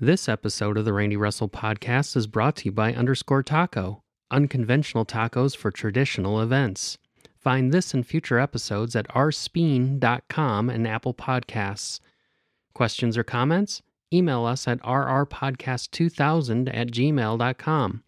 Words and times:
This 0.00 0.28
episode 0.28 0.76
of 0.76 0.84
the 0.84 0.92
Randy 0.92 1.16
Russell 1.16 1.48
podcast 1.48 2.16
is 2.16 2.26
brought 2.26 2.56
to 2.56 2.64
you 2.64 2.72
by 2.72 2.92
Underscore 2.92 3.44
Taco, 3.44 4.02
unconventional 4.28 5.06
tacos 5.06 5.56
for 5.56 5.70
traditional 5.70 6.40
events. 6.40 6.98
Find 7.38 7.72
this 7.72 7.94
and 7.94 8.04
future 8.04 8.40
episodes 8.40 8.96
at 8.96 9.06
rspeen.com 9.10 10.68
and 10.68 10.88
Apple 10.88 11.14
Podcasts. 11.14 12.00
Questions 12.74 13.16
or 13.16 13.22
comments? 13.22 13.82
Email 14.12 14.44
us 14.44 14.66
at 14.66 14.82
rrpodcast2000 14.82 16.74
at 16.74 16.88
gmail.com. 16.88 18.02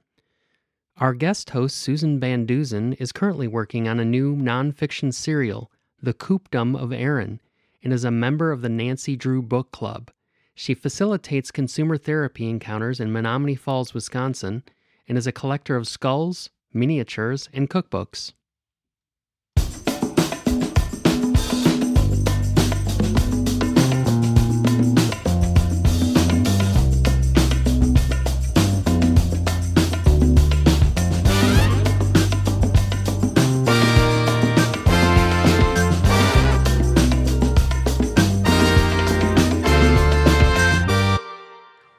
Our 0.96 1.14
guest 1.14 1.50
host, 1.50 1.76
Susan 1.76 2.18
Van 2.18 2.48
Duzen, 2.48 2.96
is 2.98 3.12
currently 3.12 3.46
working 3.46 3.86
on 3.86 4.00
a 4.00 4.04
new 4.04 4.34
nonfiction 4.34 5.14
serial, 5.14 5.70
The 6.02 6.14
Coopdom 6.14 6.76
of 6.76 6.92
Aaron, 6.92 7.40
and 7.84 7.92
is 7.92 8.02
a 8.02 8.10
member 8.10 8.50
of 8.50 8.62
the 8.62 8.68
Nancy 8.68 9.14
Drew 9.14 9.40
Book 9.40 9.70
Club. 9.70 10.10
She 10.58 10.72
facilitates 10.72 11.50
consumer 11.50 11.98
therapy 11.98 12.48
encounters 12.48 12.98
in 12.98 13.12
Menomonee 13.12 13.58
Falls, 13.58 13.92
Wisconsin, 13.92 14.62
and 15.06 15.18
is 15.18 15.26
a 15.26 15.32
collector 15.32 15.76
of 15.76 15.86
skulls, 15.86 16.48
miniatures, 16.72 17.50
and 17.52 17.68
cookbooks. 17.68 18.32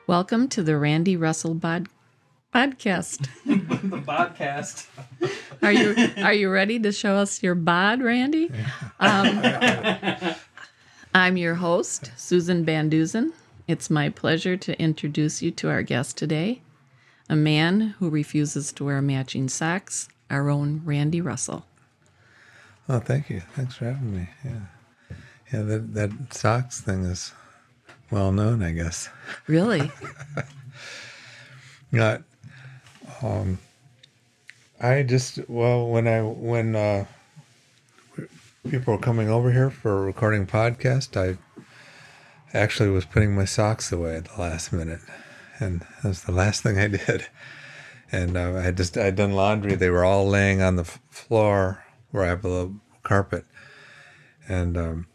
Welcome 0.08 0.48
to 0.50 0.64
the 0.64 0.78
Randy 0.78 1.18
Russell 1.18 1.54
bod- 1.54 1.90
podcast. 2.56 3.28
the 3.46 3.98
podcast. 3.98 4.88
Are 5.62 5.74
you 5.74 6.14
are 6.24 6.32
you 6.32 6.50
ready 6.50 6.80
to 6.80 6.94
show 6.94 7.16
us 7.18 7.44
your 7.44 7.56
bod, 7.56 8.02
Randy? 8.02 8.50
Um, 9.02 9.42
I'm 11.14 11.36
your 11.36 11.56
host, 11.56 12.14
Susan 12.16 12.64
Van 12.64 12.90
Duzen. 12.90 13.34
It's 13.68 13.90
my 13.90 14.08
pleasure 14.08 14.56
to 14.56 14.80
introduce 14.82 15.42
you 15.42 15.52
to 15.52 15.70
our 15.70 15.84
guest 15.84 16.16
today, 16.16 16.62
a 17.30 17.36
man 17.36 17.96
who 18.00 18.10
refuses 18.10 18.72
to 18.72 18.86
wear 18.86 19.02
matching 19.02 19.50
socks, 19.50 20.08
our 20.30 20.50
own 20.50 20.84
Randy 20.86 21.20
Russell. 21.20 21.66
Oh, 22.88 23.00
thank 23.00 23.30
you. 23.30 23.42
Thanks 23.58 23.76
for 23.76 23.92
having 23.92 24.16
me. 24.16 24.30
Yeah, 24.46 24.60
yeah. 25.52 25.62
That 25.64 25.94
that 25.96 26.12
socks 26.34 26.80
thing 26.80 27.04
is 27.04 27.34
well 28.12 28.32
known, 28.32 28.62
I 28.64 28.72
guess. 28.72 29.10
Really? 29.48 29.92
Not. 31.92 32.24
Um. 33.22 33.60
I 34.80 35.02
just 35.02 35.40
well 35.50 35.88
when 35.88 36.08
I 36.08 36.22
when 36.22 36.76
uh, 36.76 37.06
people 38.70 38.94
were 38.94 39.00
coming 39.00 39.30
over 39.30 39.52
here 39.52 39.70
for 39.72 39.98
a 39.98 40.06
recording 40.06 40.46
podcast, 40.46 41.18
I 41.18 41.38
actually 42.56 42.90
was 42.90 43.06
putting 43.06 43.36
my 43.36 43.46
socks 43.46 43.92
away 43.92 44.16
at 44.18 44.26
the 44.26 44.40
last 44.42 44.72
minute, 44.72 45.00
and 45.60 45.82
that 45.82 46.08
was 46.08 46.24
the 46.24 46.32
last 46.32 46.62
thing 46.64 46.78
I 46.78 46.88
did. 47.06 47.28
And 48.12 48.38
uh, 48.38 48.62
I 48.64 48.72
just 48.72 48.98
I'd 48.98 49.16
done 49.16 49.34
laundry. 49.34 49.76
They 49.76 49.90
were 49.90 50.06
all 50.06 50.28
laying 50.28 50.62
on 50.62 50.76
the 50.76 50.84
f- 50.84 51.00
floor 51.10 51.84
where 52.12 52.24
I 52.24 52.28
have 52.28 52.46
a 52.46 52.48
little 52.48 52.76
carpet, 53.04 53.46
and 54.48 54.78
um, 54.78 55.08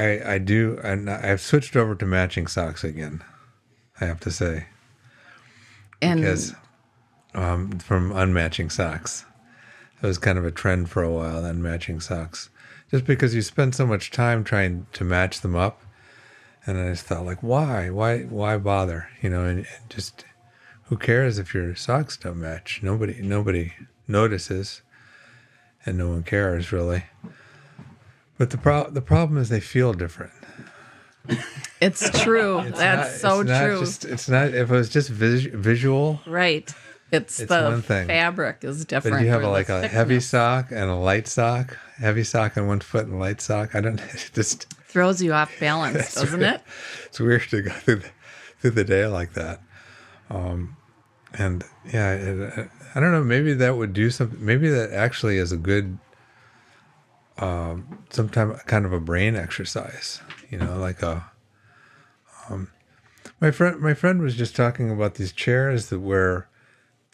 I 0.00 0.34
I 0.34 0.38
do 0.38 0.78
and 0.82 1.10
I've 1.10 1.40
switched 1.40 1.76
over 1.76 1.94
to 1.94 2.06
matching 2.06 2.46
socks 2.46 2.84
again. 2.84 3.22
I 4.00 4.06
have 4.06 4.20
to 4.20 4.30
say 4.30 4.66
And 6.00 6.20
because 6.20 6.54
um, 7.34 7.78
from 7.78 8.10
unmatching 8.10 8.70
socks. 8.70 9.24
It 10.02 10.06
was 10.06 10.18
kind 10.18 10.38
of 10.38 10.46
a 10.46 10.50
trend 10.50 10.88
for 10.88 11.02
a 11.02 11.12
while, 11.12 11.42
unmatching 11.42 12.02
socks. 12.02 12.48
Just 12.90 13.04
because 13.04 13.34
you 13.34 13.42
spend 13.42 13.74
so 13.74 13.86
much 13.86 14.10
time 14.10 14.42
trying 14.42 14.86
to 14.94 15.04
match 15.04 15.42
them 15.42 15.54
up. 15.54 15.82
And 16.66 16.78
I 16.78 16.90
just 16.90 17.06
thought, 17.06 17.24
like, 17.24 17.42
why? 17.42 17.90
Why 17.90 18.22
why 18.22 18.56
bother? 18.58 19.08
You 19.22 19.30
know, 19.30 19.44
and, 19.44 19.58
and 19.60 19.90
just 19.90 20.24
who 20.84 20.96
cares 20.96 21.38
if 21.38 21.54
your 21.54 21.74
socks 21.74 22.16
don't 22.16 22.40
match? 22.40 22.80
Nobody 22.82 23.20
nobody 23.22 23.72
notices 24.08 24.82
and 25.86 25.96
no 25.96 26.08
one 26.08 26.22
cares 26.22 26.72
really. 26.72 27.04
But 28.40 28.48
the 28.48 28.56
pro- 28.56 28.88
the 28.88 29.02
problem 29.02 29.36
is 29.38 29.50
they 29.50 29.60
feel 29.60 29.92
different. 29.92 30.32
it's 31.78 32.08
true. 32.22 32.62
That's 32.74 33.22
not- 33.22 33.34
so 33.34 33.40
it's 33.40 33.50
true. 33.58 33.80
just- 33.80 34.04
it's 34.06 34.28
not 34.30 34.48
if 34.54 34.70
it 34.70 34.74
was 34.74 34.88
just 34.88 35.10
vis- 35.10 35.44
visual 35.52 36.20
right. 36.26 36.72
It's, 37.12 37.38
It's 37.40 37.50
the 37.50 37.64
one 37.64 37.82
thing. 37.82 38.06
fabric 38.06 38.58
is 38.62 38.86
different. 38.86 39.18
if 39.18 39.24
you 39.24 39.28
have 39.30 39.42
a, 39.42 39.48
like 39.48 39.68
a 39.68 39.86
heavy 39.88 40.20
sock 40.20 40.70
and 40.70 40.88
a 40.88 40.94
light 40.94 41.28
sock, 41.28 41.76
heavy 41.98 42.24
sock 42.24 42.56
on 42.56 42.66
one 42.66 42.80
foot 42.80 43.06
and 43.08 43.20
light 43.20 43.42
sock, 43.42 43.74
I 43.74 43.82
don't 43.82 44.00
it 44.14 44.30
just 44.32 44.72
throws 44.88 45.20
you 45.20 45.34
off 45.34 45.52
balance, 45.60 46.14
doesn't 46.14 46.42
it? 46.42 46.62
it's 47.06 47.20
weird 47.20 47.42
to 47.50 47.60
go 47.62 47.70
through 47.72 47.96
the, 47.96 48.10
through 48.60 48.70
the 48.70 48.84
day 48.84 49.06
like 49.06 49.34
that. 49.34 49.60
Um, 50.30 50.76
and 51.36 51.62
yeah, 51.92 52.12
it, 52.14 52.70
I 52.94 53.00
don't 53.00 53.12
know. 53.12 53.22
Maybe 53.22 53.52
that 53.52 53.76
would 53.76 53.92
do 53.92 54.08
something. 54.08 54.42
Maybe 54.42 54.70
that 54.70 54.92
actually 54.92 55.36
is 55.36 55.52
a 55.52 55.56
good, 55.58 55.98
um, 57.40 57.98
sometime 58.10 58.54
kind 58.66 58.84
of 58.86 58.92
a 58.92 59.00
brain 59.00 59.36
exercise. 59.36 60.20
You 60.50 60.58
know, 60.58 60.78
like 60.78 61.02
a. 61.02 61.30
Um, 62.48 62.70
my 63.40 63.50
friend, 63.50 63.80
my 63.80 63.94
friend 63.94 64.20
was 64.20 64.36
just 64.36 64.54
talking 64.54 64.90
about 64.90 65.14
these 65.14 65.32
chairs 65.32 65.88
that 65.88 66.00
where, 66.00 66.48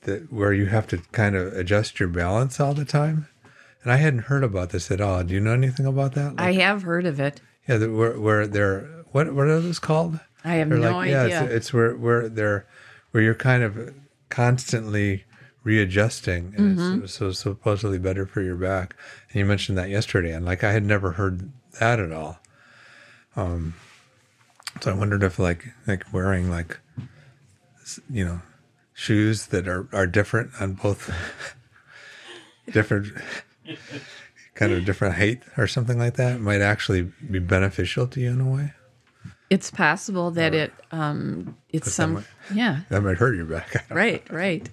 that 0.03 0.33
where 0.33 0.53
you 0.53 0.67
have 0.67 0.87
to 0.89 0.99
kind 1.13 1.37
of 1.37 1.53
adjust 1.53 2.01
your 2.01 2.09
balance 2.09 2.59
all 2.59 2.75
the 2.75 2.85
time. 2.85 3.29
And 3.83 3.93
I 3.93 3.97
hadn't 3.97 4.25
heard 4.25 4.43
about 4.43 4.71
this 4.71 4.91
at 4.91 5.01
all. 5.01 5.23
Do 5.23 5.35
you 5.35 5.41
know 5.41 5.53
anything 5.53 5.87
about 5.87 6.15
that? 6.15 6.35
I 6.39 6.53
have 6.55 6.83
heard 6.83 7.07
of 7.07 7.21
it. 7.21 7.41
Yeah, 7.69 7.77
the, 7.77 7.93
where 7.93 8.19
where 8.19 8.47
they're 8.47 9.05
what 9.13 9.33
what 9.33 9.47
are 9.47 9.61
those 9.61 9.79
called? 9.79 10.19
I 10.45 10.55
have 10.55 10.69
They're 10.71 10.79
no 10.79 11.03
yeah, 11.03 11.23
idea. 11.23 11.45
it's, 11.45 11.53
it's 11.53 11.73
where 11.73 11.95
where 11.97 12.29
they're 12.29 12.67
where 13.11 13.23
you're 13.23 13.35
kind 13.35 13.63
of 13.63 13.95
constantly 14.29 15.25
readjusting, 15.67 16.55
and 16.57 16.79
Mm-hmm. 16.79 17.05
it's 17.05 17.15
so 17.15 17.33
supposedly 17.33 17.99
better 17.99 18.25
for 18.25 18.41
your 18.41 18.55
back. 18.55 18.95
And 19.29 19.37
you 19.41 19.45
mentioned 19.45 19.77
that 19.79 19.91
yesterday, 19.91 20.33
and 20.33 20.47
like 20.47 20.63
I 20.63 20.71
had 20.73 20.85
never 20.85 21.13
heard 21.13 21.51
that 21.81 21.99
at 21.99 22.13
all. 22.13 22.39
Um, 23.35 23.75
so 24.81 24.93
I 24.93 24.95
wondered 24.95 25.23
if 25.25 25.39
like 25.41 25.65
like 25.87 26.05
wearing 26.13 26.49
like 26.51 26.79
you 28.09 28.25
know 28.25 28.41
shoes 28.95 29.47
that 29.49 29.67
are 29.69 29.89
are 29.93 30.07
different 30.07 30.51
on 30.61 30.75
both 30.75 31.11
different 32.73 33.09
kind 34.55 34.73
of 34.73 34.85
different 34.85 35.17
height 35.17 35.43
or 35.57 35.67
something 35.67 35.99
like 35.99 36.15
that 36.15 36.41
might 36.41 36.61
actually 36.61 37.03
be 37.31 37.39
beneficial 37.41 38.07
to 38.07 38.21
you 38.21 38.31
in 38.31 38.41
a 38.41 38.49
way. 38.51 38.73
It's 39.51 39.71
possible 39.71 40.31
that 40.33 40.55
it 40.55 40.73
um 40.93 41.57
it's 41.71 41.87
that 41.87 41.91
some 41.93 42.15
might- 42.15 42.25
yeah, 42.55 42.81
That 42.91 43.03
might 43.03 43.17
hurt 43.19 43.35
your 43.37 43.45
back. 43.47 43.85
Right, 43.91 44.25
right. 44.33 44.69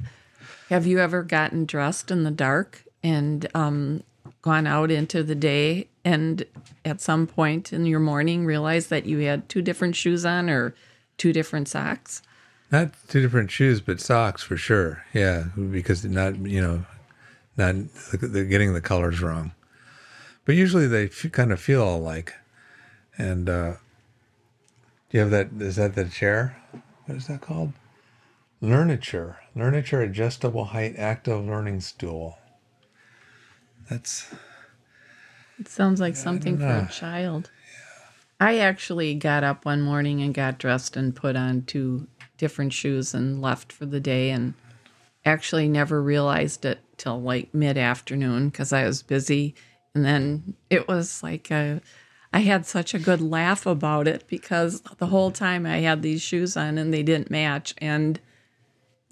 Have 0.73 0.87
you 0.87 0.97
ever 0.97 1.21
gotten 1.21 1.65
dressed 1.65 2.09
in 2.09 2.23
the 2.23 2.31
dark 2.31 2.83
and 3.03 3.47
um 3.53 4.01
gone 4.41 4.65
out 4.65 4.89
into 4.89 5.21
the 5.21 5.35
day 5.35 5.87
and 6.03 6.43
at 6.83 6.99
some 6.99 7.27
point 7.27 7.71
in 7.71 7.85
your 7.85 7.99
morning 7.99 8.43
realized 8.43 8.89
that 8.89 9.05
you 9.05 9.19
had 9.19 9.47
two 9.47 9.61
different 9.61 9.95
shoes 9.95 10.25
on 10.25 10.49
or 10.49 10.73
two 11.15 11.31
different 11.31 11.67
socks? 11.67 12.23
Not 12.71 12.89
two 13.07 13.21
different 13.21 13.51
shoes, 13.51 13.81
but 13.81 14.01
socks 14.01 14.41
for 14.41 14.57
sure. 14.57 15.05
Yeah, 15.13 15.43
because 15.69 16.03
not 16.05 16.37
you 16.37 16.59
know, 16.59 16.85
not 17.55 17.75
they're 18.11 18.45
getting 18.45 18.73
the 18.73 18.81
colors 18.81 19.21
wrong. 19.21 19.51
But 20.43 20.55
usually 20.55 20.87
they 20.87 21.05
f- 21.05 21.31
kind 21.31 21.51
of 21.51 21.59
feel 21.59 21.87
alike. 21.87 22.33
And 23.15 23.47
uh, 23.47 23.73
do 25.11 25.17
you 25.17 25.19
have 25.19 25.29
that? 25.29 25.49
Is 25.59 25.75
that 25.75 25.93
the 25.93 26.05
chair? 26.05 26.57
What 27.05 27.19
is 27.19 27.27
that 27.27 27.41
called? 27.41 27.73
Learniture. 28.63 29.39
Learniture 29.57 30.01
adjustable 30.01 30.63
height 30.63 30.95
active 30.97 31.45
learning 31.45 31.81
stool. 31.81 32.37
That's 33.89 34.33
It 35.59 35.67
sounds 35.67 35.99
like 35.99 36.15
something 36.15 36.57
for 36.57 36.65
a 36.65 36.89
child. 36.89 37.51
I 38.39 38.59
actually 38.59 39.15
got 39.15 39.43
up 39.43 39.65
one 39.65 39.81
morning 39.81 40.21
and 40.21 40.33
got 40.33 40.59
dressed 40.59 40.95
and 40.95 41.13
put 41.13 41.35
on 41.35 41.63
two 41.63 42.07
different 42.37 42.71
shoes 42.71 43.13
and 43.13 43.41
left 43.41 43.73
for 43.73 43.85
the 43.85 43.99
day 43.99 44.29
and 44.29 44.53
actually 45.25 45.67
never 45.67 46.01
realized 46.01 46.63
it 46.63 46.79
till 46.95 47.21
like 47.21 47.53
mid 47.53 47.77
afternoon 47.77 48.47
because 48.47 48.71
I 48.71 48.85
was 48.85 49.03
busy. 49.03 49.55
And 49.93 50.05
then 50.05 50.53
it 50.69 50.87
was 50.87 51.21
like 51.21 51.51
a, 51.51 51.81
I 52.31 52.39
had 52.39 52.65
such 52.65 52.93
a 52.93 52.99
good 52.99 53.19
laugh 53.19 53.65
about 53.65 54.07
it 54.07 54.25
because 54.29 54.79
the 54.99 55.07
whole 55.07 55.31
time 55.31 55.65
I 55.65 55.79
had 55.79 56.01
these 56.01 56.21
shoes 56.21 56.55
on 56.55 56.77
and 56.77 56.93
they 56.93 57.03
didn't 57.03 57.29
match. 57.29 57.75
And 57.79 58.21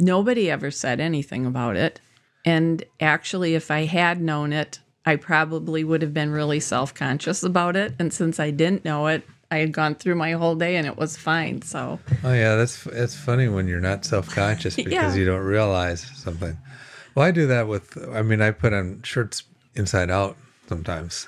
nobody 0.01 0.49
ever 0.49 0.71
said 0.71 0.99
anything 0.99 1.45
about 1.45 1.75
it. 1.77 2.01
And 2.43 2.83
actually, 2.99 3.55
if 3.55 3.69
I 3.69 3.85
had 3.85 4.19
known 4.21 4.51
it, 4.51 4.79
I 5.05 5.15
probably 5.15 5.83
would 5.83 6.01
have 6.01 6.13
been 6.13 6.31
really 6.31 6.59
self 6.59 6.93
conscious 6.93 7.43
about 7.43 7.75
it. 7.75 7.93
And 7.99 8.11
since 8.11 8.39
I 8.39 8.51
didn't 8.51 8.83
know 8.83 9.07
it, 9.07 9.23
I 9.51 9.57
had 9.57 9.71
gone 9.73 9.95
through 9.95 10.15
my 10.15 10.31
whole 10.31 10.55
day 10.55 10.75
and 10.77 10.87
it 10.87 10.97
was 10.97 11.17
fine. 11.17 11.61
So 11.61 11.99
Oh 12.23 12.33
yeah, 12.33 12.55
that's 12.55 12.85
it's 12.87 13.15
funny 13.15 13.47
when 13.47 13.67
you're 13.67 13.81
not 13.81 14.05
self 14.05 14.29
conscious 14.29 14.75
because 14.77 14.91
Yeah. 14.91 15.13
you 15.15 15.25
don't 15.25 15.43
realize 15.43 16.01
something. 16.15 16.57
Well, 17.13 17.25
I 17.25 17.31
do 17.31 17.45
that 17.47 17.67
with. 17.67 17.97
I 18.13 18.21
mean, 18.21 18.41
I 18.41 18.51
put 18.51 18.73
on 18.73 19.01
shirts 19.03 19.43
inside 19.75 20.09
out 20.09 20.37
sometimes, 20.67 21.27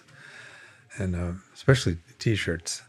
and 0.98 1.16
uh, 1.16 1.32
especially 1.54 1.98
t-shirts. 2.20 2.82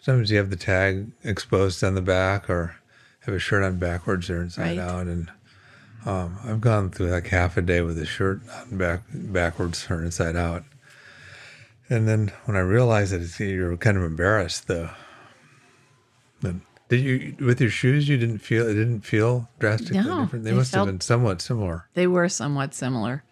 Sometimes 0.00 0.30
you 0.30 0.36
have 0.38 0.50
the 0.50 0.56
tag 0.56 1.08
exposed 1.24 1.82
on 1.82 1.94
the 1.96 2.00
back, 2.02 2.48
or 2.48 2.76
have 3.26 3.34
a 3.34 3.38
shirt 3.38 3.62
on 3.62 3.78
backwards 3.78 4.30
or 4.30 4.40
inside 4.42 4.62
Right. 4.62 4.78
out, 4.78 5.06
and 5.06 5.30
um, 6.06 6.38
I've 6.44 6.60
gone 6.60 6.90
through 6.90 7.08
like 7.10 7.26
half 7.26 7.56
a 7.56 7.62
day 7.62 7.80
with 7.82 7.98
a 7.98 8.06
shirt 8.06 8.40
on 8.54 8.78
back 8.78 9.02
backwards 9.12 9.86
or 9.90 10.02
inside 10.04 10.36
out. 10.36 10.64
And 11.88 12.08
then 12.08 12.32
when 12.46 12.56
I 12.56 12.60
realized 12.60 13.12
it, 13.12 13.16
it's- 13.22 13.38
you're 13.40 13.76
kind 13.76 13.96
of 13.96 14.02
embarrassed 14.04 14.66
though. 14.68 14.90
But 16.40 16.56
did 16.88 17.00
you 17.00 17.36
with 17.44 17.60
your 17.60 17.70
shoes? 17.70 18.08
You 18.08 18.16
didn't 18.18 18.38
feel 18.38 18.66
it 18.68 18.74
didn't 18.74 19.00
feel 19.02 19.48
drastically 19.58 19.98
No, 20.02 20.22
different. 20.22 20.44
They, 20.44 20.50
they 20.50 20.56
must 20.56 20.72
felt- 20.72 20.86
have 20.86 20.94
been 20.94 21.00
somewhat 21.00 21.40
similar. 21.42 21.88
they 21.94 22.06
were 22.06 22.28
somewhat 22.28 22.74
similar. 22.74 23.24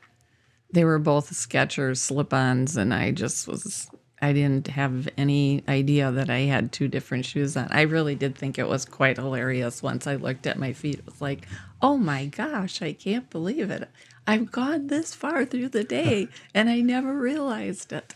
They 0.73 0.85
were 0.85 0.99
both 0.99 1.31
Skechers 1.31 1.99
slip-ons, 1.99 2.77
and 2.77 2.93
I 2.93 3.13
just 3.13 3.47
was. 3.47 3.89
I 4.25 4.33
didn't 4.33 4.69
have 4.69 5.09
any 5.19 5.63
idea 5.69 6.11
that 6.11 6.31
I 6.31 6.41
had 6.41 6.73
two 6.73 6.89
different 6.89 7.27
shoes 7.27 7.57
on. 7.57 7.69
I 7.71 7.83
really 7.83 8.15
did 8.15 8.37
think 8.37 8.59
it 8.59 8.67
was 8.67 8.85
quite 8.87 9.19
hilarious 9.19 9.83
once 9.83 10.07
I 10.07 10.15
looked 10.17 10.47
at 10.47 10.59
my 10.59 10.73
feet. 10.73 10.99
It 11.01 11.07
was 11.07 11.21
like, 11.21 11.47
oh 11.83 11.99
my 11.99 12.27
gosh, 12.27 12.81
I 12.81 12.93
can't 12.95 13.29
believe 13.29 13.71
it. 13.71 13.89
I've 14.27 14.51
gone 14.51 14.87
this 14.87 15.15
far 15.15 15.45
through 15.45 15.69
the 15.69 15.85
day 15.85 16.29
and 16.55 16.71
I 16.71 16.81
never 16.81 17.13
realized 17.19 17.93
it. 17.93 18.15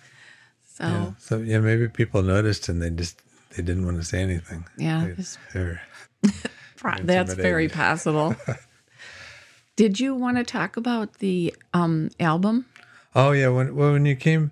So, 0.65 0.85
Yeah. 0.85 1.11
So 1.19 1.39
yeah, 1.39 1.59
maybe 1.59 1.89
people 1.89 2.23
noticed 2.23 2.69
and 2.71 2.81
they 2.81 2.89
just 2.91 3.21
they 3.57 3.63
didn't 3.63 3.85
want 3.85 3.99
to 3.99 4.05
say 4.05 4.23
anything. 4.23 4.65
Yeah, 4.79 5.05
They- 5.05 5.11
it's- 5.13 5.39
they're- 5.53 5.83
pro- 6.77 7.03
that's 7.03 7.35
very 7.35 7.69
possible. 7.69 8.35
Did 9.77 10.01
you 10.01 10.15
want 10.15 10.39
to 10.39 10.45
talk 10.45 10.77
about 10.77 11.15
the 11.19 11.55
um, 11.73 12.11
album? 12.19 12.67
Oh 13.15 13.31
yeah, 13.33 13.49
when 13.49 13.75
well, 13.77 13.93
when 13.93 14.07
you 14.07 14.17
came 14.17 14.51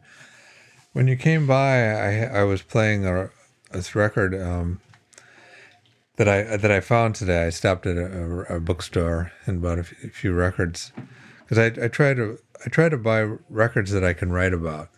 when 0.96 1.08
you 1.08 1.16
came 1.16 1.46
by, 1.46 1.90
I 1.90 2.40
I 2.40 2.42
was 2.44 2.62
playing 2.62 3.04
a 3.04 3.28
this 3.70 3.94
record 3.94 4.34
um, 4.34 4.80
that 6.16 6.26
I 6.26 6.56
that 6.56 6.70
I 6.70 6.80
found 6.80 7.14
today. 7.14 7.44
I 7.44 7.50
stopped 7.50 7.84
at 7.84 7.98
a, 7.98 8.06
a, 8.06 8.56
a 8.56 8.60
bookstore 8.60 9.30
and 9.44 9.60
bought 9.60 9.78
a 9.78 9.84
few, 9.84 10.08
a 10.08 10.10
few 10.10 10.32
records 10.32 10.92
because 11.40 11.58
I 11.58 11.84
I 11.84 11.88
try 11.88 12.14
to 12.14 12.38
I 12.64 12.70
try 12.70 12.88
to 12.88 12.96
buy 12.96 13.28
records 13.50 13.90
that 13.90 14.04
I 14.04 14.14
can 14.14 14.32
write 14.32 14.54
about. 14.54 14.88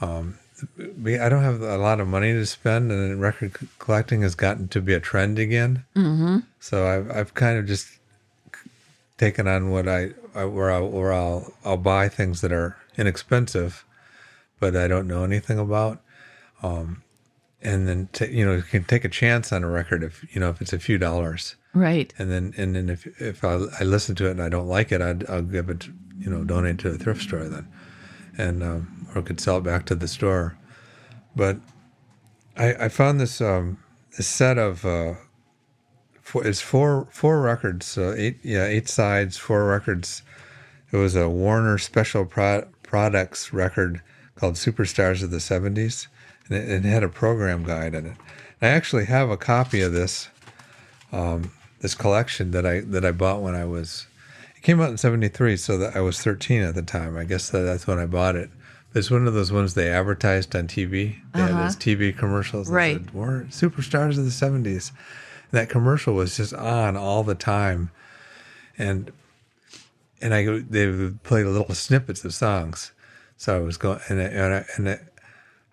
Um, 0.00 0.38
I 0.80 1.28
don't 1.28 1.42
have 1.42 1.60
a 1.60 1.76
lot 1.76 2.00
of 2.00 2.08
money 2.08 2.32
to 2.32 2.46
spend, 2.46 2.90
and 2.90 3.20
record 3.20 3.58
collecting 3.78 4.22
has 4.22 4.34
gotten 4.34 4.68
to 4.68 4.80
be 4.80 4.94
a 4.94 5.00
trend 5.00 5.38
again. 5.38 5.84
Mm-hmm. 5.94 6.38
So 6.60 6.86
I've 6.86 7.10
I've 7.10 7.34
kind 7.34 7.58
of 7.58 7.66
just 7.66 7.98
taken 9.18 9.46
on 9.46 9.68
what 9.68 9.86
I, 9.86 10.12
I 10.34 10.46
where 10.46 10.70
I 10.70 10.80
where 10.80 11.12
I'll 11.12 11.52
I'll 11.62 11.76
buy 11.76 12.08
things 12.08 12.40
that 12.40 12.52
are 12.52 12.78
inexpensive, 12.96 13.84
but 14.60 14.76
I 14.76 14.88
don't 14.88 15.06
know 15.06 15.24
anything 15.24 15.58
about. 15.58 16.02
Um, 16.62 17.02
and 17.62 17.88
then 17.88 18.08
ta 18.12 18.24
you 18.26 18.44
know 18.44 18.54
you 18.56 18.62
can 18.62 18.84
take 18.84 19.04
a 19.04 19.08
chance 19.08 19.52
on 19.52 19.64
a 19.64 19.68
record 19.68 20.02
if 20.02 20.24
you 20.34 20.40
know 20.40 20.50
if 20.50 20.60
it's 20.60 20.72
a 20.72 20.78
few 20.78 20.98
dollars, 20.98 21.56
Right. 21.74 22.12
and 22.18 22.30
then 22.30 22.54
and 22.56 22.74
then 22.76 22.88
if 22.90 23.06
if 23.20 23.44
I, 23.44 23.54
I 23.80 23.84
listen 23.84 24.14
to 24.16 24.26
it 24.28 24.32
and 24.32 24.42
I 24.42 24.48
don't 24.48 24.68
like 24.68 24.92
it, 24.92 25.00
I'd, 25.00 25.28
I'll 25.28 25.42
give 25.42 25.68
it 25.70 25.88
you 26.18 26.30
know 26.30 26.44
donate 26.44 26.78
to 26.80 26.90
a 26.90 26.94
thrift 26.98 27.22
store 27.22 27.44
then, 27.48 27.66
and 28.38 28.62
um, 28.62 29.06
or 29.14 29.22
could 29.22 29.40
sell 29.40 29.58
it 29.58 29.64
back 29.64 29.86
to 29.86 29.94
the 29.94 30.08
store. 30.08 30.56
But 31.34 31.58
I 32.56 32.74
I 32.74 32.88
found 32.88 33.20
this 33.20 33.40
um 33.40 33.78
this 34.16 34.26
set 34.28 34.58
of 34.58 34.84
uh, 34.84 35.14
four, 36.20 36.46
it's 36.46 36.60
four 36.60 37.08
four 37.10 37.40
records, 37.40 37.96
uh, 37.98 38.14
eight 38.16 38.38
yeah 38.42 38.64
eight 38.66 38.88
sides, 38.88 39.36
four 39.36 39.66
records. 39.66 40.22
It 40.92 40.98
was 40.98 41.16
a 41.16 41.28
Warner 41.28 41.78
Special 41.78 42.24
Pro- 42.24 42.68
Products 42.82 43.52
record 43.52 44.02
called 44.36 44.54
Superstars 44.54 45.22
of 45.22 45.30
the 45.30 45.38
'70s, 45.38 46.06
and 46.48 46.56
it, 46.58 46.68
it 46.70 46.84
had 46.84 47.02
a 47.02 47.08
program 47.08 47.64
guide 47.64 47.94
in 47.94 48.06
it. 48.06 48.16
I 48.62 48.68
actually 48.68 49.06
have 49.06 49.28
a 49.30 49.36
copy 49.36 49.80
of 49.80 49.92
this 49.92 50.28
um, 51.12 51.50
this 51.80 51.94
collection 51.94 52.50
that 52.52 52.64
I 52.66 52.80
that 52.80 53.04
I 53.04 53.12
bought 53.12 53.42
when 53.42 53.54
I 53.54 53.64
was. 53.64 54.06
It 54.56 54.62
came 54.62 54.80
out 54.80 54.90
in 54.90 54.96
'73, 54.96 55.56
so 55.56 55.78
that 55.78 55.94
I 55.96 56.00
was 56.00 56.20
13 56.20 56.62
at 56.62 56.74
the 56.74 56.82
time. 56.82 57.16
I 57.16 57.24
guess 57.24 57.50
that, 57.50 57.60
that's 57.60 57.86
when 57.86 57.98
I 57.98 58.06
bought 58.06 58.36
it. 58.36 58.50
It's 58.94 59.10
one 59.10 59.26
of 59.28 59.34
those 59.34 59.52
ones 59.52 59.74
they 59.74 59.90
advertised 59.90 60.56
on 60.56 60.66
TV. 60.68 61.16
They 61.34 61.40
had 61.40 61.50
those 61.50 61.76
TV 61.76 62.16
commercials. 62.16 62.68
that 62.68 62.72
Right. 62.72 62.94
said, 62.96 63.12
We're 63.12 63.42
superstars 63.44 64.16
of 64.16 64.24
the 64.24 64.30
70s. 64.30 64.90
And 64.90 65.60
that 65.60 65.68
commercial 65.68 66.14
was 66.14 66.38
just 66.38 66.54
on 66.54 66.96
all 66.96 67.22
the 67.22 67.34
time. 67.34 67.90
And 68.78 69.12
and 70.22 70.32
I 70.32 70.44
go- 70.44 70.60
they 70.60 70.86
would 70.86 71.22
play 71.24 71.44
little 71.44 71.74
snippets 71.74 72.24
of 72.24 72.32
songs. 72.32 72.92
So 73.36 73.56
I 73.56 73.60
was 73.60 73.76
going 73.76 74.00
and 74.08 74.20
I, 74.20 74.24
and 74.24 74.54
I, 74.54 74.64
and 74.76 74.88
I, 74.88 74.98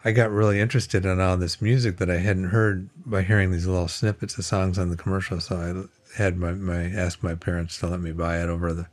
I 0.06 0.12
got 0.12 0.32
really 0.32 0.60
interested 0.60 1.06
in 1.06 1.22
all 1.22 1.38
this 1.38 1.62
music 1.62 1.98
that 1.98 2.10
I 2.10 2.18
hadn't 2.18 2.50
heard 2.50 2.90
by 3.06 3.22
hearing 3.22 3.52
these 3.52 3.68
little 3.68 3.88
snippets 3.88 4.38
of 4.38 4.46
songs 4.46 4.78
on 4.78 4.90
the 4.90 4.98
commercial. 4.98 5.40
So 5.40 5.56
I 5.56 6.22
had 6.22 6.38
my, 6.38 6.52
my 6.52 6.84
asked 6.84 7.24
my 7.24 7.36
parents 7.36 7.78
to 7.80 7.88
let 7.88 8.02
me 8.02 8.12
buy 8.12 8.42
it 8.42 8.50
over 8.50 8.74
the. 8.74 8.88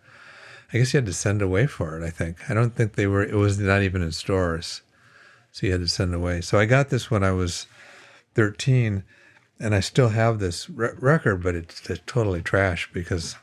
I 0.72 0.78
guess 0.78 0.94
you 0.94 0.98
had 0.98 1.06
to 1.06 1.12
send 1.12 1.42
away 1.42 1.66
for 1.66 1.98
it. 1.98 2.06
I 2.06 2.10
think 2.10 2.48
I 2.48 2.54
don't 2.54 2.76
think 2.76 2.94
they 2.94 3.08
were. 3.08 3.24
It 3.24 3.34
was 3.34 3.58
not 3.58 3.82
even 3.82 4.02
in 4.02 4.12
stores, 4.12 4.82
so 5.50 5.66
you 5.66 5.72
had 5.72 5.80
to 5.80 5.88
send 5.88 6.14
away. 6.14 6.40
So 6.42 6.58
I 6.60 6.64
got 6.66 6.90
this 6.90 7.10
when 7.10 7.24
I 7.24 7.32
was 7.32 7.66
thirteen, 8.34 9.02
and 9.58 9.74
I 9.74 9.80
still 9.80 10.10
have 10.10 10.38
this 10.38 10.70
re- 10.70 10.94
record, 10.96 11.42
but 11.42 11.56
it's, 11.56 11.90
it's 11.90 12.00
totally 12.06 12.40
trash 12.40 12.88
because 12.92 13.34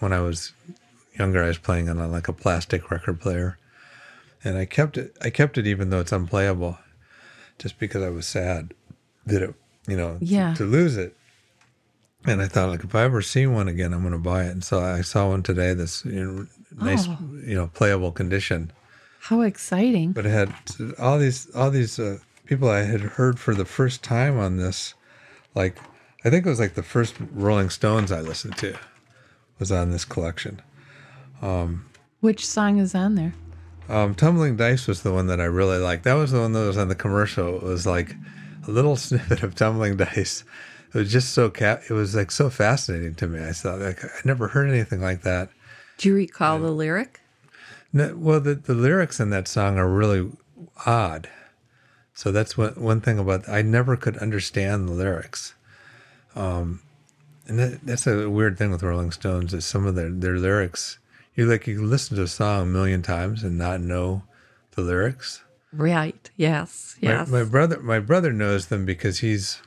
when 0.00 0.12
I 0.12 0.20
was 0.20 0.52
younger, 1.16 1.44
I 1.44 1.48
was 1.48 1.58
playing 1.58 1.88
on 1.88 1.98
a, 1.98 2.08
like 2.08 2.26
a 2.26 2.32
plastic 2.32 2.90
record 2.90 3.20
player, 3.20 3.58
and 4.46 4.56
I 4.56 4.64
kept 4.64 4.96
it. 4.96 5.16
I 5.22 5.30
kept 5.30 5.58
it 5.58 5.66
even 5.66 5.90
though 5.90 6.00
it's 6.00 6.12
unplayable, 6.12 6.78
just 7.58 7.78
because 7.78 8.02
I 8.02 8.10
was 8.10 8.26
sad 8.26 8.74
that 9.26 9.42
it, 9.42 9.54
you 9.88 9.96
know, 9.96 10.18
Yeah. 10.20 10.54
to, 10.54 10.64
lose 10.64 10.96
it. 10.96 11.16
And 12.24 12.40
I 12.42 12.48
thought, 12.48 12.70
like, 12.70 12.84
if 12.84 12.94
I 12.94 13.02
ever 13.02 13.22
see 13.22 13.46
one 13.46 13.68
again, 13.68 13.92
I'm 13.92 14.00
going 14.00 14.12
to 14.12 14.18
buy 14.18 14.44
it. 14.44 14.50
And 14.50 14.64
so 14.64 14.80
I 14.80 15.00
saw 15.02 15.28
one 15.28 15.42
today. 15.42 15.74
This 15.74 16.04
you 16.04 16.24
know, 16.24 16.46
nice, 16.84 17.06
Oh. 17.08 17.18
you 17.44 17.54
know, 17.54 17.68
playable 17.68 18.10
condition 18.12 18.72
How 19.20 19.42
exciting. 19.42 20.12
but 20.12 20.26
it 20.26 20.30
had 20.30 20.52
all 20.98 21.18
these 21.18 21.48
all 21.54 21.70
these 21.70 21.98
uh, 21.98 22.18
people 22.44 22.68
I 22.68 22.82
had 22.82 23.00
heard 23.00 23.38
for 23.38 23.54
the 23.54 23.64
first 23.64 24.02
time 24.02 24.38
on 24.38 24.56
this. 24.56 24.94
Like, 25.54 25.78
I 26.24 26.30
think 26.30 26.44
it 26.46 26.48
was 26.48 26.60
like 26.60 26.74
the 26.74 26.82
first 26.82 27.14
Rolling 27.32 27.70
Stones 27.70 28.10
I 28.12 28.20
listened 28.20 28.56
to 28.58 28.76
was 29.58 29.70
on 29.72 29.90
this 29.90 30.04
collection. 30.04 30.60
Um, 31.42 31.86
Which 32.20 32.46
song 32.46 32.78
is 32.78 32.94
on 32.94 33.14
there? 33.14 33.34
Um, 33.88 34.14
Tumbling 34.14 34.56
Dice 34.56 34.86
was 34.86 35.02
the 35.02 35.12
one 35.12 35.28
that 35.28 35.40
I 35.40 35.44
really 35.44 35.78
liked. 35.78 36.04
That 36.04 36.14
was 36.14 36.32
the 36.32 36.40
one 36.40 36.52
that 36.52 36.66
was 36.66 36.76
on 36.76 36.88
the 36.88 36.94
commercial. 36.94 37.56
It 37.56 37.62
was 37.62 37.86
like 37.86 38.14
a 38.66 38.70
little 38.70 38.96
snippet 38.96 39.42
of 39.42 39.54
Tumbling 39.54 39.96
Dice. 39.96 40.44
It 40.94 40.98
was 40.98 41.12
just 41.12 41.34
so 41.34 41.50
ca- 41.50 41.80
it 41.88 41.92
was 41.92 42.14
like 42.14 42.30
so 42.30 42.48
fascinating 42.50 43.14
to 43.16 43.26
me. 43.26 43.42
I 43.44 43.52
thought 43.52 43.80
like 43.80 44.04
I 44.04 44.08
never 44.24 44.48
heard 44.48 44.68
anything 44.70 45.00
like 45.00 45.22
that. 45.22 45.50
Do 45.98 46.08
you 46.08 46.14
recall 46.14 46.58
the 46.58 46.70
lyric? 46.70 47.20
No, 47.92 48.14
well, 48.16 48.40
the, 48.40 48.54
the 48.54 48.74
lyrics 48.74 49.20
in 49.20 49.30
that 49.30 49.48
song 49.48 49.78
are 49.78 49.88
really 49.88 50.30
odd. 50.84 51.28
So 52.14 52.32
that's 52.32 52.56
one 52.56 52.74
one 52.74 53.00
thing 53.00 53.18
about 53.18 53.48
I 53.48 53.62
never 53.62 53.96
could 53.96 54.16
understand 54.18 54.88
the 54.88 54.92
lyrics. 54.92 55.54
Um, 56.34 56.80
and 57.46 57.58
that, 57.58 57.80
that's 57.84 58.06
a 58.06 58.28
weird 58.28 58.58
thing 58.58 58.70
with 58.70 58.82
Rolling 58.82 59.12
Stones 59.12 59.54
is 59.54 59.64
some 59.64 59.86
of 59.86 59.94
their 59.94 60.10
their 60.10 60.38
lyrics. 60.38 60.98
You 61.36 61.46
like 61.46 61.66
you 61.66 61.84
listen 61.84 62.16
to 62.16 62.22
a 62.22 62.28
song 62.28 62.62
a 62.62 62.66
million 62.66 63.02
times 63.02 63.42
and 63.44 63.56
not 63.58 63.80
know 63.80 64.22
the 64.72 64.80
lyrics. 64.82 65.42
Right. 65.72 66.30
Yes. 66.36 66.96
My- 67.02 67.08
Yes. 67.10 67.28
My, 67.28 67.44
brother 67.44 67.78
my 67.80 67.98
brother 68.00 68.32
knows 68.32 68.66
them 68.66 68.84
because 68.86 69.20
he's 69.20 69.60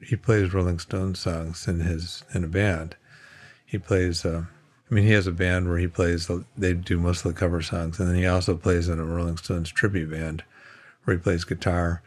he 0.00 0.16
plays 0.16 0.52
Rolling 0.54 0.78
Stones 0.78 1.18
songs 1.18 1.66
in 1.68 1.80
his 1.80 2.24
in 2.34 2.44
a 2.44 2.48
band. 2.48 2.96
He 3.66 3.78
plays. 3.78 4.24
Uh, 4.24 4.44
I 4.90 4.94
mean, 4.94 5.04
he 5.04 5.12
has 5.12 5.26
a 5.26 5.32
band 5.32 5.68
where 5.68 5.78
he 5.78 5.88
plays. 5.88 6.30
They 6.56 6.74
do 6.74 6.98
most 6.98 7.24
of 7.24 7.32
the 7.34 7.38
cover 7.38 7.62
songs, 7.62 7.98
and 7.98 8.08
then 8.08 8.16
he 8.16 8.26
also 8.26 8.56
plays 8.56 8.88
in 8.88 8.98
a 8.98 9.04
Rolling 9.04 9.38
Stones 9.38 9.70
tribute 9.70 10.10
band 10.10 10.44
where 11.04 11.16
he 11.16 11.22
plays 11.22 11.44
guitar. 11.44 12.02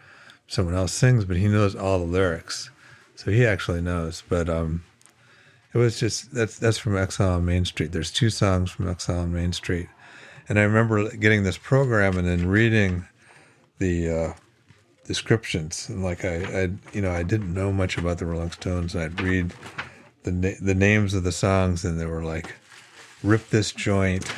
Someone 0.48 0.76
else 0.76 0.92
sings, 0.94 1.26
but 1.26 1.38
he 1.38 1.48
knows 1.48 1.76
all 1.76 1.98
the 2.00 2.06
lyrics, 2.06 2.70
so 3.16 3.32
he 3.32 3.46
actually 3.46 3.82
knows. 3.82 4.24
But 4.30 4.48
um, 4.48 4.84
it 5.76 5.78
was 5.78 6.00
just 6.00 6.34
that's 6.34 6.58
that's 6.58 6.78
from 6.78 6.96
Exile 6.96 7.34
on 7.34 7.44
Main 7.44 7.66
Street. 7.66 7.92
There's 7.92 8.10
two 8.10 8.30
songs 8.30 8.72
from 8.72 8.88
Exile 8.88 9.20
on 9.20 9.34
Main 9.34 9.52
Street, 9.52 9.90
and 10.48 10.58
I 10.58 10.62
remember 10.62 11.14
getting 11.18 11.44
this 11.44 11.58
program 11.58 12.18
and 12.18 12.26
then 12.26 12.48
reading 12.48 13.06
the 13.80 14.10
uh, 14.10 14.34
descriptions. 15.06 15.90
And 15.90 16.02
like 16.02 16.24
I, 16.24 16.36
I, 16.64 16.70
you 16.94 17.02
know, 17.02 17.12
I 17.12 17.24
didn't 17.24 17.54
know 17.54 17.74
much 17.74 17.98
about 17.98 18.20
the 18.20 18.26
Rolling 18.26 18.52
Stones. 18.52 18.96
I'd 18.96 19.20
read 19.20 19.54
the 20.24 20.32
na- 20.32 20.58
the 20.62 20.74
names 20.74 21.14
of 21.14 21.24
the 21.24 21.34
songs, 21.34 21.84
and 21.84 22.00
they 22.00 22.06
were 22.06 22.24
like, 22.24 22.56
"Rip 23.22 23.50
this 23.50 23.74
joint," 23.74 24.32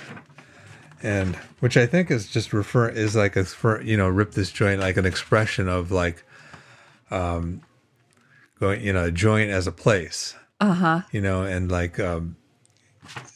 and 1.04 1.36
which 1.60 1.78
I 1.78 1.86
think 1.86 2.10
is 2.10 2.28
just 2.28 2.52
refer 2.52 2.90
is 2.90 3.16
like 3.16 3.36
a 3.36 3.46
you 3.84 3.96
know, 3.96 4.10
"Rip 4.10 4.32
this 4.32 4.52
joint" 4.52 4.82
like 4.82 4.98
an 4.98 5.06
expression 5.06 5.68
of 5.68 5.92
like, 5.92 6.24
um, 7.12 7.62
going, 8.60 8.82
you 8.82 8.92
know, 8.92 9.06
a 9.06 9.12
joint 9.12 9.52
as 9.52 9.68
a 9.68 9.72
place, 9.72 10.34
Uh 10.60 10.74
huh. 10.74 11.02
you 11.12 11.22
know, 11.22 11.44
and 11.44 11.72
like, 11.72 12.00
um, 12.00 12.36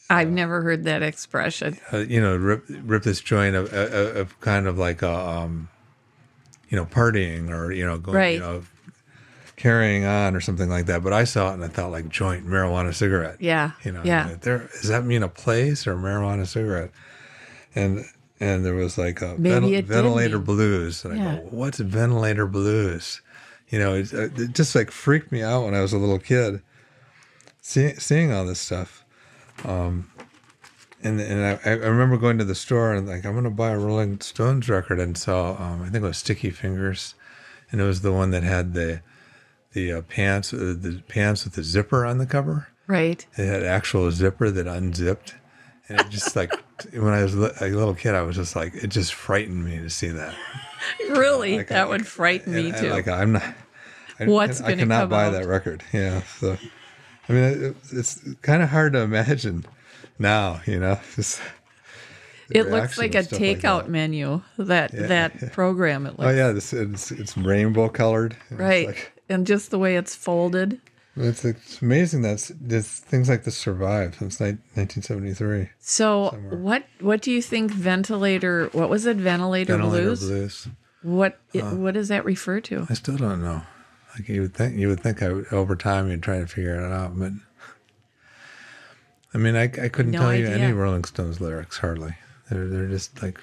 I've 0.10 0.30
never 0.30 0.62
heard 0.62 0.84
that 0.86 1.04
expression. 1.04 1.78
uh, 1.94 1.98
you 2.00 2.20
know, 2.20 2.36
rip 2.36 2.66
rip 2.84 3.04
this 3.04 3.22
joint 3.22 3.56
of, 3.56 3.72
of, 3.74 4.16
of 4.18 4.40
kind 4.42 4.68
of 4.68 4.78
like 4.78 5.02
a, 5.02 5.14
um, 5.14 5.70
you 6.70 6.78
know, 6.78 6.86
partying 6.86 7.50
or 7.50 7.72
you 7.72 7.86
know, 7.86 7.98
going, 7.98 8.18
Right. 8.18 8.34
you 8.36 8.40
know, 8.40 8.64
carrying 9.56 10.04
on 10.06 10.36
or 10.36 10.42
something 10.42 10.70
like 10.70 10.88
that. 10.88 11.04
But 11.04 11.14
I 11.14 11.24
saw 11.24 11.52
it 11.52 11.54
and 11.56 11.64
I 11.64 11.68
thought 11.68 11.92
like 11.92 12.10
joint 12.10 12.46
marijuana 12.48 12.94
cigarette. 12.94 13.38
Yeah. 13.40 13.72
You 13.84 13.92
know, 13.92 14.02
Yeah. 14.04 14.36
there 14.42 14.68
does 14.82 14.90
that 14.90 15.06
mean 15.06 15.22
a 15.24 15.30
place 15.30 15.86
or 15.86 15.96
marijuana 15.96 16.48
cigarette? 16.48 16.92
And 17.76 18.04
and 18.40 18.66
there 18.66 18.74
was 18.74 18.98
like 18.98 19.22
a 19.22 19.36
Maybe 19.38 19.76
it 19.76 19.86
what's 19.86 19.88
ventilator 19.88 20.38
mean- 20.38 20.46
it 24.12 24.38
it 24.40 24.52
just 24.54 24.74
like 24.76 24.90
freaked 24.92 25.32
me 25.32 25.42
out 25.44 25.64
when 25.66 25.76
I 25.76 25.82
was 25.82 25.94
a 25.94 25.98
little 26.00 26.20
kid, 26.20 26.62
see, 27.62 27.94
seeing 27.96 28.32
all 28.34 28.46
this 28.46 28.60
stuff. 28.60 29.06
Um, 29.64 30.12
and 31.04 31.20
and 31.20 31.60
I, 31.64 31.70
I 31.70 31.74
remember 31.74 32.18
going 32.18 32.38
to 32.38 32.44
the 32.44 32.56
store 32.56 32.94
and 32.94 33.08
like 33.08 33.26
I'm 33.26 33.34
gonna 33.34 33.50
buy 33.50 33.72
a 33.72 33.80
Rolling 33.80 34.20
Stones 34.22 34.70
record 34.70 35.00
and 35.00 35.18
saw 35.18 35.52
um, 35.62 35.82
I 35.82 35.86
think 35.86 36.04
it 36.04 36.08
was 36.08 36.18
Sticky 36.18 36.50
Fingers, 36.52 37.16
and 37.72 37.82
it 37.82 37.84
was 37.86 38.02
the 38.02 38.12
one 38.12 38.32
that 38.32 38.44
had 38.44 38.74
the 38.74 39.02
the 39.74 39.94
uh, 39.94 40.02
pants 40.04 40.54
uh, 40.54 40.76
the 40.78 41.02
pants 41.08 41.44
with 41.46 41.54
the 41.54 41.64
zipper 41.64 42.06
on 42.06 42.18
the 42.18 42.26
cover. 42.26 42.68
Right. 42.88 43.26
It 43.38 43.46
had 43.48 43.64
actual 43.64 44.12
zipper 44.12 44.52
that 44.52 44.68
unzipped, 44.68 45.36
and 45.88 46.00
it 46.00 46.10
just 46.10 46.36
like 46.36 46.52
when 46.94 47.14
I 47.14 47.24
was 47.24 47.34
a 47.34 47.38
little 47.68 47.96
kid, 47.96 48.14
I 48.14 48.22
was 48.22 48.36
just 48.36 48.56
like 48.56 48.76
it 48.76 48.88
just 48.88 49.14
frightened 49.14 49.64
me 49.66 49.78
to 49.78 49.90
see 49.90 50.10
that. 50.10 50.36
Really? 51.10 51.58
Like, 51.58 51.68
that 51.68 51.86
I- 51.86 51.90
would 51.90 52.08
frighten 52.08 52.54
me 52.56 52.72
too. 52.72 52.90
like 52.90 53.08
I'm 53.08 53.34
not. 53.34 53.44
I, 54.20 54.26
What's 54.26 54.62
I, 54.62 54.70
gonna 54.70 54.78
cannot 54.78 55.10
buy 55.10 55.26
out? 55.28 55.34
that 55.34 55.46
record. 55.46 55.84
Yeah. 55.94 56.24
So, 56.40 56.58
I 57.30 57.34
mean, 57.34 57.76
it's 57.92 58.20
kind 58.42 58.62
of 58.64 58.70
hard 58.70 58.94
to 58.94 59.00
imagine 59.02 59.66
now. 60.20 60.62
You 60.66 60.80
know, 60.80 61.00
it 62.50 62.68
looks 62.70 62.98
like 62.98 63.16
a 63.16 63.20
like 63.20 63.30
takeout 63.30 63.84
that. 63.84 63.90
menu. 63.90 64.42
That 64.58 64.94
Yeah, 64.94 65.08
that 65.08 65.42
yeah. 65.42 65.50
program. 65.54 66.06
It 66.06 66.20
looks 66.20 66.24
Oh 66.24 66.30
yeah, 66.36 66.52
this 66.52 66.74
it's 66.74 67.12
it's 67.12 67.38
rainbow 67.38 67.90
colored. 67.90 68.36
Right, 68.50 68.88
like- 68.88 69.12
and 69.30 69.48
just 69.48 69.72
the 69.72 69.80
way 69.80 69.96
it's 69.96 70.16
folded. 70.16 70.80
It's, 71.18 71.44
it's 71.44 71.82
amazing 71.82 72.22
that 72.22 72.40
things 72.40 73.28
like 73.28 73.44
this 73.44 73.58
survive 73.58 74.16
since 74.18 74.40
ni- 74.40 74.58
1973. 74.76 75.68
So 75.80 76.30
Somewhere. 76.32 76.56
what 76.58 76.86
what 77.02 77.22
do 77.22 77.32
you 77.32 77.42
think 77.42 77.72
ventilator? 77.72 78.68
What 78.72 78.90
was 78.90 79.06
it? 79.06 79.18
Ventilator, 79.18 79.74
Ventilator 79.76 80.04
blues. 80.06 80.20
blues. 80.22 80.68
What 81.04 81.38
it, 81.54 81.66
what 81.66 81.96
does 81.96 82.08
that 82.08 82.24
refer 82.24 82.62
to? 82.62 82.88
I 82.90 82.94
still 82.94 83.18
don't 83.18 83.42
know. 83.42 83.62
Like 84.14 84.28
you 84.28 84.42
would 84.42 84.54
think, 84.54 84.78
you 84.78 84.88
would 84.90 85.00
think 85.00 85.24
I 85.24 85.30
would, 85.30 85.54
over 85.54 85.76
time 85.76 86.10
you'd 86.10 86.24
try 86.24 86.40
to 86.40 86.48
figure 86.48 86.76
it 86.76 86.92
out, 86.92 87.18
but 87.18 87.32
I 89.34 89.38
mean, 89.38 89.56
I, 89.56 89.64
I 89.64 89.90
couldn't 89.90 90.12
No 90.12 90.20
tell 90.20 90.36
you 90.36 90.48
any 90.48 90.74
Rolling 90.74 91.06
Stones 91.06 91.40
lyrics 91.40 91.78
hardly. 91.78 92.16
They're 92.50 92.68
they're 92.68 92.88
just 92.88 93.22
like. 93.22 93.40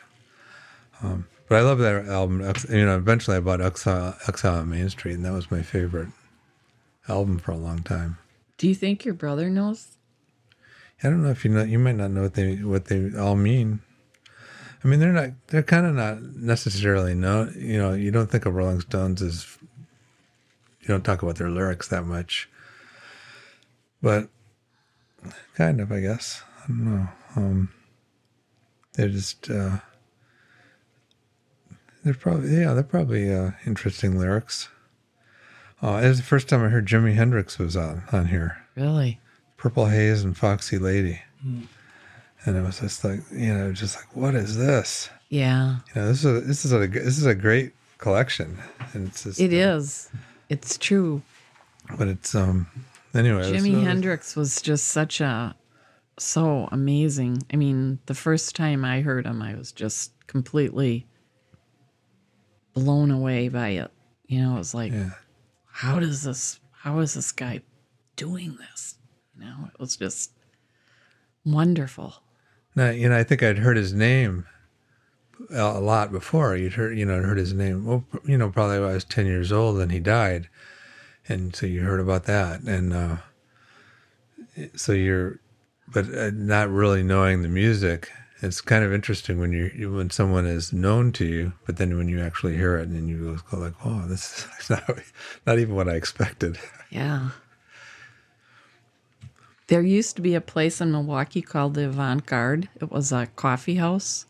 Um, 1.03 1.27
but 1.49 1.59
I 1.59 1.63
love 1.63 1.79
that 1.79 2.07
album. 2.07 2.41
You 2.69 2.85
know, 2.85 2.97
eventually 2.97 3.37
I 3.37 3.41
bought 3.41 3.63
Exile, 3.63 4.17
Exile 4.27 4.57
on 4.57 4.69
Main 4.69 4.91
Street, 4.91 5.15
and 5.15 5.25
that 5.25 5.33
was 5.33 5.51
my 5.51 5.63
favorite 5.63 6.09
album 7.09 7.39
for 7.39 7.53
a 7.53 7.57
long 7.57 7.83
time. 7.83 8.19
Do 8.59 8.69
you 8.69 8.75
think 8.75 9.05
your 9.05 9.15
brother 9.15 9.49
knows? 9.49 9.97
I 11.03 11.09
don't 11.09 11.23
know 11.23 11.31
if 11.31 11.45
you 11.45 11.51
know. 11.51 11.63
You 11.63 11.79
might 11.79 11.95
not 11.95 12.11
know 12.11 12.23
what 12.23 12.35
they 12.35 12.57
what 12.57 12.87
they 12.87 13.17
all 13.17 13.37
mean. 13.37 13.81
I 14.85 14.89
mean, 14.89 15.01
they're 15.01 15.13
not. 15.13 15.31
They're 15.47 15.63
kind 15.63 15.87
of 15.87 15.95
not 15.95 16.21
necessarily 16.23 17.15
known. 17.15 17.55
You 17.57 17.79
know, 17.79 17.95
you 17.95 18.11
don't 18.11 18.31
think 18.31 18.45
of 18.45 18.55
Rolling 18.55 18.81
Stones 18.81 19.23
as. 19.23 19.47
You 20.89 20.95
don't 20.95 21.05
talk 21.05 21.23
about 21.23 21.37
their 21.37 21.51
lyrics 21.51 21.89
that 21.89 22.05
much. 22.07 22.49
But, 24.01 24.29
kind 25.55 25.81
of, 25.81 25.93
I 25.93 26.01
guess. 26.01 26.43
I 26.65 26.67
don't 26.69 26.85
know. 26.85 27.09
Um, 27.37 27.69
they're 28.95 29.09
just. 29.11 29.51
Uh, 29.51 29.79
they're 32.05 32.15
probably 32.15 32.57
yeah. 32.57 32.73
They're 32.73 32.83
probably 32.83 33.33
uh, 33.33 33.51
interesting 33.67 34.19
lyrics. 34.19 34.69
Uh, 35.83 36.01
it 36.03 36.09
was 36.09 36.17
the 36.17 36.25
first 36.25 36.49
time 36.49 36.65
I 36.65 36.69
heard 36.69 36.87
Jimi 36.87 37.15
Hendrix 37.15 37.59
was 37.59 37.77
on 37.77 38.05
on 38.11 38.27
here. 38.27 38.65
Really? 38.75 39.21
Purple 39.59 39.87
Haze 39.87 40.23
and 40.23 40.37
Foxy 40.37 40.79
Lady. 40.79 41.21
And 41.43 42.57
it 42.57 42.63
was 42.63 42.81
just 42.81 43.05
like, 43.05 43.21
you 43.31 43.53
know, 43.53 43.73
just 43.73 43.97
like, 43.97 44.17
what 44.17 44.35
is 44.35 44.57
this? 44.57 45.11
Yeah, 45.29 45.77
You 45.95 46.01
know, 46.01 46.09
this 46.09 46.25
is 46.25 46.25
a, 46.25 46.41
this 46.41 46.65
is 46.65 46.73
a 46.73 46.87
this 46.87 47.19
is 47.19 47.27
a 47.27 47.35
great 47.35 47.73
collection, 47.99 48.59
and 48.95 49.09
it's 49.09 49.25
just, 49.25 49.41
it 49.41 49.53
is. 49.53 50.09
It's 50.49 50.79
true. 50.79 51.23
But 51.99 52.09
it's 52.09 52.35
um 52.35 52.67
anyway. 53.15 53.51
Jimi 53.53 53.75
was- 53.77 53.85
Hendrix 53.85 54.37
was 54.37 54.61
just 54.63 54.89
such 54.89 55.21
a 55.21 55.55
so 56.19 56.69
amazing. 56.73 57.43
I 57.53 57.57
mean, 57.57 57.99
the 58.07 58.15
first 58.15 58.57
time 58.57 58.85
I 58.85 59.01
heard 59.03 59.25
him, 59.27 59.41
I 59.43 59.55
was 59.55 59.71
just 59.73 60.13
completely 60.27 61.07
blown 62.75 63.11
away 63.11 63.49
by 63.49 63.71
it. 63.71 63.91
You 64.27 64.43
know, 64.43 64.55
it 64.57 64.59
was 64.59 64.75
like, 64.75 64.93
Yeah, 64.93 65.11
how 65.71 65.99
does 66.01 66.23
this? 66.23 66.61
How 66.73 66.99
is 67.01 67.15
this 67.15 67.33
guy 67.33 67.63
doing 68.17 68.57
this? 68.59 68.97
You 69.39 69.45
know, 69.47 69.71
it 69.73 69.81
was 69.81 69.97
just 69.97 70.33
wonderful. 71.45 72.15
now 72.75 72.91
you 72.91 73.09
know, 73.09 73.17
I 73.17 73.25
think 73.25 73.43
I'd 73.43 73.59
heard 73.59 73.77
his 73.77 73.93
name 73.95 74.47
a 75.51 75.81
lot 75.81 76.11
before. 76.13 76.57
You'd 76.57 76.75
heard, 76.75 76.97
you 76.99 77.05
know, 77.05 77.23
heard 77.23 77.39
his 77.39 77.53
name. 77.53 77.85
Well, 77.85 78.05
you 78.25 78.37
know, 78.39 78.51
probably 78.51 78.77
I 78.79 78.93
was 78.95 79.05
ten 79.05 79.27
years 79.27 79.53
old 79.53 79.79
and 79.81 79.91
he 79.93 80.01
died, 80.01 80.49
and 81.29 81.55
so 81.55 81.67
you 81.67 81.83
heard 81.83 82.01
about 82.01 82.25
that, 82.25 82.61
and 82.63 82.93
uh, 82.93 83.17
so 84.75 84.93
you're, 84.93 85.41
but 85.93 86.13
uh, 86.15 86.31
not 86.35 86.71
really 86.71 87.03
knowing 87.03 87.43
the 87.43 87.49
music. 87.49 88.11
It's 88.41 88.61
kind 88.61 88.85
of 88.85 88.93
interesting 88.93 89.41
when 89.41 89.53
you 89.53 89.71
you- 89.75 89.93
when 89.95 90.11
someone 90.11 90.47
is 90.47 90.73
known 90.73 91.11
to 91.13 91.25
you, 91.25 91.53
but 91.67 91.77
then 91.77 91.97
when 91.97 92.09
you 92.09 92.21
actually 92.21 92.55
hear 92.57 92.77
it 92.79 92.89
and 92.89 93.09
you 93.09 93.41
go 93.51 93.59
like, 93.59 93.75
"Oh, 93.85 94.07
this 94.07 94.47
is 94.61 94.71
not, 94.71 94.85
not 95.47 95.59
even 95.59 95.75
what 95.75 95.89
I 95.89 95.95
expected." 95.95 96.59
Yeah. 96.91 97.31
There 99.67 99.83
used 99.83 100.17
to 100.17 100.23
be 100.23 100.35
a 100.35 100.41
place 100.41 100.81
in 100.81 100.93
Milwaukee 100.93 101.43
called 101.43 101.75
the 101.75 101.85
Avant 101.87 102.25
Garde. 102.25 102.69
It 102.81 102.91
was 102.91 103.13
a 103.13 103.27
coffee 103.37 103.75
house, 103.75 104.25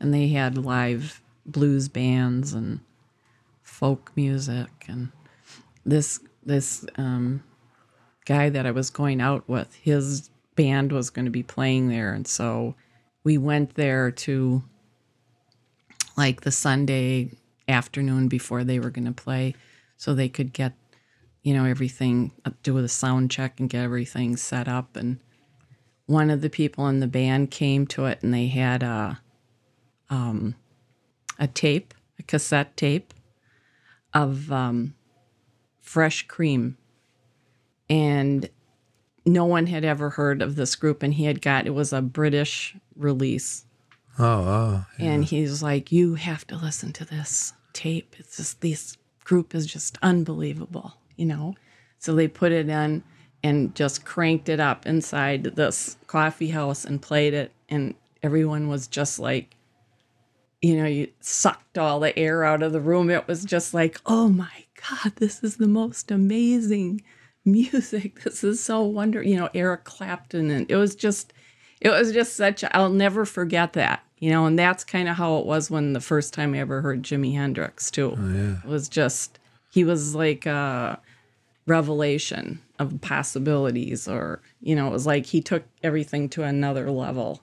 and 0.00 0.12
they 0.12 0.28
had 0.28 0.58
live 0.58 1.20
blues 1.46 1.88
bands 1.88 2.52
and 2.52 2.80
folk 3.62 4.12
music. 4.16 4.68
And 4.88 5.12
this 5.84 6.20
this 6.44 6.84
um, 6.96 7.42
guy 8.26 8.48
that 8.50 8.66
I 8.66 8.70
was 8.70 8.90
going 8.90 9.20
out 9.20 9.48
with, 9.48 9.74
his 9.74 10.30
band 10.56 10.92
was 10.92 11.10
going 11.10 11.24
to 11.24 11.30
be 11.30 11.42
playing 11.42 11.88
there, 11.88 12.12
and 12.12 12.26
so 12.26 12.74
we 13.22 13.38
went 13.38 13.74
there 13.74 14.10
to 14.10 14.62
like 16.16 16.42
the 16.42 16.52
Sunday 16.52 17.30
afternoon 17.66 18.28
before 18.28 18.62
they 18.62 18.78
were 18.78 18.90
going 18.90 19.06
to 19.06 19.12
play, 19.12 19.54
so 19.96 20.14
they 20.14 20.28
could 20.28 20.52
get 20.52 20.74
you 21.44 21.52
know, 21.52 21.64
everything, 21.64 22.32
uh, 22.44 22.50
do 22.62 22.76
a 22.78 22.88
sound 22.88 23.30
check 23.30 23.60
and 23.60 23.70
get 23.70 23.84
everything 23.84 24.36
set 24.36 24.66
up. 24.66 24.96
And 24.96 25.20
one 26.06 26.30
of 26.30 26.40
the 26.40 26.50
people 26.50 26.88
in 26.88 27.00
the 27.00 27.06
band 27.06 27.50
came 27.50 27.86
to 27.88 28.06
it 28.06 28.22
and 28.22 28.34
they 28.34 28.48
had 28.48 28.82
a, 28.82 29.20
um, 30.14 30.54
a 31.38 31.46
tape, 31.46 31.92
a 32.18 32.22
cassette 32.22 32.76
tape 32.76 33.12
of 34.12 34.52
um, 34.52 34.94
fresh 35.80 36.26
cream. 36.26 36.76
And 37.90 38.48
no 39.26 39.44
one 39.44 39.66
had 39.66 39.84
ever 39.84 40.10
heard 40.10 40.40
of 40.40 40.56
this 40.56 40.76
group. 40.76 41.02
And 41.02 41.14
he 41.14 41.24
had 41.24 41.42
got, 41.42 41.66
it 41.66 41.74
was 41.74 41.92
a 41.92 42.00
British 42.00 42.76
release. 42.96 43.64
Oh, 44.18 44.24
oh, 44.24 44.86
And 44.98 45.24
he's 45.24 45.62
like, 45.62 45.90
You 45.90 46.14
have 46.14 46.46
to 46.46 46.56
listen 46.56 46.92
to 46.94 47.04
this 47.04 47.52
tape. 47.72 48.14
It's 48.18 48.36
just, 48.36 48.60
this 48.60 48.96
group 49.24 49.54
is 49.54 49.66
just 49.66 49.98
unbelievable, 50.02 50.94
you 51.16 51.26
know? 51.26 51.56
So 51.98 52.14
they 52.14 52.28
put 52.28 52.52
it 52.52 52.68
in 52.68 53.02
and 53.42 53.74
just 53.74 54.04
cranked 54.04 54.48
it 54.48 54.60
up 54.60 54.86
inside 54.86 55.42
this 55.56 55.96
coffee 56.06 56.50
house 56.50 56.84
and 56.84 57.02
played 57.02 57.34
it. 57.34 57.50
And 57.68 57.94
everyone 58.22 58.68
was 58.68 58.86
just 58.86 59.18
like, 59.18 59.56
you 60.64 60.78
know, 60.78 60.86
you 60.86 61.08
sucked 61.20 61.76
all 61.76 62.00
the 62.00 62.18
air 62.18 62.42
out 62.42 62.62
of 62.62 62.72
the 62.72 62.80
room. 62.80 63.10
It 63.10 63.28
was 63.28 63.44
just 63.44 63.74
like, 63.74 64.00
oh 64.06 64.30
my 64.30 64.64
God, 64.88 65.12
this 65.16 65.44
is 65.44 65.58
the 65.58 65.68
most 65.68 66.10
amazing 66.10 67.02
music. 67.44 68.20
This 68.24 68.42
is 68.42 68.64
so 68.64 68.80
wonderful. 68.80 69.28
You 69.28 69.36
know, 69.36 69.50
Eric 69.52 69.84
Clapton. 69.84 70.50
And 70.50 70.70
it 70.70 70.76
was 70.76 70.94
just, 70.94 71.34
it 71.82 71.90
was 71.90 72.12
just 72.12 72.34
such, 72.34 72.64
I'll 72.70 72.88
never 72.88 73.26
forget 73.26 73.74
that, 73.74 74.04
you 74.20 74.30
know, 74.30 74.46
and 74.46 74.58
that's 74.58 74.84
kind 74.84 75.06
of 75.06 75.16
how 75.16 75.36
it 75.36 75.44
was 75.44 75.70
when 75.70 75.92
the 75.92 76.00
first 76.00 76.32
time 76.32 76.54
I 76.54 76.60
ever 76.60 76.80
heard 76.80 77.02
Jimi 77.02 77.34
Hendrix, 77.34 77.90
too. 77.90 78.16
Oh, 78.18 78.32
yeah. 78.32 78.56
It 78.64 78.68
was 78.68 78.88
just, 78.88 79.38
he 79.70 79.84
was 79.84 80.14
like 80.14 80.46
a 80.46 80.98
revelation 81.66 82.62
of 82.78 83.02
possibilities, 83.02 84.08
or, 84.08 84.40
you 84.62 84.74
know, 84.74 84.86
it 84.86 84.92
was 84.92 85.06
like 85.06 85.26
he 85.26 85.42
took 85.42 85.64
everything 85.82 86.30
to 86.30 86.42
another 86.42 86.90
level. 86.90 87.42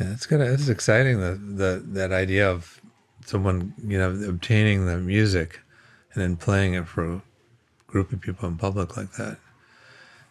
Yeah, 0.00 0.12
it's 0.12 0.26
good. 0.26 0.40
It's 0.40 0.68
exciting 0.68 1.20
the 1.20 1.32
the 1.34 1.82
that 1.92 2.12
idea 2.12 2.50
of 2.50 2.80
someone 3.26 3.74
you 3.82 3.98
know 3.98 4.10
obtaining 4.28 4.86
the 4.86 4.98
music 4.98 5.60
and 6.12 6.22
then 6.22 6.36
playing 6.36 6.74
it 6.74 6.86
for 6.88 7.04
a 7.14 7.22
group 7.86 8.12
of 8.12 8.20
people 8.20 8.48
in 8.48 8.56
public 8.56 8.96
like 8.96 9.12
that, 9.12 9.38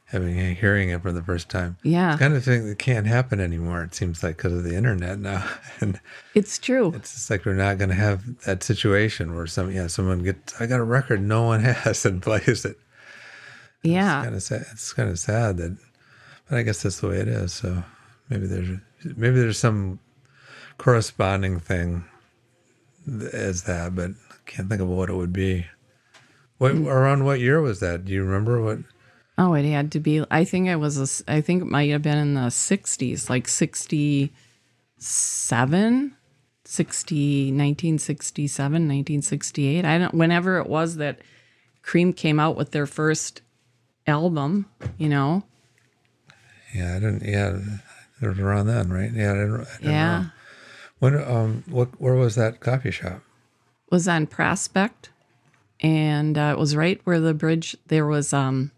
having 0.05 0.37
eh, 0.39 0.53
hearing 0.53 0.89
it 0.89 1.01
for 1.01 1.11
the 1.13 1.23
first 1.23 1.49
time. 1.49 1.77
Yeah. 1.83 2.11
It's 2.13 2.19
kind 2.19 2.33
of 2.35 2.43
thing 2.43 2.67
that 2.67 2.77
can't 2.79 3.07
happen 3.07 3.39
anymore. 3.39 3.83
It 3.83 3.95
seems 3.95 4.21
like 4.21 4.37
because 4.37 4.53
of 4.53 4.63
the 4.65 4.75
internet 4.75 5.19
now, 5.19 5.47
and 5.79 5.99
It's 6.35 6.57
true. 6.59 6.93
it's 6.95 7.13
just 7.13 7.29
like 7.29 7.45
we're 7.45 7.53
not 7.53 7.77
going 7.77 7.89
to 7.89 7.95
have 7.95 8.41
that 8.45 8.63
situation 8.63 9.33
where 9.35 9.47
some 9.47 9.71
yeah 9.71 9.87
someone 9.87 10.23
gets 10.23 10.59
I 10.61 10.65
got 10.67 10.79
a 10.81 10.83
record 10.83 11.21
no 11.21 11.43
one 11.43 11.61
has 11.63 12.05
and 12.05 12.21
plays 12.21 12.65
it. 12.65 12.77
yeah. 13.81 14.19
it's 14.19 14.25
kind 14.25 14.35
of 14.35 14.43
sad. 14.43 14.65
It's 14.73 14.93
kind 14.93 15.09
of 15.09 15.19
sad 15.19 15.57
that, 15.57 15.77
but 16.49 16.57
I 16.57 16.63
guess 16.63 16.83
that's 16.83 16.99
the 16.99 17.07
way 17.07 17.17
it 17.19 17.27
is. 17.29 17.53
So 17.53 17.83
maybe 18.33 18.47
there's 18.47 18.79
maybe 19.15 19.39
there's 19.39 19.59
some 19.59 19.99
corresponding 20.77 21.59
thing 21.59 22.05
as 23.31 23.63
that, 23.63 23.95
but 23.95 24.11
I 24.31 24.35
can't 24.45 24.69
think 24.69 24.81
of 24.81 24.87
what 24.87 25.09
it 25.09 25.15
would 25.15 25.33
be. 25.33 25.65
What 26.57 26.75
around 26.75 27.25
what 27.25 27.39
year 27.39 27.61
was 27.61 27.79
that? 27.81 28.05
Do 28.05 28.13
you 28.13 28.23
remember 28.23 28.61
what? 28.61 28.77
Oh, 29.37 29.53
it 29.53 29.65
had 29.65 29.91
to 29.93 29.99
be. 29.99 30.23
I 30.31 30.45
think 30.45 30.67
it 30.67 30.77
was. 30.77 30.97
A, 30.97 31.07
I 31.31 31.41
think 31.41 31.61
it 31.61 31.67
might 31.67 31.91
have 31.91 32.01
been 32.01 32.17
in 32.17 32.33
the 32.35 32.49
'60s, 32.49 33.29
like 33.29 33.47
'67, 33.47 36.15
60, 36.65 37.51
1967, 37.51 38.73
1968. 38.73 39.85
I 39.85 39.97
don't. 39.97 40.13
Whenever 40.13 40.59
it 40.59 40.67
was 40.67 40.95
that 40.97 41.19
Cream 41.81 42.13
came 42.13 42.39
out 42.39 42.55
with 42.55 42.71
their 42.71 42.87
first 42.87 43.41
album, 44.07 44.67
you 44.97 45.09
know. 45.09 45.43
Yeah, 46.73 46.95
I 46.95 46.99
didn't. 46.99 47.23
Yeah, 47.23 47.59
it 48.23 48.29
was 48.29 48.39
around 48.39 48.67
then, 48.67 48.89
right? 48.91 49.11
Yeah, 49.13 49.31
I 49.31 49.35
didn't, 49.35 49.61
I 49.61 49.77
didn't 49.77 49.85
Yeah, 49.85 50.19
know. 50.19 50.25
When 50.99 51.15
um, 51.23 51.63
what 51.67 51.99
where 51.99 52.15
was 52.15 52.35
that 52.35 52.59
coffee 52.59 52.91
shop? 52.91 53.21
was 53.91 54.07
on 54.07 54.25
Prospect, 54.25 55.09
and 55.79 56.37
uh, 56.37 56.53
it 56.55 56.59
was 56.59 56.75
right 56.75 56.99
where 57.03 57.19
the 57.19 57.33
bridge. 57.33 57.75
There 57.87 58.07
was 58.07 58.33
um. 58.33 58.71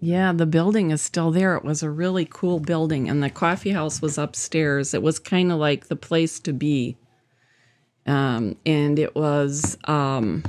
Yeah, 0.00 0.32
the 0.32 0.44
building 0.46 0.90
is 0.90 1.00
still 1.00 1.30
there. 1.30 1.56
It 1.56 1.64
was 1.64 1.82
a 1.82 1.90
really 1.90 2.26
cool 2.28 2.60
building, 2.60 3.08
and 3.08 3.22
the 3.22 3.30
coffee 3.30 3.70
house 3.70 4.02
was 4.02 4.18
upstairs. 4.18 4.92
It 4.92 5.02
was 5.02 5.18
kind 5.18 5.50
of 5.50 5.58
like 5.58 5.86
the 5.88 5.96
place 5.96 6.38
to 6.40 6.52
be. 6.52 6.96
Um, 8.06 8.56
and 8.66 8.98
it 8.98 9.14
was, 9.14 9.78
um, 9.84 10.44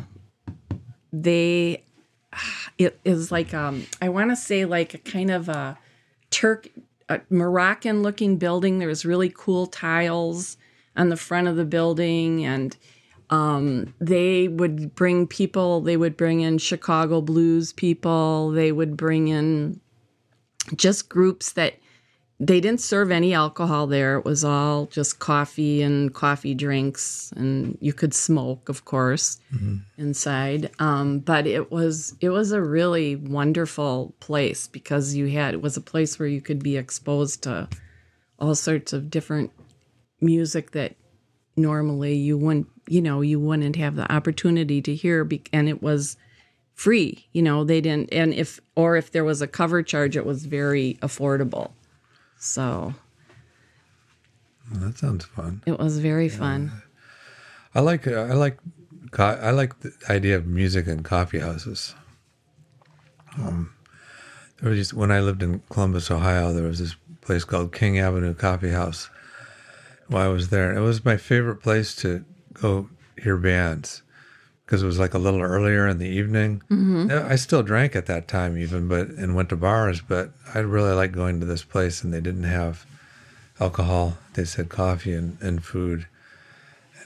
they, 1.14 1.84
it 2.78 3.00
is 3.06 3.32
like, 3.32 3.54
um, 3.54 3.86
I 4.02 4.10
want 4.10 4.32
to 4.32 4.36
say 4.36 4.66
like 4.66 4.94
a 4.94 4.98
kind 5.00 5.32
of 5.32 5.50
a 5.50 5.78
Turk, 6.30 6.68
a 7.10 7.22
Moroccan 7.30 8.02
looking 8.02 8.38
building. 8.38 8.80
There 8.80 8.88
was 8.88 9.06
really 9.06 9.32
cool 9.34 9.68
tiles 9.68 10.58
on 10.96 11.10
the 11.10 11.18
front 11.18 11.48
of 11.48 11.56
the 11.56 11.66
building, 11.66 12.46
and 12.46 12.76
um, 13.30 13.94
they 14.00 14.48
would 14.48 14.96
bring 14.96 15.28
people. 15.28 15.82
They 15.82 15.98
would 15.98 16.18
bring 16.18 16.42
in 16.42 16.58
Chicago 16.58 17.22
blues 17.22 17.74
people. 17.74 18.52
They 18.52 18.72
would 18.72 18.98
bring 18.98 19.28
in 19.28 19.80
just 20.76 21.10
groups 21.10 21.54
that 21.54 21.76
they 22.40 22.60
didn't 22.60 22.82
serve 22.82 23.12
any 23.12 23.34
alcohol 23.34 23.88
there. 23.88 24.18
It 24.18 24.26
was 24.26 24.44
all 24.44 24.88
just 24.88 25.20
coffee 25.20 25.82
and 25.82 26.14
coffee 26.14 26.54
drinks, 26.54 27.32
and 27.38 27.78
you 27.80 27.94
could 27.94 28.14
smoke, 28.14 28.68
of 28.68 28.84
course, 28.84 29.40
inside. 29.98 30.70
Um, 30.80 31.20
but 31.20 31.48
it 31.48 31.72
was 31.72 32.14
it 32.20 32.30
was 32.30 32.52
a 32.52 32.62
really 32.62 33.16
wonderful 33.16 34.14
place 34.20 34.68
because 34.68 35.16
you 35.16 35.28
had 35.28 35.54
it 35.54 35.62
was 35.62 35.78
a 35.78 35.82
place 35.82 36.20
where 36.20 36.28
you 36.28 36.42
could 36.42 36.62
be 36.62 36.76
exposed 36.76 37.44
to 37.44 37.70
all 38.38 38.56
sorts 38.56 38.92
of 38.92 39.10
different 39.10 39.52
music 40.20 40.72
that 40.72 40.96
normally 41.56 42.16
you 42.16 42.38
wouldn't 42.38 42.68
you 42.88 43.02
know 43.02 43.22
you 43.22 43.40
wouldn't 43.40 43.78
have 43.78 43.96
the 43.96 44.12
opportunity 44.12 44.82
to 44.82 44.94
hear 44.94 45.24
be- 45.24 45.42
and 45.54 45.70
it 45.70 45.82
was 45.82 46.18
free 46.74 47.26
you 47.32 47.42
know 47.42 47.64
they 47.64 47.80
didn't 47.80 48.12
and 48.12 48.34
if 48.34 48.60
or 48.76 48.98
if 48.98 49.12
there 49.12 49.24
was 49.24 49.42
a 49.42 49.48
cover 49.48 49.82
charge 49.82 50.18
it 50.18 50.26
was 50.26 50.46
very 50.46 50.98
affordable 51.02 51.72
so 52.46 52.94
Well, 54.72 54.82
that 54.82 54.98
sounds 54.98 55.26
fun. 55.26 55.62
it 55.66 55.80
was 55.80 56.00
very 56.00 56.30
fun 56.30 56.72
I 57.74 57.82
like 57.82 58.08
I 58.08 58.34
like 58.34 58.58
I 59.18 59.52
like 59.52 59.80
the 59.82 59.94
idea 60.10 60.36
of 60.38 60.46
music 60.46 60.88
in 60.88 61.02
coffee 61.04 61.40
houses. 61.40 61.96
Um, 63.38 63.74
there 64.60 64.70
was 64.70 64.80
just 64.80 64.94
when 64.94 65.12
I 65.12 65.20
lived 65.22 65.42
in 65.44 65.62
Columbus, 65.70 66.10
Ohio, 66.12 66.52
there 66.54 66.64
was 66.68 66.80
this 66.80 66.96
place 67.22 67.44
called 67.46 67.74
King 67.74 67.98
Avenue 68.00 68.34
Coffee 68.34 68.72
House. 68.72 69.10
While 70.08 70.26
I 70.26 70.28
was 70.32 70.50
there, 70.50 70.74
it 70.76 70.82
was 70.82 71.04
my 71.06 71.18
favorite 71.18 71.62
place 71.62 71.96
to 71.98 72.24
go 72.54 72.90
hear 73.22 73.38
bands 73.38 74.04
because 74.66 74.82
it 74.84 74.86
was 74.86 75.00
like 75.00 75.14
a 75.14 75.20
little 75.20 75.42
earlier 75.42 75.88
in 75.88 75.98
the 76.00 76.08
evening. 76.08 76.62
Yeah, 76.70 77.28
I 77.30 77.36
still 77.36 77.64
drank 77.64 77.96
at 77.96 78.06
that 78.08 78.28
time, 78.28 78.58
even, 78.58 78.88
but 78.88 79.10
and 79.10 79.36
went 79.36 79.50
to 79.50 79.56
bars. 79.56 80.02
But 80.02 80.32
I 80.54 80.60
really 80.60 80.94
liked 80.94 81.14
going 81.14 81.40
to 81.40 81.46
this 81.46 81.64
place, 81.64 82.04
and 82.04 82.14
they 82.14 82.22
didn't 82.22 82.44
have 82.44 82.86
alcohol. 83.60 84.18
They 84.34 84.46
said 84.46 84.70
coffee 84.70 85.14
and, 85.14 85.38
and 85.42 85.64
food 85.64 86.08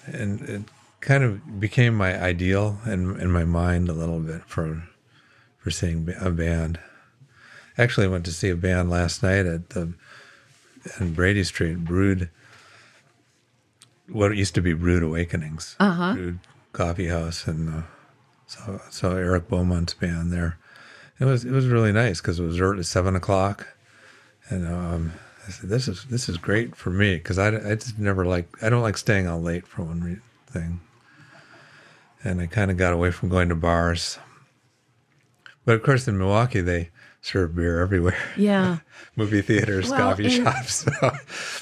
and 0.07 0.41
it 0.41 0.61
kind 1.01 1.23
of 1.23 1.59
became 1.59 1.93
my 1.93 2.19
ideal 2.19 2.79
in 2.85 3.19
in 3.19 3.31
my 3.31 3.45
mind 3.45 3.89
a 3.89 3.93
little 3.93 4.19
bit 4.19 4.41
for 4.47 4.83
for 5.59 5.69
seeing 5.71 6.09
a 6.19 6.31
band. 6.31 6.79
Actually, 7.77 8.07
I 8.07 8.09
went 8.09 8.25
to 8.25 8.31
see 8.31 8.49
a 8.49 8.55
band 8.55 8.89
last 8.89 9.21
night 9.21 9.45
at 9.45 9.69
the 9.71 9.93
in 10.99 11.13
Brady 11.13 11.43
Street, 11.43 11.83
Brewed. 11.85 12.29
What 14.07 14.35
used 14.35 14.55
to 14.55 14.61
be 14.61 14.73
Brewed 14.73 15.03
Awakenings, 15.03 15.75
Uh-huh. 15.79 16.13
Brewed 16.13 16.39
Coffee 16.79 17.07
House, 17.07 17.45
and 17.45 17.69
uh, 17.69 17.81
so 18.47 18.79
so 18.89 19.11
Eric 19.11 19.49
Beaumont's 19.49 19.93
band 19.93 20.31
there. 20.31 20.57
It 21.19 21.25
was 21.25 21.43
it 21.43 21.51
was 21.51 21.67
really 21.67 21.91
nice 21.91 22.21
because 22.21 22.39
it 22.39 22.43
was 22.45 22.61
early, 22.61 22.83
seven 22.83 23.17
o'clock, 23.17 23.67
and 24.47 24.65
um, 24.65 25.11
I 25.45 25.51
said, 25.51 25.69
"This 25.69 25.89
is 25.89 26.05
this 26.05 26.29
is 26.29 26.37
great 26.37 26.77
for 26.77 26.89
me 26.89 27.15
because 27.17 27.37
I, 27.37 27.47
I 27.49 27.75
just 27.75 27.99
never 27.99 28.25
like 28.25 28.47
I 28.63 28.69
don't 28.69 28.81
like 28.81 28.95
staying 28.95 29.27
out 29.27 29.43
late 29.43 29.67
for 29.67 29.83
one 29.83 30.01
re- 30.01 30.21
thing, 30.47 30.79
and 32.23 32.39
I 32.39 32.45
kind 32.45 32.71
of 32.71 32.77
got 32.77 32.93
away 32.93 33.11
from 33.11 33.27
going 33.27 33.49
to 33.49 33.55
bars. 33.55 34.17
But 35.65 35.75
of 35.75 35.83
course, 35.83 36.07
in 36.07 36.17
Milwaukee, 36.17 36.61
they 36.61 36.91
serve 37.21 37.57
beer 37.57 37.81
everywhere, 37.81 38.15
yeah 38.37 38.77
movie 39.17 39.41
theaters, 39.41 39.89
Well, 39.89 39.99
coffee 39.99 40.29
shops. 40.29 40.85
So 41.01 41.11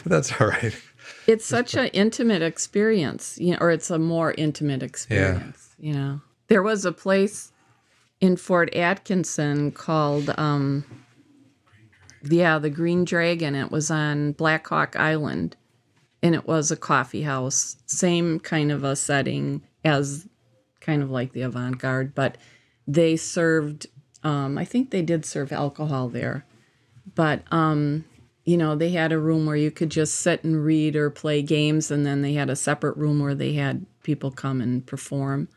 that's 0.06 0.40
all 0.40 0.50
right. 0.50 0.80
It's 1.28 1.46
such 1.46 1.76
an 1.76 1.88
intimate 1.88 2.42
experience 2.42 3.38
you 3.40 3.52
know 3.52 3.58
or 3.60 3.70
it's 3.70 3.90
a 3.90 4.00
more 4.00 4.34
intimate 4.38 4.82
experience 4.82 5.76
you 5.78 5.94
know. 5.94 6.22
There 6.48 6.64
was 6.64 6.86
a 6.86 6.92
place 6.92 7.52
in 8.20 8.38
fort 8.38 8.74
atkinson 8.74 9.72
called 9.72 10.34
um 10.38 10.86
yeah 12.24 12.58
the 12.58 12.70
green 12.70 13.06
dragon. 13.06 13.54
It 13.54 13.72
was 13.72 13.92
on 13.92 14.32
black 14.32 14.68
hawk 14.68 14.96
island 14.96 15.56
and 16.24 16.34
it 16.34 16.48
was 16.48 16.72
a 16.72 16.78
coffee 16.78 17.24
house 17.24 17.76
same 17.86 18.40
kind 18.40 18.72
of 18.72 18.84
a 18.84 18.96
setting 18.96 19.62
as 19.84 20.28
kind 20.82 21.04
of 21.04 21.12
like 21.12 21.34
the 21.34 21.42
avant-garde 21.42 22.16
but 22.16 22.38
they 22.88 23.16
served 23.18 23.88
um 24.24 24.58
i 24.58 24.66
think 24.66 24.90
they 24.90 25.02
did 25.02 25.26
serve 25.26 25.52
alcohol 25.52 26.10
there. 26.10 26.46
But 27.16 27.44
um 27.52 28.06
you 28.48 28.56
know 28.56 28.76
they 28.76 28.92
had 28.92 29.12
a 29.12 29.20
room 29.20 29.46
where 29.46 29.58
you 29.58 29.70
could 29.70 29.92
just 29.92 30.16
sit 30.16 30.44
and 30.46 30.64
read 30.64 30.96
or 30.96 31.10
play 31.10 31.42
games 31.42 31.92
and 31.92 32.06
then 32.06 32.22
they 32.22 32.34
had 32.34 32.50
a 32.50 32.56
separate 32.56 32.96
room 32.96 33.20
where 33.20 33.36
they 33.36 33.54
had 33.54 33.86
people 34.04 34.32
come 34.32 34.62
and 34.62 34.88
perform. 34.88 35.50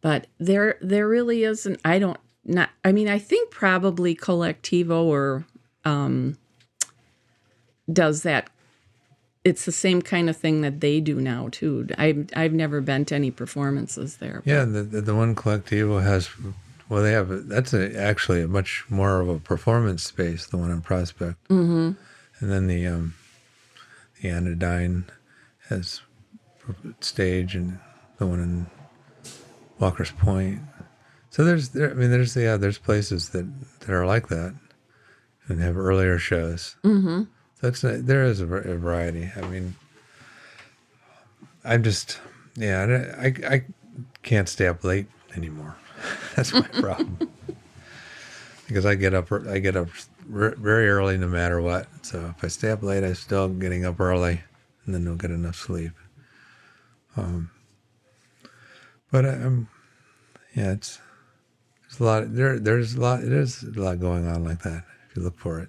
But 0.00 0.26
there 0.38 0.78
there 0.80 1.06
really 1.06 1.44
isn't 1.44 1.78
i 1.84 1.98
don't 1.98 2.18
not 2.44 2.70
i 2.82 2.92
mean 2.92 3.08
i 3.08 3.18
think 3.18 3.50
probably 3.50 4.16
Colectivo 4.16 5.04
or 5.04 5.44
um 5.84 6.38
does 7.92 8.22
that. 8.22 8.50
It's 9.44 9.64
the 9.64 9.72
same 9.72 10.02
kind 10.02 10.28
of 10.28 10.36
thing 10.36 10.60
that 10.62 10.80
they 10.80 11.00
do 11.00 11.20
now 11.20 11.48
too. 11.50 11.88
I've 11.98 12.30
i've 12.34 12.54
never 12.54 12.80
been 12.80 13.04
to 13.06 13.16
any 13.16 13.30
performances 13.30 14.16
there 14.16 14.40
Yeah, 14.46 14.64
the 14.64 14.82
the, 14.82 15.00
the 15.02 15.14
one 15.14 15.34
Colectivo 15.34 16.02
has, 16.02 16.30
well, 16.88 17.02
they 17.02 17.12
have 17.12 17.30
a, 17.30 17.36
that's 17.40 17.74
a, 17.74 17.98
actually 17.98 18.42
a 18.42 18.48
much 18.48 18.84
more 18.88 19.20
of 19.20 19.28
a 19.28 19.38
performance 19.38 20.02
space. 20.04 20.46
The 20.46 20.56
one 20.56 20.70
on 20.70 20.80
Prospect, 20.80 21.36
mm-hmm. 21.48 21.92
and 22.40 22.50
then 22.50 22.66
the 22.66 22.86
um, 22.86 23.14
the 24.20 24.30
Anodyne 24.30 25.04
has 25.68 26.00
stage, 27.00 27.54
and 27.54 27.78
the 28.16 28.26
one 28.26 28.40
in 28.40 28.66
Walker's 29.78 30.12
Point. 30.12 30.60
So 31.30 31.44
there's 31.44 31.70
there, 31.70 31.90
I 31.90 31.94
mean, 31.94 32.10
there's 32.10 32.34
yeah, 32.34 32.56
there's 32.56 32.78
places 32.78 33.30
that 33.30 33.46
that 33.80 33.90
are 33.90 34.06
like 34.06 34.28
that, 34.28 34.54
and 35.48 35.60
have 35.60 35.76
earlier 35.76 36.18
shows. 36.18 36.76
Mm-hmm. 36.84 37.24
So 37.60 37.68
it's 37.68 37.82
there 37.82 38.24
is 38.24 38.40
a, 38.40 38.46
a 38.46 38.76
variety. 38.76 39.30
I 39.36 39.42
mean, 39.42 39.76
I'm 41.64 41.82
just 41.82 42.18
yeah, 42.56 43.12
I, 43.18 43.26
I 43.26 43.54
I 43.54 43.64
can't 44.22 44.48
stay 44.48 44.66
up 44.66 44.84
late 44.84 45.06
anymore. 45.36 45.76
That's 46.36 46.52
my 46.52 46.62
problem. 46.62 47.30
because 48.66 48.86
I 48.86 48.94
get 48.94 49.14
up 49.14 49.32
I 49.32 49.58
get 49.58 49.76
up 49.76 49.88
very 50.28 50.88
early 50.88 51.16
no 51.16 51.28
matter 51.28 51.60
what. 51.60 51.88
So 52.02 52.32
if 52.36 52.44
I 52.44 52.48
stay 52.48 52.70
up 52.70 52.82
late, 52.82 53.04
I'm 53.04 53.14
still 53.14 53.48
getting 53.48 53.84
up 53.84 53.98
early, 53.98 54.40
and 54.84 54.94
then 54.94 55.04
don't 55.04 55.18
get 55.18 55.30
enough 55.30 55.56
sleep. 55.56 55.92
Um, 57.16 57.50
but 59.10 59.24
um, 59.24 59.68
yeah, 60.54 60.72
it's 60.72 61.00
there's 61.82 62.00
a 62.00 62.04
lot. 62.04 62.34
There, 62.34 62.58
there's 62.58 62.94
a 62.94 63.00
lot. 63.00 63.20
There's 63.22 63.62
a 63.62 63.80
lot 63.80 64.00
going 64.00 64.26
on 64.26 64.44
like 64.44 64.62
that 64.62 64.84
if 65.08 65.16
you 65.16 65.22
look 65.22 65.38
for 65.38 65.60
it. 65.60 65.68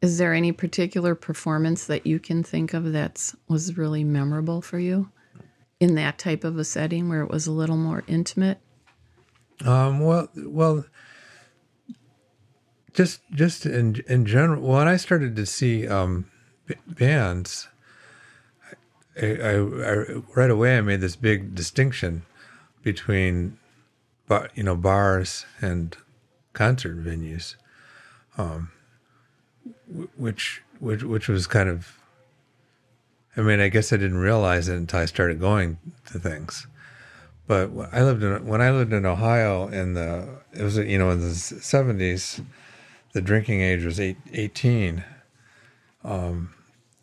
Is 0.00 0.16
there 0.16 0.32
any 0.32 0.52
particular 0.52 1.14
performance 1.14 1.84
that 1.86 2.06
you 2.06 2.18
can 2.18 2.42
think 2.42 2.72
of 2.72 2.92
that 2.92 3.34
was 3.48 3.76
really 3.76 4.02
memorable 4.02 4.62
for 4.62 4.78
you 4.78 5.10
in 5.78 5.94
that 5.96 6.18
type 6.18 6.42
of 6.42 6.56
a 6.56 6.64
setting 6.64 7.08
where 7.08 7.20
it 7.20 7.30
was 7.30 7.46
a 7.46 7.52
little 7.52 7.76
more 7.76 8.02
intimate? 8.06 8.60
Um, 9.64 10.00
well, 10.00 10.28
well, 10.36 10.84
just 12.94 13.20
just 13.32 13.66
in 13.66 14.02
in 14.08 14.26
general, 14.26 14.62
when 14.62 14.88
I 14.88 14.96
started 14.96 15.36
to 15.36 15.46
see 15.46 15.86
um, 15.86 16.30
bands, 16.86 17.68
I, 19.20 19.26
I, 19.26 19.52
I, 19.52 20.04
right 20.34 20.50
away 20.50 20.78
I 20.78 20.80
made 20.80 21.00
this 21.00 21.16
big 21.16 21.54
distinction 21.54 22.22
between, 22.82 23.58
bar, 24.28 24.48
you 24.54 24.62
know, 24.62 24.76
bars 24.76 25.44
and 25.60 25.96
concert 26.52 27.02
venues, 27.04 27.56
um, 28.38 28.70
which 30.16 30.62
which 30.78 31.02
which 31.02 31.28
was 31.28 31.46
kind 31.46 31.68
of. 31.68 31.96
I 33.36 33.42
mean, 33.42 33.60
I 33.60 33.68
guess 33.68 33.92
I 33.92 33.96
didn't 33.96 34.18
realize 34.18 34.68
it 34.68 34.74
until 34.74 34.98
I 35.00 35.04
started 35.04 35.38
going 35.38 35.78
to 36.06 36.18
things. 36.18 36.66
But 37.50 37.72
I 37.90 38.04
lived 38.04 38.22
in 38.22 38.46
when 38.46 38.60
I 38.60 38.70
lived 38.70 38.92
in 38.92 39.04
Ohio 39.04 39.66
in 39.66 39.94
the 39.94 40.28
it 40.52 40.62
was 40.62 40.76
you 40.76 40.96
know 40.96 41.10
in 41.10 41.18
the 41.18 41.34
seventies, 41.34 42.40
the 43.12 43.20
drinking 43.20 43.60
age 43.60 43.82
was 43.84 43.98
eight, 43.98 44.18
18. 44.32 45.02
Um, 46.04 46.54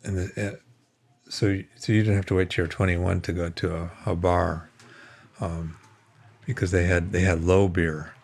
and 0.02 0.16
the, 0.16 0.58
so 1.28 1.60
so 1.76 1.92
you 1.92 2.02
didn't 2.02 2.16
have 2.16 2.24
to 2.24 2.34
wait 2.34 2.48
till 2.48 2.62
you're 2.62 2.66
21 2.66 3.20
to 3.20 3.32
go 3.34 3.50
to 3.50 3.76
a, 3.76 3.90
a 4.06 4.16
bar, 4.16 4.70
um, 5.38 5.76
because 6.46 6.70
they 6.70 6.86
had 6.86 7.12
they 7.12 7.20
had 7.20 7.44
low 7.44 7.68
beer. 7.68 8.14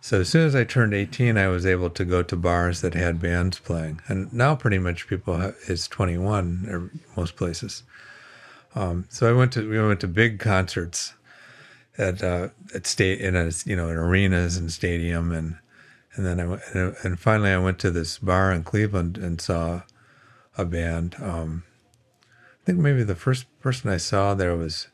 So 0.00 0.20
as 0.20 0.28
soon 0.28 0.46
as 0.46 0.54
I 0.54 0.62
turned 0.62 0.94
18, 0.94 1.36
I 1.36 1.48
was 1.48 1.66
able 1.66 1.90
to 1.90 2.04
go 2.04 2.22
to 2.22 2.36
bars 2.36 2.80
that 2.82 2.94
had 2.94 3.20
bands 3.20 3.58
playing, 3.58 4.02
and 4.06 4.32
now 4.32 4.54
pretty 4.54 4.78
much 4.78 5.08
people 5.08 5.36
have, 5.36 5.56
is 5.66 5.88
21 5.88 6.68
or 6.70 6.92
most 7.16 7.34
places. 7.34 7.82
Um, 8.76 9.06
so 9.08 9.28
I 9.28 9.32
went 9.32 9.50
to 9.54 9.68
we 9.68 9.84
went 9.84 9.98
to 10.02 10.06
big 10.06 10.38
concerts 10.38 11.14
at 11.98 12.22
uh, 12.22 12.48
at 12.74 12.86
state 12.86 13.20
in 13.20 13.36
a, 13.36 13.50
you 13.64 13.76
know 13.76 13.88
in 13.88 13.96
arenas 13.96 14.56
and 14.56 14.72
stadium 14.72 15.32
and 15.32 15.56
and 16.14 16.24
then 16.24 16.40
I 16.40 16.46
went, 16.46 16.62
and 17.02 17.18
finally 17.18 17.50
I 17.50 17.58
went 17.58 17.78
to 17.80 17.90
this 17.90 18.18
bar 18.18 18.50
in 18.50 18.64
Cleveland 18.64 19.18
and 19.18 19.40
saw 19.40 19.82
a 20.56 20.64
band. 20.64 21.14
Um, 21.20 21.64
I 22.24 22.64
think 22.64 22.78
maybe 22.78 23.02
the 23.02 23.14
first 23.14 23.44
person 23.60 23.90
I 23.90 23.98
saw 23.98 24.34
there 24.34 24.56
was 24.56 24.88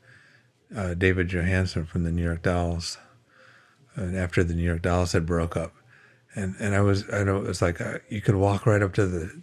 uh, 0.77 0.95
David 0.95 1.29
Johansen 1.29 1.87
from 1.87 2.03
the 2.03 2.11
New 2.11 2.25
York 2.25 2.43
Dolls, 2.43 2.99
and 3.95 4.17
after 4.17 4.43
the 4.43 4.55
New 4.55 4.65
York 4.65 4.83
Dolls 4.83 5.12
had 5.12 5.25
broke 5.25 5.57
up, 5.57 5.73
and 6.35 6.57
and 6.59 6.75
I 6.75 6.81
was 6.81 7.05
I 7.12 7.23
know 7.23 7.37
it 7.37 7.47
was 7.47 7.62
like 7.62 7.81
uh, 7.81 7.99
you 8.09 8.21
could 8.21 8.37
walk 8.37 8.67
right 8.67 8.83
up 8.83 8.93
to 8.95 9.07
the 9.07 9.43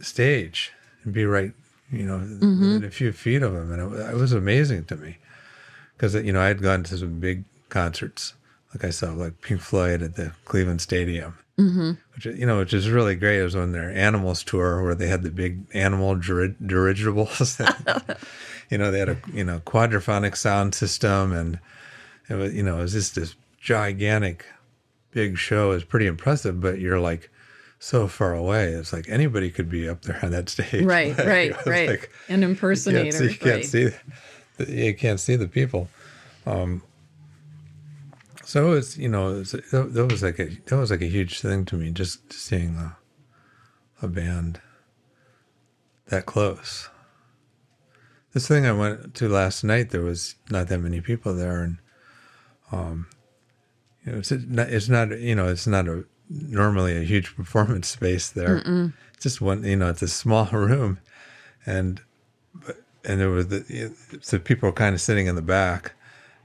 stage 0.00 0.72
and 1.04 1.12
be 1.12 1.26
right 1.26 1.52
you 1.90 2.04
know 2.04 2.18
mm-hmm. 2.18 2.60
within 2.60 2.84
a 2.84 2.90
few 2.90 3.12
feet 3.12 3.42
of 3.42 3.54
him, 3.54 3.72
and 3.72 3.94
it, 3.94 4.10
it 4.12 4.16
was 4.16 4.32
amazing 4.32 4.84
to 4.86 4.96
me 4.96 5.18
because 6.00 6.14
you 6.14 6.32
know 6.32 6.40
I 6.40 6.46
had 6.46 6.62
gone 6.62 6.82
to 6.84 6.96
some 6.96 7.20
big 7.20 7.44
concerts 7.68 8.32
like 8.72 8.84
I 8.84 8.90
saw 8.90 9.12
like 9.12 9.40
Pink 9.40 9.60
Floyd 9.60 10.02
at 10.02 10.14
the 10.14 10.32
Cleveland 10.44 10.80
Stadium, 10.80 11.36
mm-hmm. 11.58 11.92
which 12.14 12.26
you 12.26 12.46
know, 12.46 12.58
which 12.58 12.72
is 12.72 12.88
really 12.88 13.16
great. 13.16 13.40
It 13.40 13.44
was 13.44 13.56
on 13.56 13.72
their 13.72 13.90
Animals 13.90 14.44
tour 14.44 14.82
where 14.82 14.94
they 14.94 15.08
had 15.08 15.22
the 15.22 15.30
big 15.30 15.66
animal 15.74 16.14
dir- 16.16 16.54
dirigibles. 16.64 17.60
you 18.70 18.78
know, 18.78 18.90
they 18.90 19.00
had 19.00 19.08
a 19.08 19.18
you 19.32 19.44
know 19.44 19.60
quadraphonic 19.60 20.36
sound 20.36 20.74
system, 20.74 21.32
and 21.32 21.58
it 22.28 22.34
was 22.34 22.54
you 22.54 22.62
know 22.62 22.78
it 22.78 22.82
was 22.82 22.92
just 22.92 23.16
this 23.16 23.34
gigantic, 23.60 24.46
big 25.10 25.36
show. 25.36 25.72
It 25.72 25.74
was 25.74 25.84
pretty 25.84 26.06
impressive, 26.06 26.60
but 26.60 26.78
you're 26.78 27.00
like 27.00 27.28
so 27.80 28.06
far 28.06 28.34
away. 28.34 28.68
It's 28.68 28.92
like 28.92 29.08
anybody 29.08 29.50
could 29.50 29.68
be 29.68 29.88
up 29.88 30.02
there 30.02 30.20
on 30.22 30.30
that 30.30 30.48
stage. 30.48 30.84
Right, 30.84 31.18
like, 31.18 31.26
right, 31.26 31.66
right. 31.66 31.88
Like, 31.88 32.10
An 32.28 32.44
impersonator. 32.44 33.24
You 33.24 33.34
can't 33.36 33.64
see. 33.64 33.80
You, 33.82 33.90
can't 33.90 33.92
see 33.92 34.12
you 34.68 34.94
can't 34.94 35.20
see 35.20 35.36
the 35.36 35.48
people. 35.48 35.88
Um, 36.46 36.82
so 38.44 38.66
it 38.66 38.70
was, 38.70 38.98
you 38.98 39.08
know, 39.08 39.34
it 39.34 39.38
was, 39.38 39.52
that 39.52 40.08
was 40.10 40.22
like 40.22 40.38
a 40.38 40.46
that 40.46 40.76
was 40.76 40.90
like 40.90 41.02
a 41.02 41.06
huge 41.06 41.40
thing 41.40 41.64
to 41.66 41.76
me, 41.76 41.90
just 41.92 42.32
seeing 42.32 42.74
a, 42.76 42.96
a 44.02 44.08
band 44.08 44.60
that 46.08 46.26
close. 46.26 46.88
This 48.32 48.46
thing 48.46 48.66
I 48.66 48.72
went 48.72 49.14
to 49.16 49.28
last 49.28 49.64
night, 49.64 49.90
there 49.90 50.02
was 50.02 50.36
not 50.50 50.68
that 50.68 50.78
many 50.78 51.00
people 51.00 51.34
there, 51.34 51.62
and 51.62 51.78
um, 52.72 53.06
you 54.04 54.12
know, 54.12 54.18
it's 54.18 54.30
not, 54.30 54.68
it's 54.68 54.88
not, 54.88 55.18
you 55.18 55.34
know, 55.34 55.48
it's 55.48 55.66
not 55.66 55.88
a 55.88 56.04
normally 56.28 56.96
a 56.96 57.02
huge 57.02 57.34
performance 57.36 57.88
space 57.88 58.30
there. 58.30 58.60
Mm-mm. 58.60 58.92
Just 59.20 59.40
one, 59.40 59.64
you 59.64 59.76
know, 59.76 59.90
it's 59.90 60.02
a 60.02 60.08
small 60.08 60.46
room, 60.52 60.98
and 61.66 62.00
but 62.52 62.78
and 63.04 63.20
there 63.20 63.30
was 63.30 63.48
the 63.48 63.94
so 64.20 64.38
people 64.38 64.68
were 64.68 64.74
kind 64.74 64.94
of 64.94 65.00
sitting 65.00 65.26
in 65.26 65.34
the 65.34 65.42
back 65.42 65.94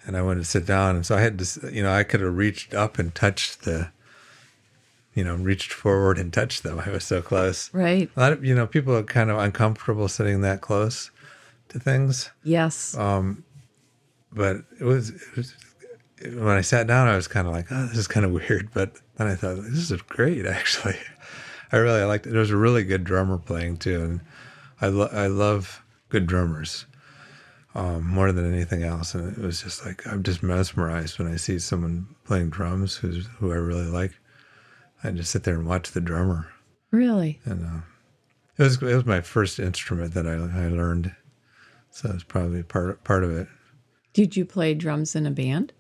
and 0.06 0.16
I 0.16 0.22
wanted 0.22 0.42
to 0.42 0.46
sit 0.46 0.66
down. 0.66 0.96
And 0.96 1.06
so 1.06 1.16
I 1.16 1.22
had 1.22 1.40
to, 1.40 1.72
you 1.74 1.84
know, 1.84 1.92
I 1.92 2.04
could 2.04 2.22
have 2.22 2.36
reached 2.36 2.74
up 2.74 3.00
and 3.00 3.14
touched 3.14 3.64
the, 3.64 3.90
you 5.14 5.24
know, 5.24 5.36
reached 5.36 5.74
forward 5.74 6.18
and 6.18 6.32
touched 6.32 6.64
them. 6.64 6.80
I 6.80 6.90
was 6.90 7.04
so 7.04 7.22
close. 7.22 7.74
Right. 7.74 8.10
A 8.16 8.20
lot 8.20 8.34
of, 8.34 8.46
you 8.46 8.54
know, 8.54 8.68
people 8.68 8.96
are 8.96 9.04
kind 9.04 9.32
of 9.32 9.38
uncomfortable 9.38 10.08
sitting 10.08 10.42
that 10.42 10.62
close 10.62 11.10
to 11.70 11.80
things. 11.80 12.30
Yes. 12.44 12.96
Um, 12.96 13.44
but 14.32 14.58
it 14.80 14.84
was, 14.84 15.10
it 15.10 15.36
was 15.36 15.56
when 16.22 16.50
I 16.50 16.62
sat 16.62 16.88
down, 16.88 17.08
I 17.08 17.16
was 17.16 17.28
kind 17.28 17.48
of 17.48 17.54
like, 17.54 17.68
oh, 17.72 17.88
this 17.88 17.98
is 17.98 18.08
kind 18.08 18.26
of 18.26 18.32
weird. 18.32 18.70
But 18.74 18.94
then 19.18 19.28
I 19.28 19.36
thought, 19.36 19.56
this 19.56 19.90
is 19.90 20.02
great, 20.04 20.46
actually. 20.46 20.98
I 21.72 21.78
really 21.78 22.04
liked 22.04 22.28
it. 22.28 22.30
There 22.30 22.40
was 22.40 22.52
a 22.52 22.58
really 22.58 22.84
good 22.84 23.04
drummer 23.04 23.38
playing 23.38 23.78
too. 23.78 24.04
And 24.04 24.22
I, 24.80 24.88
lo- 24.88 25.10
I 25.12 25.28
love 25.28 25.84
good 26.10 26.28
drummers 26.28 26.86
um, 27.76 28.08
more 28.08 28.32
than 28.32 28.52
anything 28.52 28.84
else. 28.84 29.14
And 29.14 29.38
it 29.38 29.44
was 29.44 29.62
just 29.62 29.86
like 29.86 30.08
I'm 30.08 30.24
just 30.24 30.42
mesmerized 30.42 31.20
when 31.20 31.32
I 31.32 31.36
see 31.36 31.60
someone 31.60 32.08
playing 32.24 32.50
drums 32.50 32.96
who's 32.96 33.28
who 33.38 33.52
I 33.52 33.56
really 33.56 33.86
like. 33.86 34.14
I 35.04 35.12
just 35.12 35.32
sit 35.32 35.44
there 35.44 35.56
and 35.56 35.68
watch 35.68 35.92
the 35.92 36.02
drummer. 36.02 36.48
Really? 36.90 37.42
And 37.44 37.66
uh, 37.66 37.82
it 38.58 38.64
was 38.64 38.82
it 38.82 38.96
was 38.96 39.06
my 39.06 39.22
first 39.22 39.60
instrument 39.60 40.14
that 40.14 40.26
I 40.26 40.34
I 40.34 40.70
learned, 40.70 41.14
so 41.92 42.10
it's 42.14 42.24
probably 42.24 42.64
part 42.64 43.04
part 43.04 43.24
of 43.24 43.32
it. 43.32 43.48
Did 44.14 44.38
you 44.38 44.46
play 44.46 44.74
drums 44.74 45.16
in 45.16 45.26
a 45.26 45.32
band? 45.32 45.74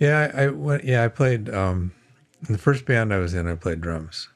Yeah, 0.00 0.32
I, 0.34 0.44
I 0.44 0.48
went. 0.48 0.84
Yeah, 0.84 1.04
I 1.04 1.08
played. 1.08 1.48
Um, 1.48 1.92
in 2.48 2.52
the 2.52 2.58
first 2.58 2.86
band 2.86 3.12
I 3.12 3.18
was 3.18 3.34
in, 3.34 3.46
I 3.46 3.54
played 3.54 3.82
drums 3.82 4.29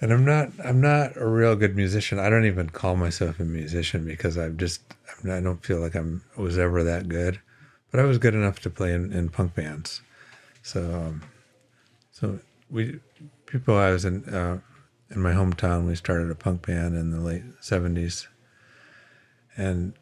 and 0.00 0.12
I'm 0.12 0.24
not 0.24 0.50
I'm 0.62 0.80
not 0.80 1.16
a 1.16 1.26
real 1.26 1.56
good 1.56 1.74
musician. 1.74 2.18
I 2.18 2.28
don't 2.28 2.44
even 2.44 2.70
call 2.70 2.96
myself 2.96 3.40
a 3.40 3.44
musician 3.44 4.04
because 4.04 4.36
I'm 4.36 4.56
just 4.58 4.82
I'm, 5.24 5.30
I 5.30 5.38
do 5.38 5.44
not 5.44 5.64
feel 5.64 5.80
like 5.80 5.94
I'm 5.94 6.22
was 6.36 6.58
ever 6.58 6.82
that 6.84 7.08
good. 7.08 7.40
But 7.90 8.00
I 8.00 8.04
was 8.04 8.18
good 8.18 8.34
enough 8.34 8.60
to 8.60 8.70
play 8.70 8.92
in, 8.92 9.12
in 9.12 9.28
punk 9.30 9.54
bands. 9.54 10.02
So 10.62 10.82
um, 10.94 11.22
so 12.12 12.40
we 12.70 13.00
people 13.46 13.76
I 13.76 13.90
was 13.90 14.04
in 14.04 14.24
uh, 14.28 14.60
in 15.10 15.20
my 15.20 15.32
hometown. 15.32 15.86
We 15.86 15.94
started 15.94 16.30
a 16.30 16.34
punk 16.34 16.66
band 16.66 16.94
in 16.94 17.10
the 17.10 17.20
late 17.20 17.44
'70s, 17.62 18.26
and 19.56 19.94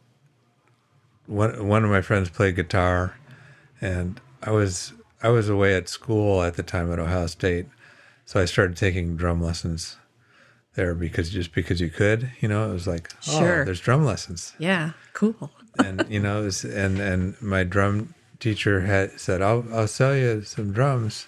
one 1.26 1.68
one 1.68 1.84
of 1.84 1.90
my 1.90 2.00
friends 2.00 2.30
played 2.30 2.56
guitar, 2.56 3.16
and 3.80 4.20
I 4.42 4.50
was 4.50 4.92
I 5.22 5.28
was 5.28 5.48
away 5.48 5.76
at 5.76 5.88
school 5.88 6.42
at 6.42 6.54
the 6.54 6.62
time 6.64 6.92
at 6.92 6.98
Ohio 6.98 7.26
State 7.26 7.66
so 8.24 8.40
I 8.40 8.44
started 8.44 8.76
taking 8.76 9.16
drum 9.16 9.42
lessons 9.42 9.96
there 10.74 10.94
because 10.94 11.30
just 11.30 11.52
because 11.52 11.80
you 11.80 11.88
could, 11.88 12.30
you 12.40 12.48
know, 12.48 12.68
it 12.68 12.72
was 12.72 12.86
like, 12.86 13.10
oh, 13.28 13.38
sure. 13.38 13.64
there's 13.64 13.80
drum 13.80 14.04
lessons. 14.04 14.54
Yeah, 14.58 14.92
cool. 15.12 15.50
and 15.78 16.04
you 16.08 16.20
know, 16.20 16.42
was, 16.42 16.64
and 16.64 16.98
and 16.98 17.40
my 17.40 17.64
drum 17.64 18.14
teacher 18.40 18.82
had 18.82 19.18
said, 19.18 19.42
"I'll 19.42 19.64
I'll 19.72 19.88
sell 19.88 20.14
you 20.16 20.42
some 20.42 20.72
drums," 20.72 21.26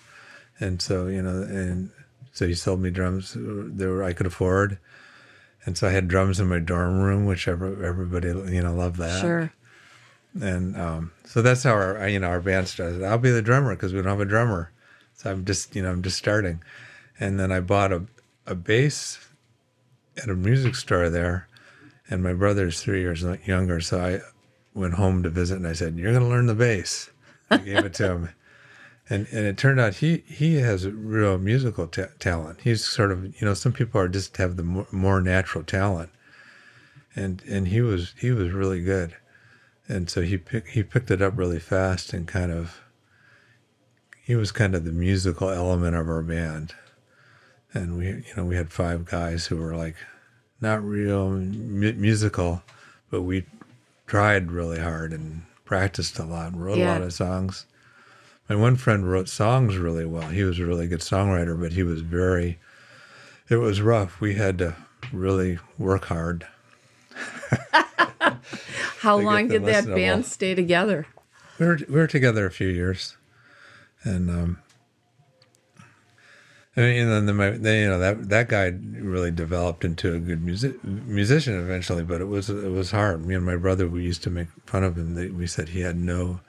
and 0.61 0.80
so 0.80 1.06
you 1.06 1.22
know, 1.22 1.42
and 1.42 1.90
so 2.32 2.46
he 2.46 2.54
sold 2.54 2.80
me 2.80 2.90
drums 2.90 3.35
that 3.35 3.88
were 3.88 4.02
I 4.02 4.12
could 4.12 4.26
afford, 4.26 4.78
and 5.64 5.76
so 5.76 5.88
I 5.88 5.92
had 5.92 6.09
drums 6.09 6.40
in 6.40 6.48
my 6.48 6.59
dorm 6.59 7.00
room, 7.00 7.26
which 7.26 7.48
everybody 7.48 8.28
you 8.28 8.62
know 8.62 8.74
loved 8.74 8.98
that. 8.98 9.20
Sure. 9.20 9.52
And 10.38 10.76
um, 10.76 11.12
so 11.24 11.40
that's 11.40 11.62
how 11.62 11.72
our 11.72 12.09
you 12.09 12.18
know 12.18 12.28
our 12.28 12.40
band 12.40 12.68
started. 12.68 13.02
I'll 13.02 13.18
be 13.18 13.30
the 13.30 13.42
drummer 13.42 13.74
because 13.74 13.92
we 13.92 14.00
don't 14.00 14.11
have 14.11 14.20
a 14.20 14.24
drummer, 14.24 14.70
so 15.14 15.30
I'm 15.30 15.44
just 15.44 15.74
you 15.74 15.82
know 15.82 15.90
I'm 15.90 16.02
just 16.02 16.18
starting 16.18 16.61
and 17.18 17.38
then 17.38 17.52
I 17.52 17.61
bought 17.61 17.92
a 17.92 18.07
a 18.46 18.55
bass 18.55 19.18
at 20.16 20.29
a 20.29 20.35
music 20.35 20.74
store 20.74 21.11
there, 21.11 21.48
and 22.09 22.22
my 22.22 22.33
brother's 22.33 22.81
three 22.81 23.00
years 23.00 23.24
younger, 23.44 23.81
so 23.81 24.00
I 24.00 24.20
went 24.79 24.94
home 24.94 25.22
to 25.22 25.31
visit, 25.31 25.57
and 25.57 25.66
I 25.66 25.72
said, 25.72 25.96
"You're 25.96 26.12
going 26.12 26.22
to 26.22 26.29
learn 26.29 26.46
the 26.46 26.55
bass." 26.55 27.11
I 27.50 27.59
gave 27.59 27.85
it 27.85 27.94
to 27.94 28.09
him, 28.11 28.29
and 29.11 29.26
and 29.33 29.46
it 29.46 29.57
turned 29.59 29.81
out 29.81 29.96
he 29.96 30.18
he 30.26 30.57
has 30.57 30.85
a 30.85 30.90
real 30.90 31.38
musical 31.38 31.87
ta- 31.87 32.09
talent. 32.18 32.61
He's 32.62 32.85
sort 32.85 33.12
of 33.12 33.24
you 33.40 33.46
know 33.46 33.55
some 33.55 33.72
people 33.72 34.00
are 34.00 34.09
just 34.09 34.37
have 34.37 34.57
the 34.57 34.62
more, 34.62 34.87
more 34.90 35.20
natural 35.20 35.64
talent, 35.64 36.11
and 37.14 37.42
and 37.48 37.68
he 37.68 37.81
was 37.81 38.14
he 38.18 38.31
was 38.31 38.52
really 38.52 38.83
good, 38.83 39.16
and 39.88 40.09
so 40.09 40.22
he 40.22 40.38
pick, 40.38 40.68
he 40.68 40.83
picked 40.83 41.11
it 41.11 41.22
up 41.22 41.37
really 41.37 41.61
fast 41.61 42.12
and 42.12 42.26
kind 42.26 42.52
of 42.52 42.81
he 44.22 44.35
was 44.35 44.50
kind 44.50 44.74
of 44.74 44.85
the 44.85 44.92
musical 44.92 45.50
element 45.50 45.94
of 45.94 46.09
our 46.09 46.22
band 46.22 46.74
and 47.74 47.96
we 47.96 48.07
you 48.07 48.24
know 48.37 48.44
we 48.44 48.57
had 48.57 48.72
five 48.72 49.05
guys 49.05 49.46
who 49.46 49.57
were 49.57 49.74
like 49.74 49.96
not 50.61 50.83
real 50.83 51.29
mu- 51.31 51.92
musical 51.92 52.62
but 53.11 53.22
we 53.22 53.44
tried 54.07 54.50
really 54.50 54.79
hard 54.81 55.12
and 55.12 55.42
practiced 55.64 56.18
a 56.18 56.24
lot 56.24 56.52
and 56.52 56.64
wrote 56.64 56.79
a 56.79 56.85
lot 56.87 57.02
of 57.02 57.12
songs. 57.12 57.66
My 58.48 58.55
one 58.55 58.76
friend 58.76 59.11
wrote 59.11 59.29
songs 59.29 59.76
really 59.76 60.07
well. 60.07 60.29
He 60.29 60.44
was 60.44 60.59
a 60.61 60.64
really 60.66 60.87
good 60.87 61.00
songwriter 61.00 61.61
but 61.61 61.72
he 61.72 61.83
was 61.83 62.00
very 62.00 62.59
it 63.48 63.57
was 63.57 63.81
rough. 63.81 64.20
We 64.20 64.35
had 64.35 64.59
to 64.59 64.74
really 65.12 65.59
work 65.79 66.07
hard. 66.07 66.46
How 69.00 69.18
long 69.18 69.48
did 69.48 69.64
that 69.66 69.87
band 69.87 70.26
stay 70.26 70.55
together? 70.55 71.07
we 71.59 71.66
were 71.66 71.79
we 71.88 71.94
were 71.94 72.07
together 72.07 72.46
a 72.46 72.50
few 72.50 72.68
years, 72.68 73.16
and 74.02 74.29
um, 74.31 74.59
I 76.76 76.80
mean, 76.80 77.08
and 77.08 77.26
then 77.26 77.36
my, 77.36 77.50
then, 77.50 77.80
you 77.80 77.88
know 77.88 77.98
that 77.98 78.28
that 78.28 78.48
guy 78.48 78.66
really 78.66 79.30
developed 79.30 79.82
into 79.82 80.14
a 80.14 80.18
good 80.18 80.42
music 80.42 80.82
musician 80.84 81.58
eventually, 81.58 82.02
but 82.02 82.20
it 82.20 82.26
was 82.26 82.50
it 82.50 82.70
was 82.70 82.90
hard. 82.90 83.24
Me 83.24 83.34
and 83.34 83.46
my 83.46 83.56
brother 83.56 83.88
we 83.88 84.02
used 84.02 84.22
to 84.24 84.30
make 84.30 84.48
fun 84.66 84.84
of 84.84 84.98
him. 84.98 85.14
They, 85.14 85.28
we 85.28 85.46
said 85.46 85.70
he 85.70 85.80
had 85.80 85.96
no 85.96 86.40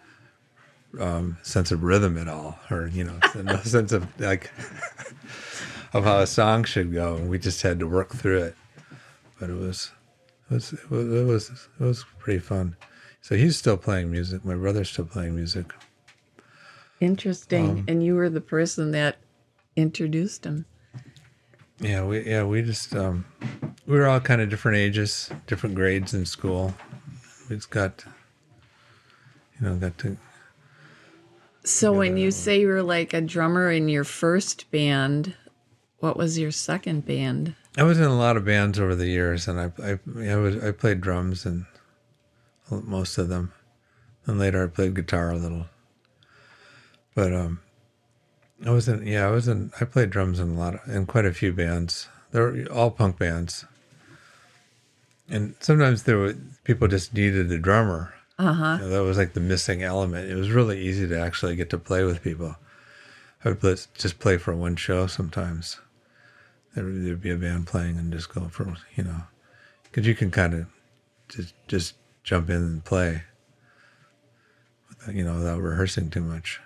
um, 0.99 1.37
sense 1.43 1.71
of 1.71 1.83
rhythm 1.83 2.17
at 2.17 2.27
all, 2.27 2.59
or 2.69 2.87
you 2.87 3.05
know, 3.05 3.17
no 3.41 3.57
sense 3.61 3.93
of 3.93 4.05
like 4.19 4.51
of 5.93 6.03
how 6.03 6.19
a 6.19 6.27
song 6.27 6.65
should 6.65 6.91
go, 6.91 7.15
and 7.15 7.29
we 7.29 7.39
just 7.39 7.61
had 7.61 7.79
to 7.79 7.87
work 7.87 8.13
through 8.13 8.43
it. 8.43 8.55
But 9.39 9.49
it 9.49 9.57
was 9.57 9.91
it 10.51 10.55
was 10.55 10.73
it 10.73 10.89
was 10.89 11.13
it 11.13 11.25
was, 11.25 11.49
it 11.79 11.83
was 11.83 12.05
pretty 12.19 12.39
fun. 12.39 12.75
So 13.21 13.35
he's 13.35 13.57
still 13.57 13.77
playing 13.77 14.11
music. 14.11 14.43
My 14.43 14.55
brother's 14.55 14.89
still 14.89 15.05
playing 15.05 15.35
music. 15.35 15.73
Interesting. 16.99 17.69
Um, 17.69 17.85
and 17.87 18.03
you 18.03 18.15
were 18.15 18.29
the 18.29 18.41
person 18.41 18.91
that 18.91 19.17
introduced 19.77 20.43
him. 20.43 20.65
Yeah, 21.79 22.03
we 22.03 22.25
yeah 22.25 22.43
we 22.43 22.63
just 22.63 22.95
um, 22.95 23.25
we 23.85 23.97
were 23.97 24.07
all 24.07 24.19
kind 24.19 24.41
of 24.41 24.49
different 24.49 24.77
ages, 24.77 25.29
different 25.45 25.75
grades 25.75 26.13
in 26.13 26.25
school. 26.25 26.73
We 27.49 27.55
just 27.55 27.69
got 27.69 28.03
you 29.59 29.67
know 29.67 29.75
got 29.75 29.97
to 29.99 30.17
So 31.63 31.93
when 31.93 32.17
you 32.17 32.31
say 32.31 32.59
you 32.61 32.67
were 32.67 32.83
like 32.83 33.13
a 33.13 33.21
drummer 33.21 33.71
in 33.71 33.87
your 33.89 34.03
first 34.03 34.69
band, 34.71 35.35
what 35.99 36.17
was 36.17 36.39
your 36.39 36.51
second 36.51 37.05
band? 37.05 37.55
I 37.77 37.83
was 37.83 37.99
in 37.99 38.05
a 38.05 38.17
lot 38.17 38.37
of 38.37 38.45
bands 38.45 38.79
over 38.79 38.95
the 38.95 39.07
years, 39.07 39.47
and 39.47 39.59
I 39.59 39.71
I 39.81 39.99
I, 40.31 40.35
was, 40.35 40.63
I 40.63 40.71
played 40.71 40.99
drums 40.99 41.45
and 41.45 41.67
most 42.71 43.19
of 43.19 43.29
them, 43.29 43.53
and 44.25 44.39
later 44.39 44.63
I 44.63 44.67
played 44.67 44.95
guitar 44.95 45.31
a 45.31 45.37
little. 45.37 45.67
But 47.13 47.33
um, 47.33 47.59
I 48.65 48.71
was 48.71 48.87
in 48.87 49.05
yeah 49.05 49.27
I 49.27 49.31
was 49.31 49.47
in 49.47 49.71
I 49.79 49.85
played 49.85 50.09
drums 50.09 50.39
in 50.39 50.49
a 50.49 50.59
lot 50.59 50.75
of 50.75 50.87
in 50.87 51.05
quite 51.05 51.25
a 51.25 51.33
few 51.33 51.53
bands. 51.53 52.07
They 52.31 52.39
were 52.39 52.65
all 52.71 52.91
punk 52.91 53.17
bands, 53.17 53.65
and 55.29 55.55
sometimes 55.59 56.03
there 56.03 56.17
were 56.17 56.35
people 56.63 56.87
just 56.87 57.13
needed 57.13 57.51
a 57.51 57.57
drummer. 57.57 58.13
Uh 58.39 58.53
huh. 58.53 58.77
You 58.79 58.85
know, 58.85 58.89
that 58.89 59.03
was 59.03 59.17
like 59.17 59.33
the 59.33 59.39
missing 59.39 59.83
element. 59.83 60.29
It 60.29 60.35
was 60.35 60.51
really 60.51 60.79
easy 60.79 61.07
to 61.07 61.19
actually 61.19 61.55
get 61.55 61.69
to 61.71 61.77
play 61.77 62.03
with 62.03 62.21
people. 62.23 62.55
I 63.45 63.49
would 63.49 63.59
play, 63.59 63.75
just 63.95 64.19
play 64.19 64.37
for 64.37 64.55
one 64.55 64.75
show 64.75 65.07
sometimes. 65.07 65.79
There 66.75 66.83
would 66.83 67.05
there'd 67.05 67.21
be 67.21 67.31
a 67.31 67.37
band 67.37 67.67
playing 67.67 67.97
and 67.97 68.11
just 68.11 68.33
go 68.33 68.47
for 68.49 68.75
you 68.95 69.03
know, 69.03 69.21
because 69.83 70.05
you 70.05 70.15
can 70.15 70.31
kind 70.31 70.53
of 70.53 70.67
just 71.29 71.53
just 71.67 71.95
jump 72.23 72.49
in 72.49 72.57
and 72.57 72.83
play, 72.83 73.23
without, 74.89 75.15
you 75.15 75.23
know, 75.23 75.35
without 75.35 75.61
rehearsing 75.61 76.09
too 76.09 76.21
much. 76.21 76.59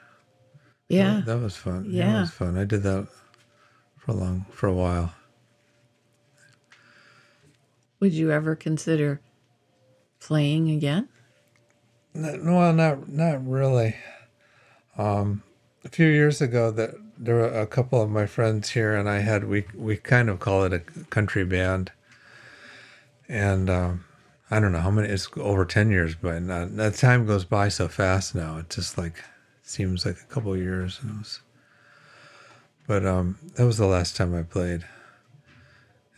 Yeah. 0.92 1.16
that, 1.16 1.26
that 1.26 1.40
was 1.40 1.56
fun. 1.56 1.86
Yeah, 1.90 2.06
Yeah. 2.06 2.18
it 2.18 2.22
was 2.22 2.32
fun. 2.32 2.58
I 2.58 2.66
did 2.66 2.84
that 2.84 3.08
for 3.98 4.12
a 4.12 4.16
long 4.16 4.46
for 4.52 4.68
a 4.68 4.74
while. 4.74 5.14
Would 8.00 8.14
you 8.14 8.32
ever 8.32 8.56
consider 8.56 9.22
playing 10.20 10.70
again? 10.72 11.08
Not, 12.14 12.44
well, 12.44 12.74
not 12.74 13.10
not 13.10 13.48
really. 13.48 13.96
Um, 14.98 15.44
a 15.86 15.90
few 15.90 16.08
years 16.08 16.42
ago, 16.42 16.72
that 16.72 16.92
there 17.18 17.36
were 17.36 17.48
a 17.48 17.66
couple 17.68 18.02
of 18.02 18.10
my 18.10 18.26
friends 18.26 18.72
here, 18.72 18.96
and 18.96 19.08
I 19.08 19.20
had 19.20 19.46
we 19.48 19.66
we 19.76 19.98
kind 19.98 20.30
of 20.30 20.40
call 20.40 20.64
it 20.64 20.74
a 20.74 20.80
country 21.10 21.46
band, 21.46 21.92
and 23.30 23.70
um, 23.70 24.06
I 24.50 24.60
don't 24.60 24.72
know 24.72 24.80
how 24.80 24.92
many. 24.92 25.08
It's 25.08 25.30
over 25.38 25.64
ten 25.64 25.90
years, 25.92 26.16
but 26.16 26.42
not, 26.42 26.76
that 26.76 26.96
time 26.96 27.26
goes 27.26 27.46
by 27.46 27.70
so 27.70 27.88
fast 27.88 28.36
now. 28.36 28.58
It's 28.58 28.76
just 28.76 28.98
like 28.98 29.24
seems 29.63 30.06
like 30.06 30.17
a 30.21 30.26
couple 30.34 30.54
of 30.54 30.60
years, 30.60 31.00
and 31.02 31.12
it 31.12 31.17
was. 31.19 31.41
But 32.88 33.06
um, 33.06 33.38
that 33.56 33.65
was 33.65 33.78
the 33.78 33.86
last 33.86 34.15
time 34.15 34.36
I 34.36 34.43
played, 34.43 34.84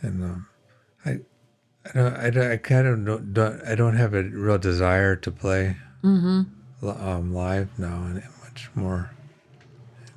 and 0.02 0.24
um, 0.24 0.48
I 1.06 1.20
I 1.86 1.92
don't, 1.94 2.38
I, 2.38 2.54
I 2.54 2.58
kind 2.58 2.88
of 2.88 3.06
don't, 3.06 3.34
don't, 3.34 3.62
I 3.64 3.76
don't 3.76 3.98
have 3.98 4.14
a 4.14 4.24
real 4.24 4.58
desire 4.58 5.16
to 5.18 5.32
play 5.32 5.78
Mm-hmm. 6.04 6.90
um, 6.90 7.34
live 7.34 7.78
now 7.80 8.04
and 8.04 8.24
much 8.44 8.70
more. 8.76 9.12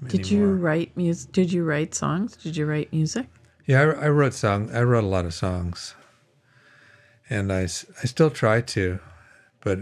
Did 0.09 0.31
you 0.31 0.53
write 0.55 0.97
music? 0.97 1.33
Did 1.33 1.53
you 1.53 1.65
write 1.65 1.95
songs? 1.95 2.37
Did 2.37 2.57
you 2.57 2.67
write 2.67 2.93
music? 2.93 3.27
Yeah, 3.67 3.81
I, 3.83 4.07
I 4.07 4.09
wrote 4.09 4.35
song. 4.35 4.71
I 4.73 4.83
wrote 4.83 5.05
a 5.05 5.07
lot 5.09 5.25
of 5.25 5.35
songs, 5.35 5.95
and 7.31 7.53
I, 7.53 7.63
I 7.63 7.67
still 8.07 8.31
try 8.31 8.61
to, 8.61 8.99
but 9.61 9.79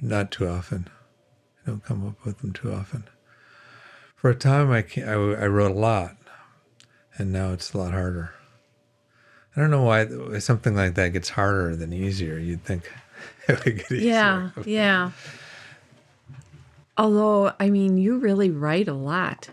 not 0.00 0.30
too 0.32 0.48
often. 0.48 0.88
Don't 1.66 1.84
come 1.84 2.06
up 2.06 2.24
with 2.24 2.38
them 2.38 2.52
too 2.52 2.72
often. 2.72 3.04
For 4.16 4.30
a 4.30 4.34
time, 4.34 4.70
I, 4.70 4.84
I 4.98 5.12
I 5.12 5.46
wrote 5.46 5.70
a 5.70 5.74
lot, 5.78 6.16
and 7.16 7.32
now 7.32 7.52
it's 7.52 7.72
a 7.72 7.78
lot 7.78 7.92
harder. 7.92 8.34
I 9.56 9.60
don't 9.60 9.70
know 9.70 9.82
why 9.82 10.38
something 10.40 10.74
like 10.74 10.94
that 10.94 11.12
gets 11.12 11.30
harder 11.30 11.76
than 11.76 11.92
easier. 11.92 12.38
You'd 12.38 12.64
think 12.64 12.90
it 13.48 13.64
would 13.64 13.76
get 13.76 13.92
easier. 13.92 14.12
Yeah, 14.12 14.50
yeah. 14.64 15.10
Although, 16.96 17.52
I 17.58 17.70
mean, 17.70 17.98
you 17.98 18.18
really 18.18 18.50
write 18.50 18.88
a 18.88 18.94
lot, 18.94 19.50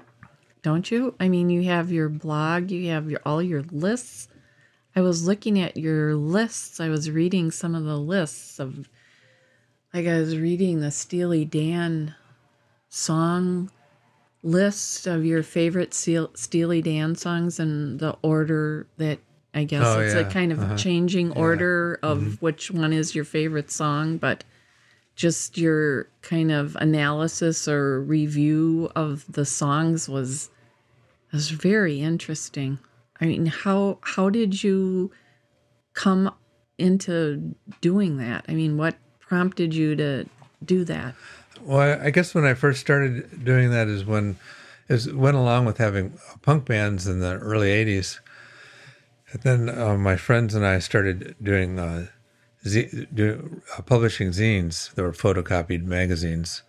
don't 0.62 0.90
you? 0.92 1.16
I 1.20 1.28
mean, 1.28 1.50
you 1.50 1.64
have 1.64 1.92
your 1.92 2.10
blog, 2.10 2.72
you 2.72 2.90
have 2.92 3.10
your 3.10 3.20
all 3.26 3.42
your 3.42 3.64
lists. 3.72 4.28
I 4.96 5.02
was 5.02 5.26
looking 5.26 5.60
at 5.60 5.78
your 5.78 6.16
lists. 6.16 6.80
I 6.80 6.90
was 6.90 7.10
reading 7.10 7.50
some 7.50 7.76
of 7.76 7.86
the 7.86 7.98
lists 7.98 8.60
of, 8.60 8.90
like, 9.94 10.08
I 10.08 10.20
was 10.20 10.38
reading 10.38 10.80
the 10.80 10.92
Steely 10.92 11.46
Dan 11.46 12.16
song 12.90 13.72
list 14.44 15.08
of 15.08 15.26
your 15.26 15.44
favorite 15.44 15.94
Steely 15.94 16.82
Dan 16.82 17.16
songs 17.16 17.60
and 17.60 18.00
the 18.00 18.18
order 18.22 18.88
that 18.98 19.20
I 19.54 19.66
guess 19.66 19.86
Oh, 19.86 20.00
it's 20.00 20.14
yeah. 20.14 20.22
a 20.22 20.32
kind 20.32 20.52
of 20.52 20.60
Uh-huh. 20.60 20.78
changing 20.78 21.32
order 21.34 22.00
of 22.02 22.42
which 22.42 22.72
one 22.72 22.94
is 22.94 23.14
your 23.14 23.26
favorite 23.26 23.70
song, 23.70 24.18
but 24.18 24.44
just 25.16 25.58
your 25.58 26.08
kind 26.22 26.52
of 26.52 26.76
analysis 26.78 27.68
or 27.68 28.02
review 28.02 28.90
of 28.96 29.26
the 29.32 29.46
songs 29.46 30.08
was 30.10 30.50
was 31.34 31.50
very 31.50 32.00
interesting. 32.02 32.80
I 33.20 33.26
mean, 33.26 33.46
how 33.46 34.00
how 34.02 34.30
did 34.30 34.64
you 34.64 35.12
come 35.94 36.34
into 36.78 37.56
doing 37.82 38.18
that? 38.18 38.46
I 38.48 38.54
mean, 38.54 38.78
what 38.78 38.96
prompted 39.32 39.74
you 39.74 39.96
to 39.96 40.26
do 40.66 40.84
that? 40.84 41.16
Well, 41.62 41.98
I- 42.04 42.10
guess 42.10 42.36
when 42.36 42.44
I 42.44 42.54
first 42.54 42.82
started 42.82 43.46
doing 43.46 43.72
that 43.72 43.88
is 43.88 44.04
when 44.04 44.36
is 44.90 45.10
went 45.10 45.38
along 45.38 45.64
with 45.64 45.78
having 45.78 46.20
punk 46.42 46.66
bands 46.66 47.08
in 47.08 47.22
the 47.22 47.36
early 47.38 47.70
'80s. 47.70 48.20
And 49.32 49.42
then 49.44 49.70
uh, 49.70 49.96
my 49.98 50.18
friends 50.18 50.54
and 50.54 50.66
I 50.66 50.80
started 50.80 51.36
doing 51.42 51.80
uh, 51.80 52.08
z- 52.68 53.08
do, 53.14 53.62
uh, 53.78 53.82
publishing 53.84 54.32
zines. 54.32 54.94
They 54.96 55.02
were 55.02 55.14
photocopied 55.14 55.86
magazines, 55.86 56.62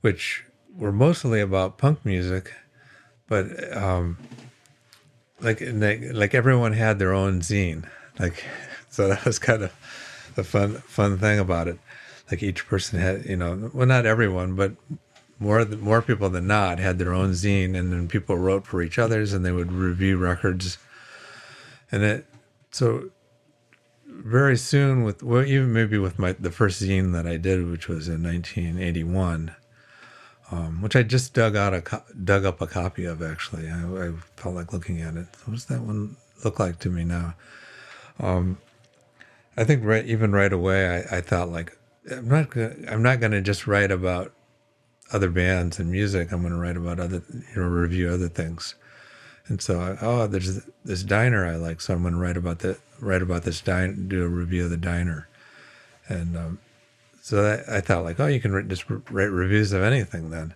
which 0.00 0.42
were 0.74 0.90
mostly 1.06 1.42
about 1.42 1.76
punk 1.76 2.02
music, 2.02 2.50
but 3.28 3.44
um, 3.76 4.16
like 5.38 5.58
they, 5.58 6.10
like 6.12 6.34
everyone 6.34 6.72
had 6.72 6.98
their 6.98 7.12
own 7.12 7.40
zine. 7.40 7.86
Like 8.18 8.42
so 8.88 9.06
that 9.08 9.26
was 9.26 9.38
kind 9.38 9.62
of 9.64 9.72
the 10.34 10.44
fun 10.44 10.74
fun 10.86 11.18
thing 11.18 11.38
about 11.38 11.68
it. 11.68 11.78
Like 12.30 12.42
each 12.42 12.66
person 12.66 12.98
had, 12.98 13.26
you 13.26 13.36
know, 13.36 13.70
well, 13.74 13.86
not 13.86 14.06
everyone, 14.06 14.54
but 14.56 14.72
more 15.38 15.64
more 15.64 16.02
people 16.02 16.30
than 16.30 16.46
not 16.46 16.78
had 16.78 16.98
their 16.98 17.12
own 17.12 17.32
zine, 17.32 17.76
and 17.76 17.92
then 17.92 18.08
people 18.08 18.38
wrote 18.38 18.66
for 18.66 18.82
each 18.82 18.98
other's, 18.98 19.32
and 19.32 19.44
they 19.44 19.52
would 19.52 19.72
review 19.72 20.16
records, 20.16 20.78
and 21.92 22.02
it 22.02 22.26
so 22.70 23.10
very 24.06 24.56
soon 24.56 25.02
with 25.04 25.22
well 25.22 25.44
even 25.44 25.72
maybe 25.72 25.98
with 25.98 26.18
my 26.18 26.32
the 26.32 26.50
first 26.50 26.82
zine 26.82 27.12
that 27.12 27.26
I 27.26 27.36
did, 27.36 27.68
which 27.68 27.88
was 27.88 28.08
in 28.08 28.22
1981. 28.22 29.54
Um, 30.50 30.82
which 30.82 30.94
I 30.94 31.02
just 31.02 31.32
dug 31.32 31.56
out 31.56 31.72
a 31.72 31.80
co- 31.80 32.04
dug 32.22 32.44
up 32.44 32.60
a 32.60 32.66
copy 32.66 33.06
of 33.06 33.22
actually. 33.22 33.68
I, 33.68 34.08
I 34.08 34.12
felt 34.36 34.54
like 34.54 34.74
looking 34.74 35.00
at 35.00 35.16
it. 35.16 35.26
What 35.44 35.54
does 35.54 35.64
that 35.66 35.80
one 35.80 36.16
look 36.44 36.60
like 36.60 36.78
to 36.80 36.90
me 36.90 37.02
now? 37.02 37.34
Um, 38.20 38.58
I 39.56 39.64
think 39.64 39.84
right 39.84 40.04
even 40.04 40.32
right 40.32 40.52
away 40.52 41.06
I, 41.10 41.18
I 41.18 41.20
thought 41.20 41.50
like 41.50 41.76
I'm 42.10 42.28
not 42.28 42.50
gonna, 42.50 42.74
I'm 42.88 43.02
not 43.02 43.20
going 43.20 43.32
to 43.32 43.40
just 43.40 43.66
write 43.66 43.90
about 43.90 44.32
other 45.12 45.30
bands 45.30 45.78
and 45.78 45.90
music. 45.90 46.32
I'm 46.32 46.40
going 46.40 46.52
to 46.52 46.58
write 46.58 46.76
about 46.76 47.00
other, 47.00 47.22
you 47.30 47.62
know, 47.62 47.68
review 47.68 48.10
other 48.10 48.28
things. 48.28 48.74
And 49.46 49.60
so, 49.60 49.80
I, 49.80 49.98
oh, 50.00 50.26
there's 50.26 50.60
this 50.84 51.02
diner 51.02 51.46
I 51.46 51.56
like, 51.56 51.80
so 51.80 51.94
I'm 51.94 52.02
going 52.02 52.14
to 52.14 52.20
write 52.20 52.36
about 52.36 52.60
that, 52.60 52.78
write 53.00 53.22
about 53.22 53.42
this 53.42 53.60
diner, 53.60 53.92
do 53.92 54.24
a 54.24 54.28
review 54.28 54.64
of 54.64 54.70
the 54.70 54.78
diner. 54.78 55.28
And 56.08 56.36
um, 56.36 56.58
so 57.20 57.42
that, 57.42 57.68
I 57.68 57.80
thought, 57.80 58.04
like, 58.04 58.18
oh, 58.20 58.26
you 58.26 58.40
can 58.40 58.68
just 58.68 58.88
write 58.88 59.30
reviews 59.30 59.72
of 59.72 59.82
anything 59.82 60.30
then. 60.30 60.54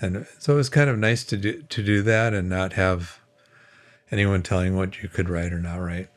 And 0.00 0.26
so 0.38 0.54
it 0.54 0.56
was 0.56 0.68
kind 0.68 0.90
of 0.90 0.98
nice 0.98 1.24
to 1.24 1.36
do 1.36 1.62
to 1.62 1.82
do 1.82 2.02
that 2.02 2.32
and 2.32 2.48
not 2.48 2.74
have 2.74 3.18
anyone 4.12 4.42
telling 4.44 4.76
what 4.76 5.02
you 5.02 5.08
could 5.08 5.28
write 5.28 5.52
or 5.52 5.58
not 5.58 5.78
write. 5.78 6.08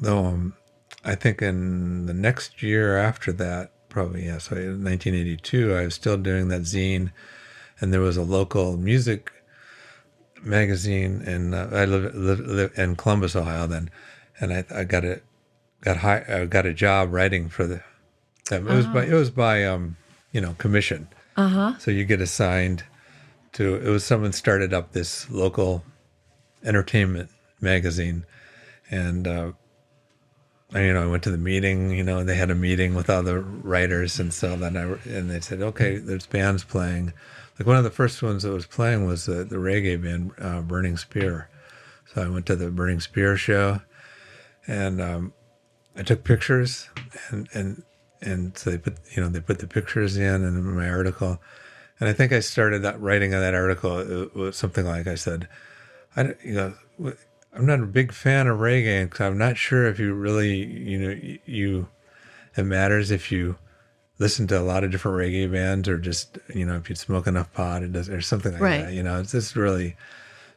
Though 0.00 0.24
um, 0.24 0.54
I 1.04 1.14
think 1.14 1.42
in 1.42 2.06
the 2.06 2.14
next 2.14 2.62
year 2.62 2.96
after 2.96 3.32
that, 3.32 3.72
probably 3.88 4.26
yeah, 4.26 4.38
so 4.38 4.54
1982, 4.54 5.74
I 5.74 5.84
was 5.84 5.94
still 5.94 6.16
doing 6.16 6.48
that 6.48 6.62
zine, 6.62 7.12
and 7.80 7.92
there 7.92 8.00
was 8.00 8.16
a 8.16 8.22
local 8.22 8.76
music 8.76 9.32
magazine, 10.42 11.22
and 11.26 11.54
uh, 11.54 11.68
I 11.72 11.84
live, 11.84 12.14
live, 12.14 12.40
live, 12.40 12.78
in 12.78 12.96
Columbus, 12.96 13.36
Ohio 13.36 13.66
then, 13.66 13.90
and 14.40 14.52
I, 14.52 14.64
I 14.74 14.84
got 14.84 15.04
a 15.04 15.20
got 15.82 15.98
high, 15.98 16.24
I 16.28 16.46
got 16.46 16.66
a 16.66 16.74
job 16.74 17.12
writing 17.12 17.48
for 17.48 17.66
the. 17.66 17.82
Them. 18.48 18.66
It 18.66 18.74
was 18.74 18.86
by 18.86 19.04
it 19.04 19.12
was 19.12 19.30
by 19.30 19.64
um 19.64 19.96
you 20.32 20.40
know 20.40 20.54
commission. 20.58 21.08
Uh 21.36 21.48
huh. 21.48 21.78
So 21.78 21.90
you 21.90 22.04
get 22.04 22.20
assigned 22.20 22.84
to. 23.52 23.76
It 23.76 23.88
was 23.88 24.04
someone 24.04 24.32
started 24.32 24.74
up 24.74 24.92
this 24.92 25.30
local 25.30 25.84
entertainment 26.64 27.30
magazine, 27.60 28.24
and 28.90 29.28
uh, 29.28 29.52
you 30.74 30.92
know 30.92 31.02
I 31.02 31.06
went 31.06 31.22
to 31.24 31.30
the 31.30 31.38
meeting. 31.38 31.90
You 31.90 32.04
know 32.04 32.22
they 32.22 32.36
had 32.36 32.50
a 32.50 32.54
meeting 32.54 32.94
with 32.94 33.10
other 33.10 33.40
writers, 33.40 34.20
and 34.20 34.32
so 34.32 34.56
then 34.56 34.76
I 34.76 34.82
and 35.08 35.30
they 35.30 35.40
said, 35.40 35.62
okay, 35.62 35.98
there's 35.98 36.26
bands 36.26 36.64
playing. 36.64 37.12
Like 37.58 37.66
one 37.66 37.76
of 37.76 37.84
the 37.84 37.90
first 37.90 38.22
ones 38.22 38.42
that 38.42 38.52
was 38.52 38.66
playing 38.66 39.06
was 39.06 39.26
the, 39.26 39.44
the 39.44 39.56
reggae 39.56 40.02
band 40.02 40.32
uh, 40.38 40.62
Burning 40.62 40.96
Spear. 40.96 41.48
So 42.14 42.22
I 42.22 42.28
went 42.28 42.46
to 42.46 42.56
the 42.56 42.70
Burning 42.70 43.00
Spear 43.00 43.36
show, 43.36 43.80
and 44.66 45.00
um, 45.00 45.32
I 45.96 46.02
took 46.02 46.24
pictures, 46.24 46.88
and 47.30 47.48
and 47.52 47.82
and 48.22 48.56
so 48.56 48.70
they 48.70 48.78
put 48.78 48.96
you 49.14 49.22
know 49.22 49.28
they 49.28 49.40
put 49.40 49.58
the 49.58 49.66
pictures 49.66 50.16
in 50.16 50.44
and 50.44 50.56
in 50.56 50.74
my 50.74 50.88
article, 50.88 51.40
and 51.98 52.08
I 52.08 52.12
think 52.12 52.32
I 52.32 52.40
started 52.40 52.82
that 52.82 53.00
writing 53.00 53.34
of 53.34 53.40
that 53.40 53.54
article. 53.54 53.98
It 53.98 54.34
was 54.34 54.56
something 54.56 54.86
like 54.86 55.06
I 55.06 55.16
said, 55.16 55.48
I 56.16 56.22
don't, 56.22 56.36
you 56.44 56.54
know 56.54 57.14
I'm 57.52 57.66
not 57.66 57.80
a 57.80 57.86
big 57.86 58.12
fan 58.12 58.46
of 58.46 58.58
reggae 58.58 59.04
because 59.04 59.20
I'm 59.26 59.38
not 59.38 59.56
sure 59.56 59.86
if 59.86 59.98
you 59.98 60.14
really 60.14 60.64
you 60.64 60.98
know 60.98 61.20
you 61.44 61.88
it 62.56 62.64
matters 62.64 63.10
if 63.10 63.30
you 63.32 63.56
listen 64.18 64.46
to 64.48 64.58
a 64.58 64.62
lot 64.62 64.84
of 64.84 64.90
different 64.90 65.18
reggae 65.18 65.50
bands 65.50 65.88
or 65.88 65.98
just 65.98 66.38
you 66.54 66.64
know 66.66 66.76
if 66.76 66.88
you 66.88 66.96
smoke 66.96 67.26
enough 67.26 67.52
pot 67.52 67.82
it 67.82 67.92
does 67.92 68.08
or 68.08 68.20
something 68.20 68.52
like 68.52 68.60
Right. 68.60 68.86
that. 68.86 68.92
You 68.92 69.02
know 69.02 69.20
it's 69.20 69.32
just 69.32 69.56
really 69.56 69.96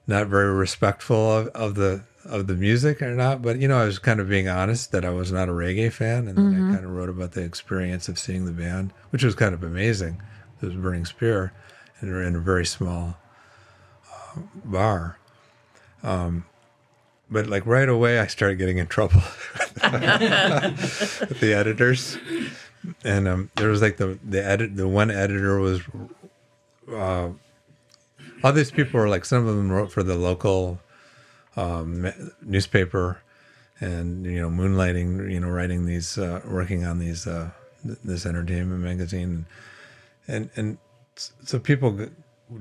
not 0.07 0.27
very 0.27 0.53
respectful 0.53 1.31
of, 1.37 1.47
of 1.49 1.75
the 1.75 2.03
of 2.25 2.47
the 2.47 2.55
music 2.55 3.01
or 3.01 3.13
not. 3.13 3.41
But 3.41 3.59
you 3.59 3.67
know, 3.67 3.77
I 3.77 3.85
was 3.85 3.99
kind 3.99 4.19
of 4.19 4.29
being 4.29 4.47
honest 4.47 4.91
that 4.91 5.05
I 5.05 5.09
was 5.09 5.31
not 5.31 5.49
a 5.49 5.53
reggae 5.53 5.91
fan, 5.91 6.27
and 6.27 6.37
then 6.37 6.65
I 6.67 6.71
kind 6.71 6.85
of 6.85 6.91
wrote 6.91 7.09
about 7.09 7.33
the 7.33 7.41
experience 7.41 8.07
of 8.07 8.19
seeing 8.19 8.45
the 8.45 8.51
band, 8.51 8.93
which 9.09 9.23
was 9.23 9.35
kind 9.35 9.53
of 9.53 9.63
amazing. 9.63 10.21
It 10.61 10.65
was 10.65 10.75
Burning 10.75 11.05
Spear, 11.05 11.51
and 11.99 12.09
in 12.09 12.35
a 12.35 12.39
very 12.39 12.65
small 12.65 13.17
uh, 14.11 14.39
bar. 14.63 15.17
Um, 16.01 16.45
but 17.33 17.47
like 17.47 17.65
right 17.65 17.89
away, 17.89 18.19
I 18.19 18.27
started 18.27 18.57
getting 18.57 18.77
in 18.77 18.87
trouble 18.87 19.21
with 19.83 21.39
the 21.39 21.53
editors, 21.53 22.17
and 23.03 23.27
um, 23.27 23.51
there 23.55 23.69
was 23.69 23.81
like 23.81 23.97
the 23.97 24.19
the 24.23 24.45
edit 24.45 24.77
the 24.77 24.87
one 24.87 25.11
editor 25.11 25.59
was. 25.59 25.81
Uh, 26.89 27.29
all 28.43 28.51
these 28.51 28.71
people 28.71 28.99
were 28.99 29.09
like 29.09 29.25
some 29.25 29.47
of 29.47 29.55
them 29.55 29.71
wrote 29.71 29.91
for 29.91 30.03
the 30.03 30.15
local 30.15 30.79
um, 31.55 32.11
newspaper 32.41 33.21
and 33.79 34.25
you 34.25 34.39
know 34.39 34.49
moonlighting 34.49 35.31
you 35.31 35.39
know 35.39 35.49
writing 35.49 35.85
these 35.85 36.17
uh, 36.17 36.41
working 36.45 36.85
on 36.85 36.99
these 36.99 37.25
uh, 37.25 37.49
th- 37.85 37.97
this 38.03 38.25
entertainment 38.25 38.81
magazine 38.81 39.45
and 40.27 40.49
and 40.55 40.77
so 41.15 41.57
people 41.57 42.07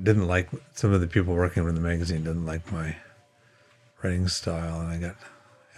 didn't 0.02 0.26
like 0.28 0.48
some 0.72 0.92
of 0.92 1.00
the 1.00 1.06
people 1.06 1.34
working 1.34 1.64
with 1.64 1.74
the 1.74 1.80
magazine 1.80 2.24
didn't 2.24 2.46
like 2.46 2.70
my 2.72 2.96
writing 4.02 4.28
style 4.28 4.80
and 4.80 4.90
I 4.90 4.98
got 4.98 5.16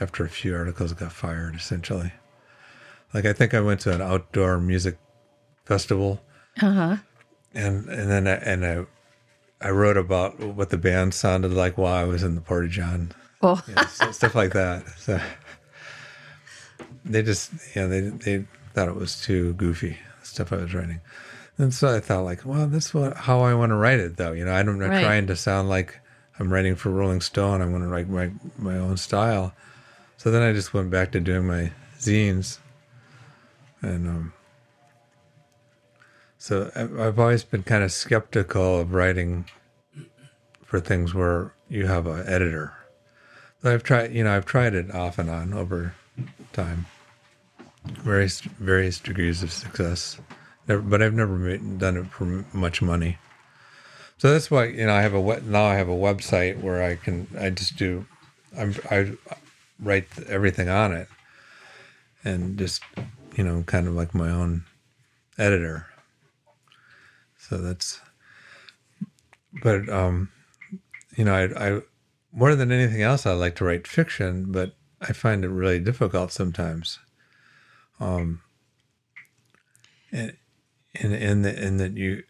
after 0.01 0.25
a 0.25 0.29
few 0.29 0.55
articles 0.57 0.93
got 0.93 1.13
fired 1.13 1.55
essentially 1.55 2.13
like 3.13 3.25
I 3.25 3.33
think 3.33 3.55
I 3.55 3.61
went 3.61 3.81
to 3.81 3.93
an 3.95 4.03
outdoor 4.03 4.59
music 4.59 4.99
festival 5.65 6.21
Uh 6.61 6.73
huh. 6.73 6.97
and 7.55 7.89
and 7.89 8.11
then 8.11 8.27
I, 8.27 8.33
and 8.37 8.67
I 8.67 8.87
I 9.61 9.71
wrote 9.71 9.97
about 9.97 10.39
what 10.41 10.71
the 10.71 10.77
band 10.79 11.15
sounded 11.15 11.53
like 11.53 11.79
while 11.79 11.95
I 11.95 12.05
was 12.05 12.23
in 12.23 12.35
the 12.35 12.41
Porta 12.41 12.69
John 12.69 13.13
Oh, 13.43 13.63
stuff 13.89 14.35
like 14.35 14.53
that. 14.53 14.85
So 14.99 15.21
they 17.05 17.23
just, 17.23 17.53
yeah, 17.77 17.87
they 17.87 18.01
they 18.01 18.47
thought 18.73 18.89
it 18.89 18.95
was 18.97 19.21
too 19.21 19.53
goofy 19.55 19.99
stuff 20.23 20.53
I 20.53 20.57
was 20.57 20.75
writing, 20.75 21.01
and 21.59 21.73
so 21.73 21.95
I 21.95 22.01
thought 22.01 22.25
like, 22.25 22.45
well, 22.45 22.67
this 22.67 22.87
is 22.87 22.95
what, 22.95 23.17
how 23.17 23.41
I 23.43 23.55
want 23.55 23.71
to 23.71 23.77
write 23.77 24.01
it 24.01 24.17
though. 24.17 24.33
You 24.33 24.45
know, 24.47 24.53
I'm 24.53 24.79
not 24.79 24.91
Right. 24.91 25.01
trying 25.01 25.27
to 25.29 25.37
sound 25.37 25.69
like 25.69 26.01
I'm 26.39 26.53
writing 26.53 26.75
for 26.75 26.91
Rolling 26.91 27.21
Stone. 27.21 27.63
I 27.63 27.67
want 27.67 27.85
to 27.85 27.89
write 27.89 28.09
my 28.09 28.31
my 28.59 28.77
own 28.77 28.97
style. 28.97 29.55
So 30.17 30.31
then 30.31 30.43
I 30.43 30.53
just 30.53 30.75
went 30.75 30.91
back 30.91 31.13
to 31.13 31.21
doing 31.21 31.47
my 31.47 31.73
zines, 31.99 32.59
and 33.83 34.07
um, 34.07 34.33
so 36.39 36.71
I've 36.75 37.19
always 37.19 37.45
been 37.45 37.63
kind 37.63 37.85
of 37.85 37.93
skeptical 37.93 38.81
of 38.81 38.93
writing 38.93 39.47
for 40.65 40.81
things 40.81 41.15
where 41.15 41.55
you 41.69 41.87
have 41.87 42.07
an 42.07 42.27
editor. 42.27 42.75
I've 43.65 43.83
tried, 43.83 44.13
you 44.13 44.25
know, 44.25 44.37
I've 44.37 44.45
tried 44.45 44.75
it 44.75 44.95
off 44.95 45.19
and 45.19 45.31
on 45.31 45.55
over 45.55 45.95
time, 46.53 46.87
various 47.85 48.41
various 48.41 49.01
degrees 49.01 49.43
of 49.43 49.51
success, 49.53 50.19
never, 50.69 50.83
but 50.83 51.01
I've 51.01 51.15
never 51.15 51.57
done 51.57 51.97
it 51.97 52.07
for 52.09 52.45
much 52.53 52.83
money. 52.83 53.17
So 54.19 54.33
that's 54.33 54.51
why 54.51 54.67
you 54.67 54.87
know 54.87 54.95
I 54.95 55.03
have 55.03 55.15
a 55.15 55.21
we- 55.21 55.41
now 55.45 55.65
I 55.65 55.75
have 55.75 55.89
a 55.89 55.93
website 55.93 56.61
where 56.61 56.83
I 56.83 56.97
can 56.97 57.27
I 57.39 57.51
just 57.51 57.77
do 57.77 58.07
I'm 58.57 58.75
I 58.91 59.13
write 59.81 60.09
everything 60.29 60.69
on 60.69 60.93
it, 60.93 61.09
and 62.25 62.59
just 62.59 62.83
you 63.37 63.45
know 63.45 63.63
kind 63.67 63.87
of 63.87 63.95
like 63.95 64.15
my 64.15 64.31
own 64.31 64.65
editor. 65.39 65.87
So 67.39 67.59
that's, 67.59 68.01
but 69.63 69.89
um, 69.89 70.31
you 71.17 71.25
know 71.25 71.35
I 71.35 71.69
I 71.69 71.81
more 72.33 72.55
than 72.55 72.73
anything 72.73 73.03
else, 73.03 73.27
I 73.27 73.33
like 73.33 73.57
to 73.57 73.65
write 73.65 73.87
fiction, 73.87 74.51
but 74.51 74.75
I 75.01 75.13
find 75.13 75.45
it 75.45 75.49
really 75.49 75.79
difficult 75.79 76.33
sometimes. 76.33 76.99
Um, 78.01 78.41
and 80.11 80.37
the 81.45 81.65
in 81.65 81.77
that 81.79 81.97
you, 81.97 82.25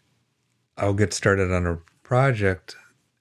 I'll 0.77 0.93
get 0.93 1.13
started 1.13 1.51
on 1.51 1.65
a 1.65 1.79
project, 2.03 2.75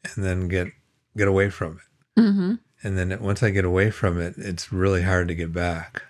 and 0.05 0.25
then 0.25 0.49
get 0.49 0.69
get 1.17 1.29
away 1.29 1.51
from 1.51 1.79
it, 1.79 2.21
mm-hmm. 2.21 2.55
and 2.83 2.99
then 2.99 3.21
once 3.21 3.43
I 3.43 3.51
get 3.51 3.65
away 3.65 3.91
from 3.91 4.21
it, 4.21 4.35
it's 4.37 4.73
really 4.73 5.03
hard 5.03 5.29
to 5.29 5.35
get 5.35 5.53
back. 5.53 6.03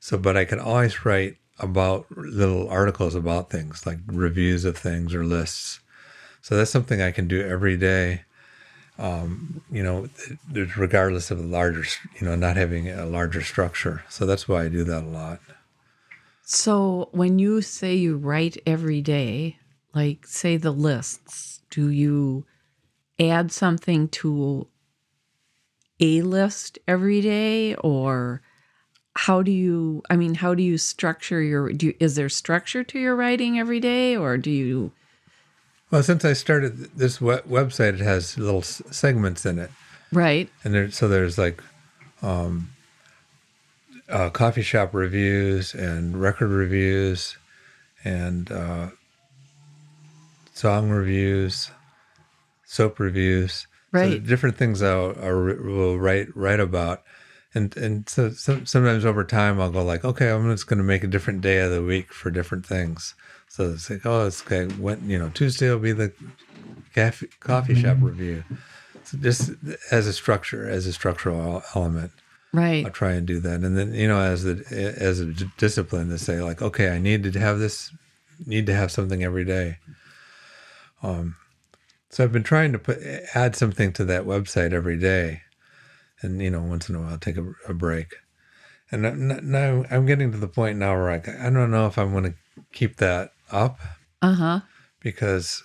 So, 0.00 0.18
but 0.18 0.36
I 0.36 0.44
can 0.44 0.60
always 0.60 1.04
write 1.04 1.36
about 1.58 2.06
little 2.10 2.68
articles 2.68 3.14
about 3.14 3.50
things, 3.50 3.86
like 3.86 3.98
reviews 4.06 4.64
of 4.64 4.76
things 4.76 5.14
or 5.14 5.24
lists. 5.24 5.80
So 6.42 6.56
that's 6.56 6.70
something 6.70 7.00
I 7.00 7.10
can 7.10 7.26
do 7.26 7.40
every 7.40 7.76
day 7.76 8.26
um, 8.98 9.62
you 9.70 9.82
know, 9.82 10.08
regardless 10.76 11.30
of 11.30 11.38
the 11.38 11.44
larger, 11.44 11.84
you 12.18 12.26
know, 12.26 12.34
not 12.34 12.56
having 12.56 12.88
a 12.88 13.04
larger 13.04 13.42
structure. 13.42 14.04
So 14.08 14.26
that's 14.26 14.48
why 14.48 14.64
I 14.64 14.68
do 14.68 14.84
that 14.84 15.02
a 15.02 15.06
lot. 15.06 15.40
So 16.42 17.08
when 17.12 17.38
you 17.38 17.60
say 17.60 17.94
you 17.94 18.16
write 18.16 18.56
every 18.66 19.02
day, 19.02 19.58
like 19.96 20.26
say 20.26 20.58
the 20.58 20.70
lists, 20.70 21.62
do 21.70 21.88
you 21.90 22.44
add 23.18 23.50
something 23.50 24.08
to 24.08 24.68
a 25.98 26.20
list 26.20 26.78
every 26.86 27.22
day 27.22 27.74
or 27.76 28.42
how 29.14 29.40
do 29.40 29.50
you 29.50 30.02
I 30.10 30.16
mean 30.16 30.34
how 30.34 30.54
do 30.54 30.62
you 30.62 30.76
structure 30.76 31.40
your 31.40 31.72
do 31.72 31.86
you, 31.86 31.94
is 31.98 32.16
there 32.16 32.28
structure 32.28 32.84
to 32.84 32.98
your 32.98 33.16
writing 33.16 33.58
every 33.58 33.80
day 33.80 34.14
or 34.14 34.36
do 34.36 34.50
you 34.50 34.92
Well, 35.90 36.02
since 36.02 36.22
I 36.26 36.34
started 36.34 36.76
this 36.98 37.18
we- 37.18 37.36
website, 37.48 37.94
it 37.94 38.00
has 38.00 38.36
little 38.36 38.60
s- 38.60 38.82
segments 38.90 39.46
in 39.46 39.58
it, 39.58 39.70
right. 40.12 40.50
And 40.62 40.74
there, 40.74 40.90
so 40.90 41.08
there's 41.08 41.38
like 41.38 41.62
um, 42.20 42.68
uh, 44.10 44.28
coffee 44.28 44.60
shop 44.62 44.92
reviews 44.92 45.74
and 45.74 46.20
record 46.20 46.50
reviews, 46.50 47.38
and 48.04 48.52
uh, 48.52 48.88
song 50.56 50.88
reviews, 50.88 51.70
soap 52.64 52.98
reviews, 52.98 53.66
So 53.92 53.98
Right. 53.98 54.26
different 54.26 54.56
things 54.56 54.82
I 54.82 54.94
will, 54.94 55.98
write 55.98 56.34
write 56.34 56.60
about, 56.60 57.02
and 57.54 57.74
and 57.76 58.08
so, 58.08 58.30
so 58.30 58.64
sometimes 58.64 59.04
over 59.04 59.22
time 59.22 59.60
I'll 59.60 59.70
go 59.70 59.84
like, 59.84 60.04
okay, 60.04 60.30
I'm 60.30 60.50
just 60.50 60.66
going 60.66 60.78
to 60.78 60.84
make 60.84 61.04
a 61.04 61.06
different 61.06 61.40
day 61.40 61.60
of 61.60 61.70
the 61.70 61.82
week 61.82 62.12
for 62.12 62.30
different 62.30 62.66
things. 62.66 63.14
So 63.48 63.70
it's 63.70 63.88
like, 63.88 64.04
oh, 64.04 64.26
it's 64.26 64.42
okay. 64.42 64.66
When 64.66 65.08
you 65.08 65.18
know 65.18 65.28
Tuesday 65.30 65.70
will 65.70 65.78
be 65.78 65.92
the 65.92 66.12
cafe, 66.94 67.28
coffee 67.40 67.74
mm-hmm. 67.74 67.82
shop 67.82 67.98
review. 68.00 68.44
So 69.04 69.18
just 69.18 69.50
as 69.90 70.06
a 70.06 70.12
structure, 70.12 70.68
as 70.68 70.86
a 70.86 70.92
structural 70.92 71.62
element. 71.74 72.12
Right. 72.52 72.86
I'll 72.86 72.92
try 72.92 73.12
and 73.12 73.26
do 73.26 73.38
that, 73.40 73.60
and 73.60 73.76
then 73.76 73.92
you 73.92 74.08
know, 74.08 74.20
as 74.20 74.44
the 74.44 74.64
as 74.98 75.20
a 75.20 75.26
d- 75.26 75.50
discipline 75.58 76.08
to 76.08 76.18
say 76.18 76.40
like, 76.40 76.62
okay, 76.62 76.88
I 76.88 76.98
need 76.98 77.30
to 77.30 77.38
have 77.38 77.58
this, 77.58 77.92
need 78.46 78.66
to 78.66 78.74
have 78.74 78.90
something 78.90 79.22
every 79.22 79.44
day. 79.44 79.78
Um, 81.02 81.36
so 82.10 82.24
I've 82.24 82.32
been 82.32 82.42
trying 82.42 82.72
to 82.72 82.78
put 82.78 82.98
add 83.34 83.56
something 83.56 83.92
to 83.94 84.04
that 84.06 84.24
website 84.24 84.72
every 84.72 84.98
day, 84.98 85.42
and 86.22 86.40
you 86.40 86.50
know, 86.50 86.62
once 86.62 86.88
in 86.88 86.94
a 86.94 87.00
while, 87.00 87.18
take 87.18 87.36
a, 87.36 87.52
a 87.68 87.74
break. 87.74 88.14
And 88.90 89.02
now 89.50 89.84
I'm 89.90 90.06
getting 90.06 90.30
to 90.32 90.38
the 90.38 90.46
point 90.48 90.78
now 90.78 90.92
where 90.92 91.10
I, 91.10 91.16
I 91.16 91.50
don't 91.50 91.72
know 91.72 91.86
if 91.86 91.98
I'm 91.98 92.12
going 92.12 92.24
to 92.24 92.34
keep 92.72 92.96
that 92.98 93.32
up 93.50 93.80
Uh 94.22 94.34
huh. 94.34 94.60
because 95.00 95.64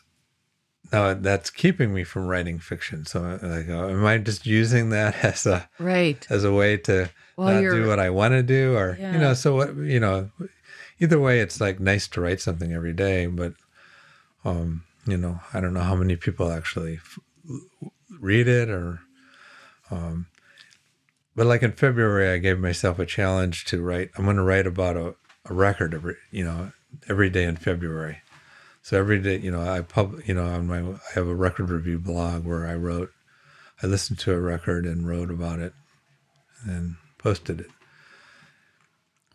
now 0.91 1.13
that's 1.13 1.51
keeping 1.51 1.93
me 1.93 2.03
from 2.03 2.25
writing 2.25 2.57
fiction. 2.59 3.05
So 3.05 3.39
I 3.41 3.61
go, 3.61 3.89
am 3.89 4.03
I 4.05 4.17
just 4.17 4.45
using 4.47 4.89
that 4.89 5.15
as 5.23 5.45
a 5.45 5.69
Right. 5.77 6.25
as 6.32 6.43
a 6.43 6.51
way 6.51 6.77
to 6.77 7.09
Well, 7.36 7.61
not 7.61 7.69
do 7.69 7.88
what 7.88 7.99
I 7.99 8.09
want 8.09 8.32
to 8.34 8.43
do, 8.43 8.75
or 8.75 8.97
Yeah. 8.99 9.13
you 9.13 9.19
know, 9.19 9.34
so 9.36 9.55
what 9.55 9.75
you 9.75 9.99
know, 9.99 10.32
either 10.99 11.19
way, 11.19 11.39
it's 11.41 11.61
like 11.61 11.79
nice 11.79 12.07
to 12.09 12.21
write 12.21 12.41
something 12.41 12.73
every 12.73 12.93
day, 12.93 13.27
but 13.27 13.53
um, 14.43 14.84
you 15.06 15.18
know, 15.18 15.39
I 15.54 15.60
don't 15.60 15.74
know 15.74 15.82
how 15.82 15.95
many 15.95 16.16
people 16.16 16.52
actually 16.52 16.95
f- 16.95 17.20
read 18.20 18.47
it 18.47 18.70
or 18.70 19.02
um, 19.89 20.28
but 21.36 21.45
like 21.45 21.64
in 21.64 21.72
February, 21.72 22.30
I 22.30 22.38
gave 22.38 22.60
myself 22.60 22.99
a 22.99 23.06
challenge 23.06 23.66
to 23.66 23.82
write. 23.82 24.12
I'm 24.16 24.26
going 24.26 24.38
to 24.38 24.43
write 24.43 24.68
about 24.68 24.97
a, 24.97 25.16
a 25.45 25.54
record 25.54 25.93
every 25.93 26.16
you 26.32 26.43
know 26.43 26.72
every 27.10 27.30
day 27.30 27.43
in 27.43 27.56
February. 27.56 28.20
So 28.84 28.97
every 28.97 29.20
day, 29.20 29.38
you 29.38 29.52
know, 29.52 29.62
I 29.62 29.82
pub, 29.82 30.22
you 30.26 30.34
know, 30.34 30.45
on 30.45 30.68
my 30.68 30.80
I 30.80 31.14
have 31.14 31.28
a 31.28 31.36
record 31.36 31.70
review 31.70 31.99
blog 31.99 32.45
where 32.45 32.68
I 32.68 32.74
wrote, 32.74 33.12
I 33.82 33.88
listened 33.88 34.20
to 34.20 34.34
a 34.34 34.39
record 34.39 34.86
and 34.86 35.08
wrote 35.08 35.30
about 35.30 35.60
it, 35.60 35.74
and 36.66 36.95
posted 37.18 37.62
it. 37.62 37.70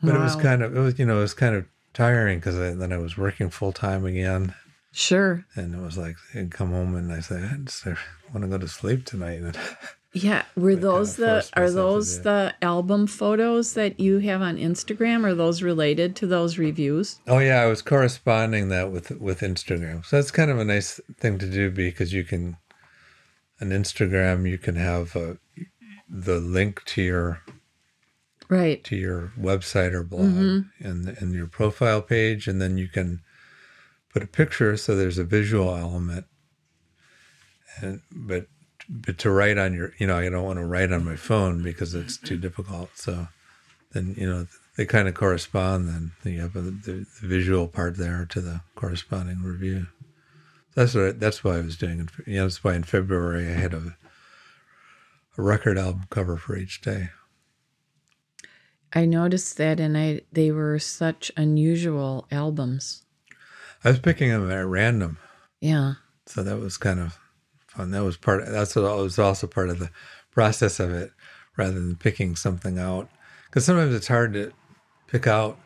But 0.02 0.14
it 0.14 0.20
was 0.20 0.36
kind 0.36 0.62
of 0.62 0.76
it 0.76 0.80
was 0.80 0.98
you 0.98 1.06
know 1.06 1.18
it 1.18 1.22
was 1.22 1.34
kind 1.34 1.54
of 1.54 1.64
tiring 1.94 2.38
because 2.38 2.56
then 2.56 2.92
I 2.92 2.98
was 2.98 3.16
working 3.16 3.48
full 3.48 3.72
time 3.72 4.04
again, 4.04 4.54
Sure. 4.98 5.44
and 5.54 5.74
it 5.74 5.78
was 5.80 5.98
like 5.98 6.16
I'd 6.34 6.50
come 6.50 6.70
home 6.70 6.94
and 6.96 7.12
I 7.12 7.20
say 7.20 7.36
I 7.36 7.56
just 7.64 7.84
want 7.84 8.40
to 8.40 8.46
go 8.48 8.56
to 8.56 8.66
sleep 8.66 9.04
tonight. 9.04 9.40
And 9.42 9.56
Yeah. 10.14 10.44
Were 10.56 10.74
those 10.74 11.16
the 11.16 11.46
are 11.52 11.70
those 11.70 12.22
the 12.22 12.54
album 12.62 13.06
photos 13.06 13.74
that 13.74 14.00
you 14.00 14.20
have 14.20 14.40
on 14.40 14.56
Instagram? 14.56 15.24
Are 15.24 15.34
those 15.34 15.62
related 15.62 16.16
to 16.16 16.26
those 16.26 16.56
reviews? 16.56 17.18
Oh 17.26 17.38
yeah, 17.38 17.60
I 17.60 17.66
was 17.66 17.82
corresponding 17.82 18.70
that 18.70 18.90
with 18.90 19.10
with 19.20 19.40
Instagram. 19.40 20.06
So 20.06 20.16
that's 20.16 20.30
kind 20.30 20.50
of 20.50 20.58
a 20.58 20.64
nice 20.64 20.98
thing 21.18 21.36
to 21.40 21.50
do 21.50 21.70
because 21.70 22.14
you 22.14 22.24
can, 22.24 22.56
on 23.60 23.68
Instagram, 23.68 24.48
you 24.48 24.56
can 24.56 24.76
have 24.76 25.14
uh, 25.14 25.34
the 26.08 26.40
link 26.40 26.82
to 26.86 27.02
your 27.02 27.42
Right. 28.48 28.82
to 28.84 28.96
your 28.96 29.32
website 29.38 29.92
or 29.92 30.02
blog 30.02 30.64
and 30.80 31.08
and 31.08 31.34
your 31.34 31.48
profile 31.48 32.00
page, 32.00 32.48
and 32.48 32.58
then 32.62 32.78
you 32.78 32.88
can 32.88 33.20
put 34.16 34.22
a 34.22 34.26
picture 34.26 34.78
so 34.78 34.96
there's 34.96 35.18
a 35.18 35.24
visual 35.24 35.76
element. 35.76 36.24
And 37.82 38.00
but 38.10 38.46
but 38.88 39.18
to 39.18 39.30
write 39.30 39.58
on 39.58 39.74
your, 39.74 39.92
you 39.98 40.06
know, 40.06 40.16
I 40.16 40.30
don't 40.30 40.44
want 40.44 40.58
to 40.58 40.64
write 40.64 40.90
on 40.90 41.04
my 41.04 41.16
phone 41.16 41.62
because 41.62 41.94
it's 41.94 42.16
too 42.16 42.38
difficult. 42.38 42.88
So 42.94 43.28
then 43.92 44.14
you 44.16 44.26
know 44.26 44.46
they 44.78 44.86
kind 44.86 45.06
of 45.06 45.12
correspond. 45.12 45.88
Then 45.90 46.12
you 46.32 46.40
have 46.40 46.56
a, 46.56 46.62
the, 46.62 47.04
the 47.20 47.28
visual 47.28 47.68
part 47.68 47.98
there 47.98 48.24
to 48.30 48.40
the 48.40 48.62
corresponding 48.74 49.42
review. 49.42 49.86
That's 50.74 50.94
what 50.94 51.04
I, 51.04 51.12
that's 51.12 51.44
why 51.44 51.58
I 51.58 51.60
was 51.60 51.76
doing. 51.76 52.00
it. 52.00 52.26
You 52.26 52.36
know, 52.36 52.44
that's 52.44 52.64
why 52.64 52.74
in 52.74 52.84
February 52.84 53.46
I 53.46 53.52
had 53.52 53.74
a 53.74 53.98
a 55.36 55.42
record 55.42 55.76
album 55.76 56.04
cover 56.08 56.38
for 56.38 56.56
each 56.56 56.80
day. 56.80 57.10
I 58.94 59.04
noticed 59.04 59.58
that 59.58 59.78
and 59.78 59.98
I 59.98 60.22
they 60.32 60.52
were 60.52 60.78
such 60.78 61.30
unusual 61.36 62.26
albums. 62.30 63.02
I 63.86 63.90
was 63.90 63.98
picking 64.00 64.30
them 64.30 64.50
at 64.50 64.66
random, 64.66 65.18
Yeah. 65.60 65.94
so 66.26 66.42
that 66.42 66.58
was 66.58 66.76
kind 66.76 66.98
of 66.98 67.18
fun. 67.68 67.92
That 67.92 68.02
was 68.02 68.16
part. 68.16 68.44
That's 68.46 68.74
what 68.74 68.96
was 68.96 69.18
also 69.18 69.46
part 69.46 69.70
of 69.70 69.78
the 69.78 69.90
process 70.32 70.80
of 70.80 70.90
it, 70.90 71.12
rather 71.56 71.74
than 71.74 71.94
picking 71.96 72.34
something 72.34 72.78
out. 72.80 73.08
Because 73.46 73.64
sometimes 73.64 73.94
it's 73.94 74.08
hard 74.08 74.32
to 74.34 74.52
pick 75.06 75.26
out 75.28 75.58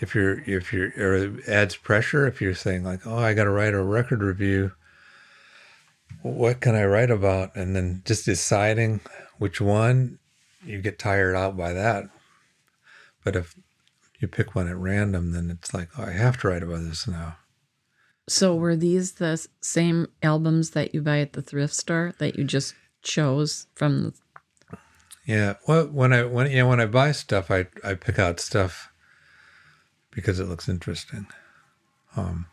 if 0.00 0.14
you're 0.14 0.40
if 0.48 0.72
you're 0.72 0.90
or 0.96 1.14
it 1.16 1.48
adds 1.48 1.76
pressure 1.76 2.26
if 2.26 2.40
you're 2.40 2.54
saying 2.54 2.82
like, 2.82 3.06
oh, 3.06 3.18
I 3.18 3.34
got 3.34 3.44
to 3.44 3.50
write 3.50 3.74
a 3.74 3.82
record 3.82 4.22
review. 4.22 4.72
What 6.22 6.60
can 6.60 6.74
I 6.74 6.84
write 6.86 7.10
about? 7.10 7.54
And 7.54 7.76
then 7.76 8.02
just 8.06 8.24
deciding 8.24 9.00
which 9.38 9.60
one, 9.60 10.18
you 10.64 10.80
get 10.80 10.98
tired 10.98 11.36
out 11.36 11.56
by 11.58 11.72
that. 11.74 12.04
But 13.22 13.36
if 13.36 13.54
you 14.18 14.28
pick 14.28 14.54
one 14.54 14.66
at 14.68 14.76
random, 14.76 15.32
then 15.32 15.50
it's 15.50 15.72
like, 15.74 15.88
oh, 15.98 16.04
I 16.04 16.12
have 16.12 16.38
to 16.38 16.48
write 16.48 16.62
about 16.62 16.80
this 16.80 17.06
now. 17.06 17.36
So 18.30 18.54
were 18.54 18.76
these 18.76 19.14
the 19.14 19.44
same 19.60 20.06
albums 20.22 20.70
that 20.70 20.94
you 20.94 21.02
buy 21.02 21.18
at 21.18 21.32
the 21.32 21.42
thrift 21.42 21.74
store 21.74 22.14
that 22.18 22.38
you 22.38 22.44
just 22.44 22.74
chose 23.02 23.66
from 23.74 24.04
the 24.04 24.78
Yeah. 25.26 25.54
Well, 25.66 25.88
when 25.88 26.12
I 26.12 26.22
when 26.22 26.48
yeah 26.48 26.62
when 26.62 26.78
I 26.78 26.86
buy 26.86 27.10
stuff, 27.10 27.50
I 27.50 27.66
I 27.82 27.94
pick 27.94 28.20
out 28.20 28.38
stuff 28.38 28.92
because 30.12 30.38
it 30.38 30.44
looks 30.44 30.68
interesting. 30.68 31.26
Um, 32.14 32.46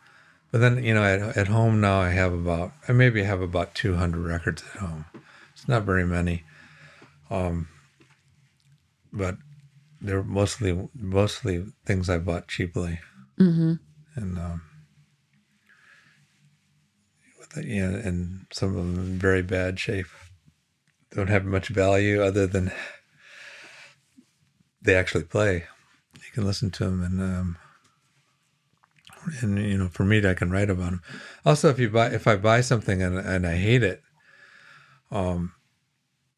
but 0.50 0.58
then 0.58 0.82
you 0.82 0.94
know 0.94 1.04
at 1.04 1.36
at 1.36 1.46
home 1.46 1.80
now 1.80 2.00
I 2.00 2.08
have 2.08 2.32
about 2.32 2.72
I 2.88 2.92
maybe 2.92 3.22
have 3.22 3.40
about 3.40 3.76
two 3.76 3.94
hundred 3.94 4.26
records 4.26 4.64
at 4.74 4.80
home. 4.80 5.04
It's 5.52 5.68
not 5.68 5.84
very 5.84 6.04
many. 6.04 6.42
Um, 7.30 7.68
but 9.12 9.36
they're 10.00 10.24
mostly 10.24 10.88
mostly 10.92 11.66
things 11.86 12.10
I 12.10 12.18
bought 12.18 12.48
cheaply, 12.48 12.98
mm-hmm. 13.38 13.74
and 14.16 14.38
um, 14.38 14.62
the, 17.54 17.66
yeah, 17.66 17.88
and 17.88 18.46
some 18.52 18.70
of 18.70 18.76
them 18.76 18.94
in 18.94 19.18
very 19.18 19.42
bad 19.42 19.78
shape. 19.78 20.06
Don't 21.14 21.28
have 21.28 21.44
much 21.44 21.68
value 21.68 22.22
other 22.22 22.46
than 22.46 22.70
they 24.82 24.94
actually 24.94 25.24
play. 25.24 25.64
You 26.16 26.32
can 26.32 26.44
listen 26.44 26.70
to 26.72 26.84
them, 26.84 27.02
and 27.02 27.20
um, 27.20 27.56
and 29.40 29.58
you 29.58 29.78
know, 29.78 29.88
for 29.88 30.04
me, 30.04 30.26
I 30.26 30.34
can 30.34 30.50
write 30.50 30.70
about 30.70 30.90
them. 30.90 31.02
Also, 31.44 31.68
if 31.68 31.78
you 31.78 31.88
buy, 31.88 32.08
if 32.08 32.26
I 32.26 32.36
buy 32.36 32.60
something 32.60 33.02
and 33.02 33.18
and 33.18 33.46
I 33.46 33.56
hate 33.56 33.82
it, 33.82 34.02
um, 35.10 35.52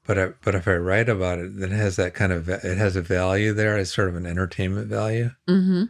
but 0.06 0.18
I, 0.18 0.26
but 0.42 0.54
if 0.54 0.66
I 0.66 0.74
write 0.74 1.08
about 1.08 1.38
it, 1.38 1.58
then 1.58 1.72
it 1.72 1.76
has 1.76 1.96
that 1.96 2.14
kind 2.14 2.32
of 2.32 2.48
it 2.48 2.78
has 2.78 2.96
a 2.96 3.02
value 3.02 3.52
there. 3.52 3.76
It's 3.78 3.94
sort 3.94 4.08
of 4.08 4.16
an 4.16 4.26
entertainment 4.26 4.88
value. 4.88 5.30
Mm-hmm. 5.48 5.84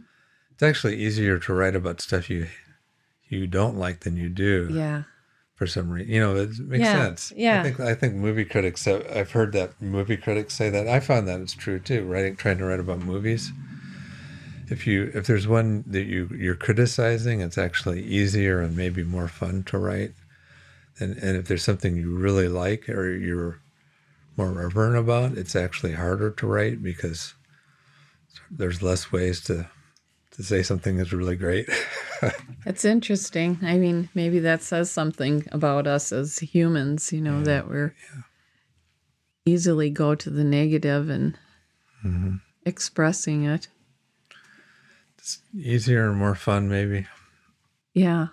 It's 0.53 0.63
actually 0.63 0.97
easier 0.97 1.39
to 1.39 1.53
write 1.53 1.75
about 1.75 2.01
stuff 2.01 2.29
you 2.29 2.47
you 3.27 3.47
don't 3.47 3.77
like 3.77 4.01
than 4.01 4.17
you 4.17 4.29
do 4.29 4.69
Yeah. 4.71 5.03
For 5.61 5.67
some 5.67 5.91
reason. 5.91 6.11
You 6.11 6.19
know, 6.19 6.35
it 6.37 6.57
makes 6.57 6.81
Yeah, 6.81 7.03
sense. 7.05 7.31
yeah. 7.35 7.59
I 7.59 7.63
think 7.63 7.79
I 7.79 7.93
think 7.93 8.15
movie 8.15 8.45
critics. 8.45 8.83
have- 8.85 9.05
I've 9.15 9.29
heard 9.29 9.51
that 9.51 9.79
movie 9.79 10.17
critics 10.17 10.55
say 10.55 10.71
that. 10.71 10.87
I 10.87 10.99
found 10.99 11.27
that 11.27 11.39
it's 11.39 11.53
true 11.53 11.77
too. 11.77 12.03
Writing, 12.03 12.35
trying 12.35 12.57
to 12.57 12.65
write 12.65 12.79
about 12.79 13.01
movies. 13.03 13.51
If 14.71 14.87
you 14.87 15.11
if 15.13 15.27
there's 15.27 15.47
one 15.47 15.83
that 15.85 16.05
you 16.05 16.29
you're 16.35 16.55
criticizing, 16.55 17.41
it's 17.41 17.59
actually 17.59 18.01
easier 18.01 18.59
and 18.59 18.75
maybe 18.75 19.03
more 19.03 19.27
fun 19.27 19.61
to 19.65 19.77
write. 19.77 20.13
And 20.99 21.15
and 21.17 21.37
if 21.37 21.45
there's 21.47 21.63
something 21.63 21.95
you 21.95 22.09
really 22.17 22.47
like 22.47 22.89
or 22.89 23.15
you're 23.15 23.59
more 24.35 24.51
reverent 24.51 24.95
about, 24.97 25.37
it's 25.37 25.55
actually 25.55 25.93
harder 25.93 26.31
to 26.31 26.47
write 26.47 26.81
because 26.81 27.35
there's 28.49 28.81
less 28.81 29.11
ways 29.11 29.41
to 29.41 29.69
to 30.31 30.41
say 30.43 30.63
something 30.63 30.97
is 30.97 31.13
really 31.13 31.35
great. 31.35 31.69
That's 32.65 32.85
interesting. 32.85 33.57
I 33.63 33.77
mean, 33.77 34.09
maybe 34.13 34.39
that 34.39 34.61
says 34.61 34.91
something 34.91 35.45
about 35.51 35.87
us 35.87 36.11
as 36.11 36.39
humans, 36.39 37.11
you 37.11 37.21
know, 37.21 37.41
that 37.43 37.67
we're 37.67 37.95
easily 39.45 39.89
go 39.89 40.15
to 40.15 40.29
the 40.29 40.43
negative 40.43 41.09
and 41.09 41.37
Mm-hmm. 42.03 42.37
expressing 42.65 43.43
it. 43.43 43.67
It's 45.19 45.39
easier 45.53 46.09
and 46.09 46.17
more 46.17 46.33
fun, 46.33 46.67
maybe. 46.67 47.05
Yeah. 47.93 48.27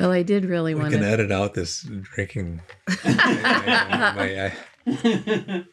Well, 0.00 0.10
I 0.12 0.22
did 0.22 0.46
really 0.46 0.74
We 0.74 0.80
want 0.80 0.94
can 0.94 1.02
to. 1.02 1.08
edit 1.08 1.30
out 1.30 1.52
this 1.54 1.82
drinking. 1.82 2.62
my, 3.04 4.54
my, 4.86 5.64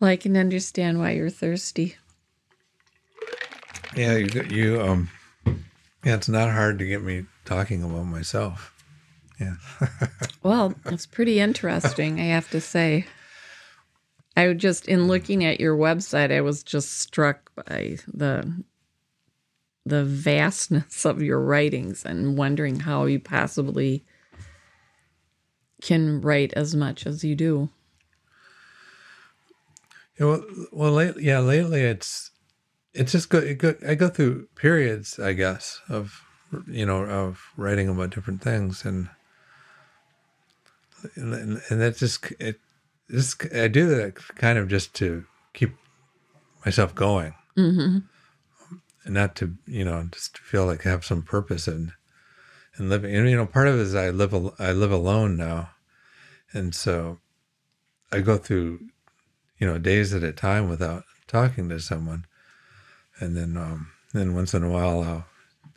Well, 0.00 0.10
I 0.10 0.16
can 0.16 0.36
understand 0.36 0.98
why 0.98 1.10
you're 1.10 1.28
thirsty. 1.28 1.96
Yeah, 3.94 4.16
you, 4.16 4.42
you 4.44 4.80
um, 4.80 5.10
yeah, 6.04 6.14
it's 6.14 6.28
not 6.28 6.50
hard 6.50 6.78
to 6.78 6.86
get 6.86 7.02
me 7.02 7.26
talking 7.44 7.82
about 7.82 8.04
myself. 8.04 8.74
Yeah. 9.40 9.54
Well, 10.42 10.74
it's 10.86 11.04
pretty 11.04 11.40
interesting, 11.40 12.20
I 12.20 12.26
have 12.26 12.48
to 12.50 12.60
say. 12.60 13.06
I 14.36 14.46
would 14.46 14.58
just 14.58 14.86
in 14.88 15.08
looking 15.08 15.44
at 15.44 15.60
your 15.60 15.76
website, 15.76 16.32
I 16.32 16.40
was 16.40 16.62
just 16.62 16.98
struck 16.98 17.50
by 17.54 17.98
the 18.06 18.64
the 19.88 20.04
vastness 20.04 21.04
of 21.04 21.22
your 21.22 21.40
writings 21.40 22.04
and 22.04 22.36
wondering 22.36 22.80
how 22.80 23.04
you 23.06 23.18
possibly 23.20 24.04
can 25.82 26.20
write 26.20 26.52
as 26.54 26.74
much 26.74 27.06
as 27.06 27.24
you 27.24 27.34
do. 27.34 27.70
Yeah, 30.18 30.26
well, 30.26 30.44
well, 30.72 30.92
lately, 30.92 31.24
yeah, 31.24 31.38
lately 31.38 31.82
it's 31.82 32.30
it's 32.92 33.12
just 33.12 33.28
go, 33.28 33.38
it 33.38 33.58
go. 33.58 33.74
I 33.86 33.94
go 33.94 34.08
through 34.08 34.48
periods, 34.56 35.18
I 35.18 35.32
guess, 35.32 35.80
of 35.88 36.24
you 36.66 36.84
know 36.84 37.04
of 37.04 37.40
writing 37.56 37.88
about 37.88 38.10
different 38.10 38.42
things, 38.42 38.84
and 38.84 39.08
and, 41.14 41.60
and 41.68 41.80
that 41.80 41.96
just 41.96 42.32
it 42.40 42.58
just 43.10 43.46
I 43.54 43.68
do 43.68 43.86
that 43.88 44.16
kind 44.36 44.58
of 44.58 44.68
just 44.68 44.94
to 44.94 45.24
keep 45.52 45.76
myself 46.64 46.94
going, 46.94 47.34
mm-hmm. 47.56 47.98
And 49.08 49.14
not 49.14 49.34
to 49.36 49.54
you 49.66 49.84
know 49.84 50.06
just 50.12 50.36
to 50.36 50.42
feel 50.42 50.66
like 50.66 50.86
I 50.86 50.90
have 50.90 51.04
some 51.04 51.22
purpose 51.22 51.66
in 51.66 51.92
in 52.78 52.88
living. 52.90 53.16
And 53.16 53.28
you 53.28 53.36
know, 53.36 53.46
part 53.46 53.66
of 53.66 53.74
it 53.76 53.80
is 53.80 53.94
I 53.94 54.10
live 54.10 54.32
al- 54.34 54.54
I 54.58 54.70
live 54.72 54.92
alone 54.92 55.36
now, 55.36 55.70
and 56.52 56.74
so 56.74 57.18
I 58.12 58.20
go 58.20 58.36
through 58.36 58.80
you 59.58 59.66
know 59.66 59.78
days 59.78 60.12
at 60.14 60.22
a 60.22 60.32
time 60.32 60.68
without 60.68 61.04
talking 61.26 61.68
to 61.70 61.80
someone, 61.80 62.26
and 63.18 63.34
then 63.36 63.56
um, 63.56 63.88
then 64.12 64.34
once 64.34 64.52
in 64.54 64.62
a 64.62 64.70
while 64.70 65.02
I'll 65.02 65.24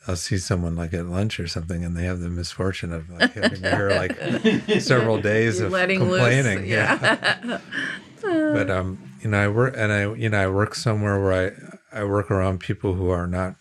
I'll 0.07 0.15
see 0.17 0.37
someone 0.37 0.75
like 0.75 0.93
at 0.93 1.05
lunch 1.05 1.39
or 1.39 1.47
something, 1.47 1.85
and 1.85 1.95
they 1.95 2.03
have 2.03 2.19
the 2.19 2.29
misfortune 2.29 2.91
of 2.91 3.09
like 3.09 3.31
having 3.33 3.61
to 3.61 3.75
hear 3.75 3.89
like 3.91 4.81
several 4.81 5.21
days 5.21 5.57
You're 5.59 5.67
of 5.67 5.71
letting 5.73 6.01
loose, 6.01 6.19
complaining. 6.19 6.65
yeah. 6.69 7.59
but 8.21 8.69
um, 8.69 8.99
you 9.21 9.29
know, 9.29 9.39
I 9.39 9.47
work 9.47 9.73
and 9.77 9.91
I 9.91 10.13
you 10.15 10.27
know 10.29 10.37
I 10.43 10.47
work 10.47 10.75
somewhere 10.75 11.21
where 11.21 11.70
I 11.93 12.03
work 12.03 12.31
around 12.31 12.59
people 12.59 12.93
who 12.93 13.09
are 13.09 13.27
not 13.27 13.55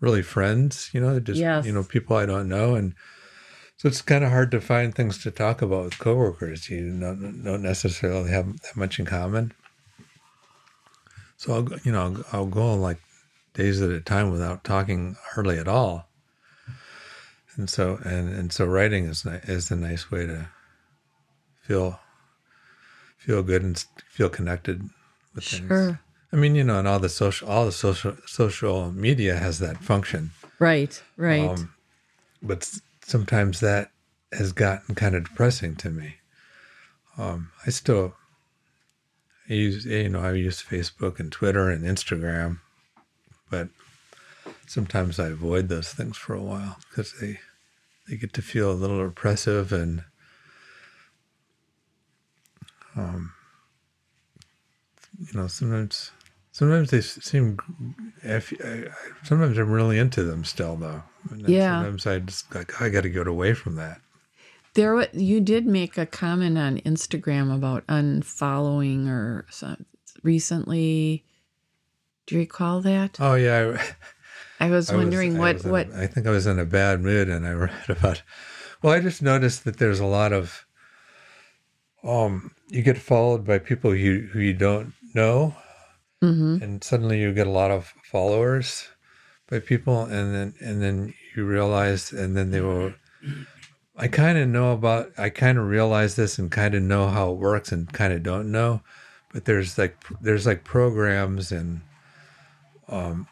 really 0.00 0.22
friends. 0.22 0.90
You 0.92 1.00
know, 1.00 1.20
just 1.20 1.40
Yes. 1.40 1.64
you 1.66 1.72
know 1.72 1.84
people 1.84 2.16
I 2.16 2.26
don't 2.26 2.48
know, 2.48 2.74
and 2.74 2.94
so 3.76 3.88
it's 3.88 4.02
kind 4.02 4.24
of 4.24 4.30
hard 4.30 4.50
to 4.52 4.60
find 4.60 4.94
things 4.94 5.22
to 5.22 5.30
talk 5.30 5.62
about 5.62 5.84
with 5.84 5.98
coworkers. 5.98 6.68
You 6.68 6.98
don't, 6.98 7.42
don't 7.44 7.62
necessarily 7.62 8.30
have 8.30 8.46
that 8.60 8.76
much 8.76 8.98
in 8.98 9.06
common. 9.06 9.52
So 11.36 11.52
I'll 11.54 11.62
go- 11.62 11.76
you 11.84 11.92
know 11.92 12.02
I'll, 12.02 12.24
I'll 12.40 12.46
go 12.46 12.62
on 12.62 12.80
like 12.80 12.98
days 13.54 13.80
at 13.82 13.90
a 13.90 14.00
time 14.00 14.30
without 14.30 14.64
talking 14.64 15.16
hardly 15.34 15.58
at 15.58 15.68
all. 15.68 16.08
And 17.56 17.68
so 17.68 17.98
and 18.04 18.28
and 18.32 18.52
so 18.52 18.64
writing 18.66 19.04
is 19.06 19.24
is 19.26 19.70
a 19.70 19.76
nice 19.76 20.10
way 20.10 20.26
to 20.26 20.48
feel 21.62 21.98
feel 23.16 23.42
good 23.42 23.62
and 23.62 23.84
feel 24.08 24.28
connected 24.28 24.88
with 25.34 25.44
things. 25.44 25.66
Sure. 25.68 26.00
I 26.32 26.36
mean, 26.36 26.54
you 26.54 26.64
know, 26.64 26.78
and 26.78 26.86
all 26.86 26.98
the 26.98 27.08
social 27.08 27.48
all 27.48 27.64
the 27.64 27.72
social 27.72 28.16
social 28.26 28.92
media 28.92 29.36
has 29.36 29.58
that 29.60 29.78
function. 29.78 30.30
Right, 30.58 31.02
right. 31.16 31.48
Um, 31.48 31.74
but 32.42 32.62
s- 32.62 32.80
sometimes 33.04 33.60
that 33.60 33.90
has 34.32 34.52
gotten 34.52 34.94
kind 34.94 35.14
of 35.14 35.24
depressing 35.24 35.74
to 35.76 35.90
me. 35.90 36.16
Um, 37.16 37.50
I 37.66 37.70
still 37.70 38.14
I 39.48 39.54
use 39.54 39.86
you 39.86 40.08
know 40.10 40.20
I 40.20 40.32
use 40.32 40.62
Facebook 40.62 41.18
and 41.18 41.32
Twitter 41.32 41.70
and 41.70 41.84
Instagram, 41.84 42.58
but 43.50 43.68
sometimes 44.66 45.18
I 45.18 45.28
avoid 45.28 45.68
those 45.68 45.92
things 45.94 46.16
for 46.18 46.34
a 46.34 46.42
while 46.42 46.76
because 46.90 47.14
they 47.20 47.40
they 48.06 48.16
get 48.16 48.34
to 48.34 48.42
feel 48.42 48.70
a 48.70 48.74
little 48.74 49.04
oppressive 49.06 49.72
and 49.72 50.04
um, 52.96 53.32
you 55.18 55.38
know 55.38 55.46
sometimes 55.48 56.10
sometimes 56.52 56.90
they 56.90 57.00
seem 57.00 57.58
if 58.22 58.52
I, 58.64 58.68
I- 58.68 59.24
sometimes 59.24 59.58
I'm 59.58 59.70
really 59.70 59.98
into 59.98 60.22
them 60.24 60.44
still 60.44 60.76
though. 60.76 61.02
And 61.30 61.42
then 61.44 61.50
Yeah. 61.50 61.76
Sometimes 61.82 62.06
I 62.06 62.18
just 62.20 62.54
like 62.54 62.80
I 62.80 62.88
got 62.88 63.02
to 63.02 63.08
get 63.10 63.26
away 63.26 63.54
from 63.54 63.74
that. 63.76 64.00
There, 64.74 65.08
you 65.12 65.40
did 65.40 65.66
make 65.66 65.98
a 65.98 66.06
comment 66.06 66.56
on 66.56 66.78
Instagram 66.80 67.52
about 67.54 67.84
unfollowing 67.88 69.08
or 69.08 69.46
some, 69.50 69.84
recently. 70.22 71.24
Do 72.26 72.34
you 72.36 72.42
recall 72.42 72.80
that? 72.82 73.16
Oh 73.20 73.34
yeah. 73.34 73.76
I, 74.60 74.66
I 74.66 74.70
was 74.70 74.90
I 74.90 74.94
was- 74.96 75.04
wondering 75.04 75.36
I 75.36 75.40
what 75.40 75.54
was 75.56 75.64
what. 75.64 75.88
a- 75.90 76.02
I 76.02 76.06
think 76.06 76.26
I 76.26 76.30
was 76.30 76.46
in 76.46 76.58
a 76.58 76.64
bad 76.64 77.00
mood, 77.00 77.28
and 77.28 77.46
I 77.46 77.52
read 77.64 77.72
about. 77.88 78.22
Well, 78.82 78.92
I 78.92 79.00
just 79.00 79.22
noticed 79.22 79.64
that 79.64 79.78
there's 79.78 80.00
a 80.00 80.06
lot 80.06 80.32
of. 80.32 80.64
Um, 82.04 82.52
you 82.68 82.82
get 82.82 82.98
followed 82.98 83.44
by 83.44 83.58
people 83.58 83.94
you 83.94 84.28
who 84.32 84.38
you 84.38 84.54
don't 84.54 84.92
know, 85.18 85.54
Mhm. 86.22 86.62
and 86.62 86.82
suddenly 86.82 87.20
you 87.20 87.32
get 87.32 87.46
a 87.46 87.58
lot 87.62 87.70
of 87.70 87.92
followers 88.12 88.88
by 89.50 89.58
people, 89.60 90.04
and 90.04 90.26
then 90.34 90.54
and 90.66 90.82
then 90.82 91.14
you 91.34 91.44
realize, 91.46 92.12
and 92.12 92.36
then 92.36 92.50
they 92.50 92.60
will. 92.60 92.92
I 93.96 94.06
kind 94.08 94.38
of 94.38 94.48
know 94.48 94.72
about. 94.72 95.12
I 95.18 95.28
kind 95.30 95.58
of 95.58 95.66
realize 95.66 96.14
this, 96.14 96.38
and 96.38 96.50
kind 96.50 96.74
of 96.74 96.82
know 96.82 97.08
how 97.08 97.32
it 97.32 97.38
works, 97.38 97.72
and 97.72 97.92
kind 97.92 98.12
of 98.12 98.22
don't 98.22 98.50
know. 98.50 98.82
But 99.32 99.44
there's 99.44 99.76
like 99.78 99.96
there's 100.20 100.46
like 100.46 100.62
programs 100.64 101.52
and 101.52 101.80
um, 102.88 103.26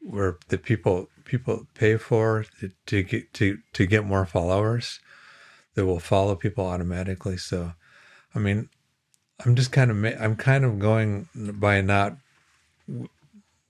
where 0.00 0.38
the 0.48 0.58
people 0.58 1.08
people 1.24 1.66
pay 1.74 1.96
for 1.98 2.44
to, 2.60 2.70
to 2.86 3.02
get 3.02 3.32
to 3.34 3.58
to 3.74 3.86
get 3.86 4.04
more 4.06 4.24
followers 4.26 5.00
that 5.74 5.84
will 5.86 6.00
follow 6.00 6.34
people 6.34 6.64
automatically 6.66 7.36
so 7.36 7.74
i 8.34 8.38
mean 8.38 8.68
i'm 9.44 9.54
just 9.54 9.72
kind 9.72 9.90
of 9.90 10.20
i'm 10.20 10.36
kind 10.36 10.64
of 10.64 10.78
going 10.78 11.28
by 11.34 11.80
not 11.80 12.16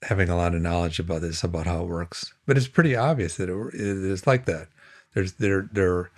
having 0.03 0.29
a 0.29 0.37
lot 0.37 0.55
of 0.55 0.63
knowledge 0.63 0.99
about 0.99 1.23
this 1.23 1.43
about 1.43 1.67
how 1.67 1.83
it 1.83 1.89
works. 1.89 2.33
But 2.47 2.57
it's 2.57 2.69
pretty 2.69 2.95
obvious 2.95 3.37
that 3.37 3.49
it, 3.49 3.75
it 3.75 3.81
is 3.81 4.27
like 4.27 4.47
that. 4.47 4.69
There's 5.15 5.35
there 5.35 5.69
there 5.73 5.93
are 5.93 6.11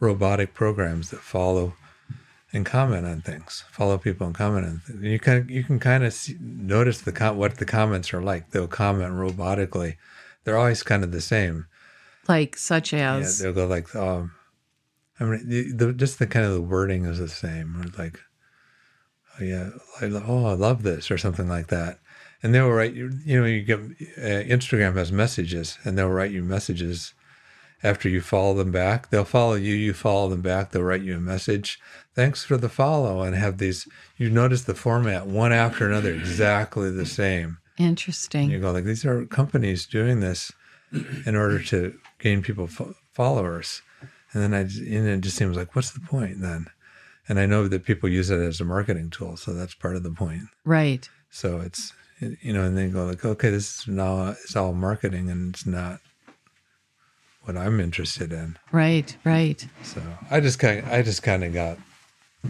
robotic 0.00 0.54
programs 0.54 1.10
that 1.10 1.20
follow 1.20 1.74
and 2.52 2.64
comment 2.64 3.06
on 3.06 3.20
things 3.20 3.64
follow 3.70 3.98
people 3.98 4.26
and 4.26 4.34
comment 4.34 4.66
on 4.66 4.80
things. 4.80 5.02
You 5.02 5.18
can 5.18 5.48
you 5.48 5.62
can 5.62 5.78
kind 5.78 6.04
of 6.04 6.12
see, 6.12 6.36
notice 6.40 7.00
the 7.00 7.12
com- 7.12 7.36
what 7.36 7.58
the 7.58 7.66
comments 7.66 8.12
are 8.12 8.22
like. 8.22 8.50
They'll 8.50 8.68
comment 8.68 9.12
robotically. 9.12 9.96
They're 10.44 10.58
always 10.58 10.82
kind 10.82 11.04
of 11.04 11.12
the 11.12 11.20
same. 11.20 11.66
Like 12.26 12.56
such 12.56 12.92
yeah 12.92 13.16
as? 13.16 13.38
they'll 13.38 13.54
go 13.54 13.66
like 13.66 13.94
um 13.96 14.32
i 15.18 15.24
mean 15.24 15.48
the, 15.48 15.72
the 15.72 15.92
just 15.94 16.18
the 16.18 16.26
kind 16.26 16.44
of 16.44 16.52
the 16.52 16.60
wording 16.60 17.06
is 17.06 17.18
the 17.18 17.28
same 17.28 17.80
or 17.80 18.02
like 18.02 18.20
oh 19.40 19.44
yeah. 19.44 19.70
I, 20.00 20.06
oh 20.06 20.46
i 20.46 20.52
love 20.52 20.82
this 20.82 21.10
or 21.10 21.18
something 21.18 21.48
like 21.48 21.68
that. 21.68 21.98
And 22.42 22.54
they'll 22.54 22.70
write 22.70 22.94
you 22.94 23.10
you 23.24 23.40
know 23.40 23.46
you 23.46 23.62
get 23.62 23.80
uh, 23.80 24.44
instagram 24.54 24.94
has 24.96 25.10
messages 25.10 25.78
and 25.84 25.96
they'll 25.98 26.08
write 26.08 26.30
you 26.30 26.42
messages 26.42 27.14
after 27.82 28.08
you 28.08 28.20
follow 28.20 28.54
them 28.54 28.72
back. 28.72 29.10
They'll 29.10 29.24
follow 29.24 29.54
you 29.54 29.74
you 29.74 29.92
follow 29.92 30.28
them 30.28 30.42
back 30.42 30.70
they'll 30.70 30.82
write 30.82 31.02
you 31.02 31.16
a 31.16 31.20
message 31.20 31.80
thanks 32.14 32.44
for 32.44 32.56
the 32.56 32.68
follow 32.68 33.22
and 33.22 33.36
have 33.36 33.58
these 33.58 33.86
you 34.16 34.28
notice 34.28 34.62
the 34.62 34.74
format 34.74 35.26
one 35.26 35.52
after 35.52 35.86
another 35.88 36.12
exactly 36.12 36.90
the 36.90 37.06
same. 37.06 37.58
Interesting. 37.78 38.50
you 38.50 38.58
go 38.58 38.72
like 38.72 38.84
these 38.84 39.04
are 39.04 39.24
companies 39.26 39.86
doing 39.86 40.18
this 40.20 40.50
in 41.26 41.36
order 41.36 41.62
to 41.62 41.96
gain 42.18 42.42
people 42.42 42.66
fo- 42.66 42.94
followers. 43.12 43.82
And 44.32 44.42
then 44.42 44.52
I 44.54 44.60
and 44.62 45.06
it 45.08 45.20
just 45.20 45.36
seems 45.36 45.56
like 45.56 45.74
what's 45.76 45.90
the 45.92 46.00
point 46.00 46.40
then 46.40 46.66
and 47.28 47.38
i 47.38 47.46
know 47.46 47.68
that 47.68 47.84
people 47.84 48.08
use 48.08 48.30
it 48.30 48.40
as 48.40 48.60
a 48.60 48.64
marketing 48.64 49.10
tool 49.10 49.36
so 49.36 49.52
that's 49.54 49.74
part 49.74 49.96
of 49.96 50.02
the 50.02 50.10
point 50.10 50.42
right. 50.64 51.08
so 51.30 51.60
it's 51.60 51.92
you 52.42 52.52
know 52.52 52.62
and 52.64 52.76
they 52.76 52.88
go 52.88 53.04
like 53.06 53.24
okay 53.24 53.50
this 53.50 53.80
is 53.80 53.88
now 53.88 54.28
it's 54.28 54.56
all 54.56 54.72
marketing 54.72 55.30
and 55.30 55.54
it's 55.54 55.66
not 55.66 56.00
what 57.42 57.56
i'm 57.56 57.80
interested 57.80 58.32
in 58.32 58.56
Right. 58.72 59.16
Right. 59.24 59.66
so 59.82 60.02
i 60.30 60.40
just 60.40 60.58
kind 60.58 60.84
i 60.86 61.02
just 61.02 61.22
kind 61.22 61.44
of 61.44 61.52
got 61.52 61.78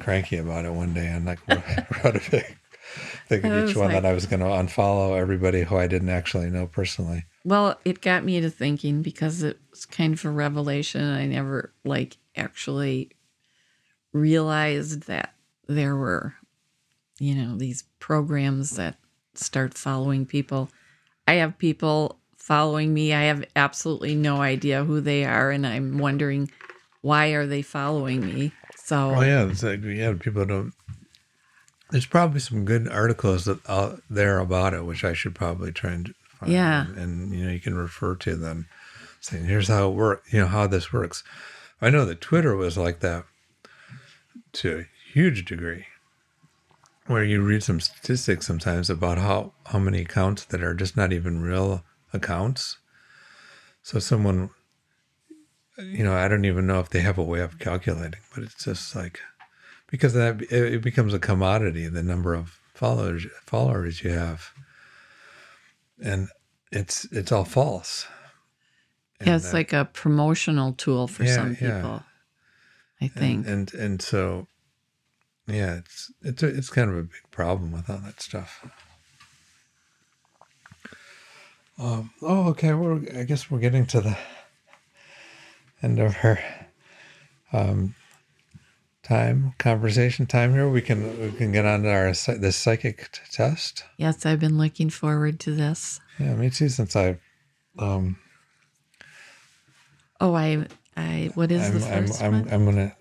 cranky 0.01 0.37
about 0.37 0.65
it 0.65 0.73
one 0.73 0.93
day 0.95 1.07
and 1.07 1.27
like 1.27 1.39
wrote 2.05 2.17
a 2.17 2.31
big 2.31 2.57
thing 3.29 3.45
of 3.45 3.69
each 3.69 3.77
one 3.77 3.87
like- 3.93 4.03
that 4.03 4.07
i 4.07 4.13
was 4.13 4.27
going 4.27 4.41
to 4.41 4.47
unfollow 4.47 5.19
everybody 5.19 5.63
who 5.63 5.77
i 5.77 5.87
didn't 5.87 6.09
actually 6.09 6.51
know 6.51 6.67
personally 6.67 7.25
Well, 7.45 7.79
it 7.85 8.01
got 8.03 8.25
me 8.25 8.41
to 8.41 8.51
thinking 8.51 9.01
because 9.03 9.43
it 9.43 9.59
was 9.71 9.87
kind 9.87 10.13
of 10.13 10.23
a 10.25 10.31
revelation. 10.31 11.03
I 11.03 11.25
never 11.27 11.73
like 11.85 12.19
actually 12.37 13.11
realized 14.13 15.07
that 15.07 15.35
there 15.67 15.97
were, 15.97 16.35
you 17.19 17.35
know, 17.35 17.57
these 17.57 17.85
programs 17.99 18.71
that 18.77 18.97
start 19.35 19.75
following 19.75 20.27
people. 20.27 20.71
I 21.27 21.35
have 21.35 21.59
people 21.59 22.19
following 22.37 22.95
me. 22.95 23.13
I 23.13 23.23
have 23.23 23.45
absolutely 23.55 24.15
no 24.15 24.41
idea 24.41 24.85
who 24.85 25.01
they 25.01 25.25
are, 25.25 25.51
and 25.51 25.67
I'm 25.67 25.99
wondering 25.99 26.51
why 27.03 27.29
are 27.29 27.47
they 27.47 27.63
following 27.63 28.25
me. 28.25 28.53
So 28.77 29.15
Oh 29.17 29.21
yeah, 29.21 29.47
it's 29.49 29.63
like 29.63 29.83
yeah, 29.83 30.15
people 30.19 30.45
don't. 30.47 30.73
There's 31.91 32.07
probably 32.07 32.41
some 32.41 32.65
good 32.65 32.89
articles 32.89 33.45
that 33.47 33.61
out 33.69 34.03
there 34.11 34.39
about 34.39 34.75
it, 34.75 34.85
which 34.85 35.05
I 35.05 35.15
should 35.15 35.35
probably 35.35 35.73
try 35.73 35.93
and 35.93 36.15
fine. 36.39 36.51
Yeah. 36.51 36.87
And, 36.87 36.99
and, 36.99 37.35
you 37.35 37.45
know, 37.45 37.53
you 37.53 37.61
can 37.61 37.75
refer 37.75 38.15
to 38.17 38.37
them 38.37 38.67
saying, 39.21 39.45
here's 39.45 39.69
how 39.69 39.91
it 39.91 39.95
works, 39.95 40.33
you 40.33 40.41
know, 40.41 40.47
how 40.47 40.67
this 40.67 40.93
works. 40.93 41.25
I 41.81 41.91
know 41.91 42.05
that 42.05 42.21
Twitter 42.21 42.57
was 42.57 42.77
like 42.77 43.01
that 43.01 43.25
to 44.59 44.79
a 44.81 45.13
huge 45.13 45.45
degree, 45.45 45.87
where 47.07 47.25
you 47.25 47.41
read 47.41 47.63
some 47.63 47.81
statistics 47.81 48.47
sometimes 48.47 48.91
about 48.91 49.19
how, 49.19 49.53
how 49.67 49.79
many 49.79 50.03
accounts 50.03 50.45
that 50.47 50.63
are 50.63 50.75
just 50.75 50.97
not 50.97 51.13
even 51.13 51.41
real 51.41 51.85
accounts. 52.13 52.79
So 53.83 53.99
someone, 53.99 54.51
you 55.79 56.05
know, 56.05 56.15
I 56.15 56.29
don't 56.29 56.45
even 56.45 56.67
know 56.67 56.81
if 56.81 56.91
they 56.91 57.01
have 57.01 57.19
a 57.19 57.23
way 57.23 57.41
of 57.41 57.59
calculating, 57.59 58.21
but 58.35 58.45
it's 58.45 58.65
just 58.65 58.95
like, 58.95 59.21
because 59.91 60.13
that 60.13 60.43
it 60.53 60.83
becomes 60.83 61.15
a 61.15 61.19
commodity, 61.19 61.89
the 61.89 62.03
number 62.03 62.35
of 62.35 62.59
followers 62.75 63.27
followers 63.47 64.03
you 64.03 64.11
have, 64.11 64.51
and 66.03 66.29
it's 66.71 67.07
it's 67.11 67.33
all 67.33 67.45
false. 67.45 68.07
Yeah, 69.21 69.37
it's 69.37 69.47
And, 69.47 69.55
uh, 69.55 69.57
like 69.57 69.73
a 69.73 69.85
promotional 69.87 70.75
tool 70.75 71.09
for 71.09 71.25
Yeah, 71.25 71.35
some 71.35 71.57
yeah. 71.61 72.01
I 73.01 73.09
think. 73.09 73.47
and 73.47 73.73
and 73.75 74.03
so 74.03 74.47
yeah 75.47 75.77
it's 75.77 76.13
it's 76.23 76.43
a, 76.43 76.47
it's 76.49 76.71
kind 76.71 76.91
of 76.91 76.97
a 76.97 77.03
big 77.03 77.31
problem 77.31 77.73
with 77.73 77.89
all 77.89 77.99
that 77.99 78.21
stuff 78.21 78.65
um 81.79 82.11
oh 82.23 82.49
okay 82.49 82.75
we're 82.75 83.01
i 83.19 83.23
guess 83.25 83.51
we're 83.51 83.61
getting 83.61 83.87
to 83.87 84.01
the 84.01 84.17
end 85.83 85.99
of 86.01 86.17
our 86.25 86.39
um 87.53 87.95
time 89.03 89.55
conversation 89.59 90.27
time 90.27 90.53
here 90.53 90.69
we 90.69 90.83
can 90.83 91.19
we 91.21 91.31
can 91.33 91.53
get 91.53 91.65
on 91.65 91.83
to 91.83 91.89
our 91.91 92.13
this 92.39 92.57
psychic 92.57 93.11
t- 93.13 93.21
test 93.31 93.85
yes, 93.97 94.27
I've 94.27 94.41
been 94.41 94.59
looking 94.59 94.91
forward 94.91 95.41
to 95.41 95.55
this. 95.55 96.01
yeah 96.19 96.35
me 96.35 96.51
too 96.51 96.69
since 96.69 96.95
i 96.97 97.19
um 97.79 98.17
Oh, 100.21 100.35
I, 100.35 100.67
I, 100.99 101.31
what 101.35 101.53
is 101.53 101.73
the 101.73 101.87
I'm, 101.87 101.93
I'm, 101.95 102.05
1st 102.07 102.23
I'm, 102.23 102.33
one? 102.33 102.49
I'm 102.53 102.65
gonna 102.65 102.97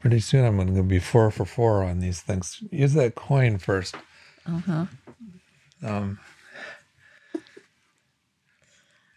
pretty 0.00 0.20
soon. 0.20 0.44
I'm 0.44 0.56
gonna 0.56 0.82
be 0.82 0.98
four 1.00 1.30
for 1.30 1.44
four 1.44 1.82
on 1.82 1.98
these 2.00 2.20
things. 2.20 2.62
Use 2.70 2.94
that 2.94 3.14
coin 3.16 3.58
first. 3.58 3.96
Uh 4.46 4.58
huh. 4.60 4.86
Um, 5.82 6.18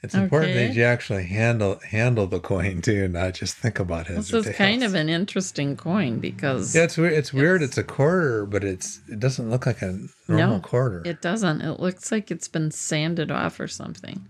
it's 0.01 0.15
important 0.15 0.53
that 0.55 0.73
you 0.75 0.83
actually 0.83 1.25
handle 1.25 1.79
handle 1.89 2.25
the 2.25 2.39
coin 2.39 2.81
too, 2.81 3.07
not 3.09 3.33
just 3.33 3.57
think 3.57 3.79
about 3.79 4.09
it. 4.09 4.15
This 4.15 4.33
is 4.33 4.49
kind 4.55 4.81
of 4.81 4.95
an 4.95 5.09
interesting 5.09 5.75
coin 5.75 6.19
because 6.19 6.73
yeah. 6.73 6.83
It's 6.83 6.97
weird. 6.97 7.13
It's 7.13 7.33
weird. 7.33 7.61
It's 7.61 7.77
a 7.77 7.83
quarter, 7.83 8.45
but 8.45 8.63
it's 8.63 9.01
it 9.09 9.19
doesn't 9.19 9.49
look 9.49 9.65
like 9.65 9.81
a 9.81 9.99
normal 10.27 10.55
No, 10.55 10.59
quarter. 10.61 11.03
it 11.05 11.21
doesn't. 11.21 11.61
It 11.61 11.79
looks 11.81 12.11
like 12.13 12.31
it's 12.31 12.47
been 12.47 12.71
sanded 12.71 13.29
off 13.29 13.59
or 13.59 13.67
something, 13.67 14.25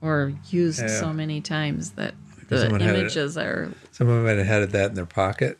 or 0.00 0.32
used 0.48 0.80
Yeah. 0.80 0.86
so 1.00 1.12
many 1.12 1.40
times 1.40 1.90
that 1.92 2.14
the 2.50 2.70
had 2.70 2.72
it- 2.82 2.82
images 3.00 3.36
are 3.38 3.70
Someone 3.92 4.24
might 4.24 4.38
have 4.38 4.46
had 4.46 4.70
that 4.70 4.90
in 4.90 4.94
their 4.96 5.06
pocket. 5.06 5.58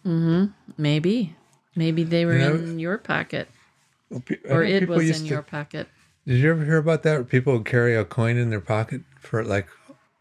maybe, 0.79 1.35
maybe 1.77 2.05
they 2.05 2.25
were 2.25 2.33
You 2.35 2.39
know, 2.39 2.55
in 2.55 2.79
your 2.79 2.99
pocket 2.99 3.49
Well, 4.09 4.21
pe- 4.21 4.39
or 4.49 4.63
it 4.63 4.89
was 4.89 5.09
in 5.09 5.27
to- 5.27 5.31
your 5.31 5.43
pocket. 5.43 5.89
Did 6.27 6.39
you 6.39 6.51
ever 6.51 6.65
hear 6.65 6.77
about 6.77 7.03
that? 7.05 7.15
Where 7.15 7.25
people 7.25 7.55
would 7.55 7.65
carry 7.65 7.97
a 7.97 8.05
coin 8.05 8.37
in 8.37 8.51
their 8.51 8.61
pocket 8.61 9.03
for 9.21 9.45
like 9.45 9.69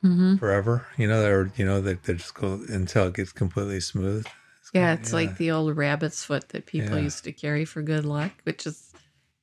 Mm-hmm. 0.03 0.37
forever. 0.37 0.87
You 0.97 1.07
know, 1.09 1.25
or 1.25 1.51
you 1.57 1.65
know, 1.65 1.81
they, 1.81 1.95
they 1.95 2.13
just 2.13 2.33
go 2.33 2.61
until 2.69 3.07
it 3.07 3.15
gets 3.15 3.33
completely 3.33 3.81
smooth. 3.81 4.25
Yeah, 4.73 4.93
it's 4.93 5.09
yeah. 5.09 5.15
like 5.15 5.37
the 5.37 5.51
old 5.51 5.75
rabbit's 5.75 6.23
foot 6.23 6.49
that 6.49 6.65
people 6.67 6.95
Yeah. 6.95 7.03
used 7.03 7.25
to 7.25 7.33
carry 7.33 7.65
for 7.65 7.81
good 7.81 8.05
luck, 8.05 8.31
which 8.43 8.65
is 8.65 8.93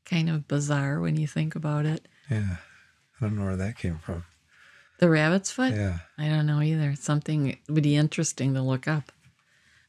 kind 0.07 0.31
of 0.31 0.49
bizarre 0.49 0.99
when 1.01 1.17
you 1.17 1.27
think 1.27 1.57
about 1.57 1.85
it. 1.85 2.09
Yeah, 2.31 2.57
I 3.21 3.27
don't 3.27 3.37
know 3.37 3.45
where 3.45 3.57
that 3.57 3.77
came 3.77 3.99
from. 3.99 4.25
The 4.99 5.09
rabbit's 5.11 5.51
foot? 5.51 5.75
Yeah. 5.75 5.99
I 6.17 6.29
don't 6.29 6.47
know 6.47 6.61
either. 6.63 6.95
Something 6.97 7.59
would 7.69 7.83
be 7.83 7.97
interesting 7.97 8.55
to 8.55 8.63
look 8.63 8.89
up. 8.89 9.13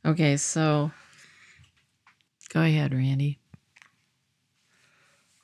Okay, 0.05 0.35
so 0.37 0.91
go 2.53 2.61
ahead, 2.61 2.93
Randy. 2.93 3.39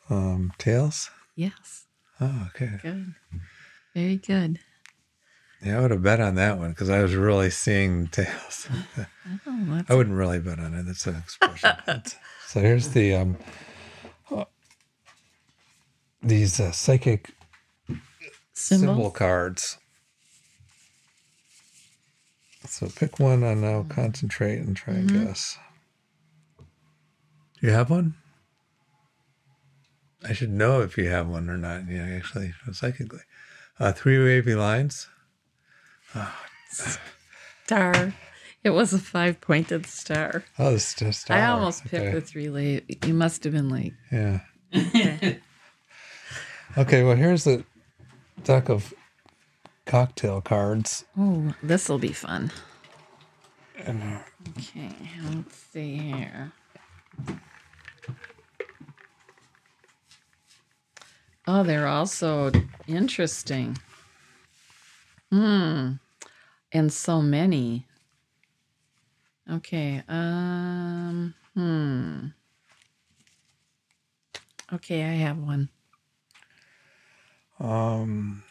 Um, 0.10 0.52
tails. 0.58 1.10
Yes, 1.36 1.86
Oh, 2.22 2.50
okay. 2.54 2.78
good. 2.82 3.16
Very 3.96 4.18
good. 4.18 4.60
Yeah, 5.64 5.78
I 5.78 5.82
would 5.82 5.92
have 5.92 6.04
bet 6.04 6.20
on 6.20 6.36
that 6.36 6.58
one 6.60 6.70
because 6.72 6.90
I 6.90 7.02
was 7.02 7.16
really 7.16 7.50
seeing 7.50 8.08
tails. 8.12 8.68
Oh, 9.48 9.82
I 9.88 9.96
wouldn't 9.96 10.18
really 10.18 10.40
bet 10.40 10.60
on 10.60 10.74
it. 10.74 10.84
That's 10.86 11.08
an 11.08 11.16
expression. 11.16 11.72
So 12.48 12.60
here's 12.60 12.90
the 12.90 13.16
um, 13.16 13.38
uh, 14.30 14.44
these 16.22 16.60
uh, 16.60 16.72
psychic 16.72 17.32
symbol. 18.54 18.88
symbol 18.88 19.12
cards. 19.12 19.78
So 22.66 22.88
pick 22.88 23.20
one 23.20 23.44
and 23.44 23.62
now 23.62 23.86
concentrate 23.90 24.60
and 24.60 24.76
try 24.76 24.96
and 24.96 25.12
guess. 25.12 25.58
Do 26.58 27.68
you 27.68 27.74
have 27.74 27.90
one? 27.90 28.16
I 30.28 30.34
should 30.34 30.52
know 30.52 30.82
if 30.82 30.98
you 30.98 31.10
have 31.10 31.28
one 31.28 31.50
or 31.50 31.58
not. 31.58 31.90
Yeah, 31.90 32.04
actually, 32.04 32.54
psychically. 32.72 33.20
Uh, 33.80 33.92
three 33.92 34.18
wavy 34.24 34.56
lines. 34.56 35.08
Star. 37.66 38.14
It 38.64 38.70
was 38.70 38.94
a 38.94 39.00
five 39.00 39.42
pointed 39.42 39.86
star. 39.86 40.46
Oh, 40.58 40.74
it's 40.76 40.94
just. 40.94 41.30
I 41.30 41.46
almost 41.48 41.84
picked 41.84 42.14
the 42.14 42.22
three 42.22 42.50
late. 42.50 43.06
You 43.06 43.14
must 43.14 43.44
have 43.44 43.52
been 43.52 43.70
like, 43.70 43.94
Yeah. 44.10 44.40
okay, 46.78 47.04
well, 47.04 47.18
here's 47.18 47.44
the 47.44 47.66
deck 48.44 48.70
of 48.70 48.94
cocktail 49.86 50.42
cards. 50.42 51.06
oh, 51.18 51.54
this 51.62 51.90
will 51.90 52.00
be 52.00 52.14
fun. 52.14 52.52
And, 53.86 54.02
uh, 54.02 54.20
Okay, 54.58 54.92
let's 55.32 55.56
see 55.56 55.98
here. 55.98 56.52
Oh, 61.48 61.64
they're 61.64 61.88
also 61.88 62.52
interesting. 62.88 63.78
Hmm. 65.32 65.94
And 66.72 66.92
so 66.92 67.22
many. 67.22 67.86
Okay. 69.52 70.02
Um. 70.08 71.34
Hmm. 71.54 72.28
Okay, 74.72 75.04
I 75.04 75.14
have 75.16 75.38
one. 75.38 75.70
Um. 77.64 78.44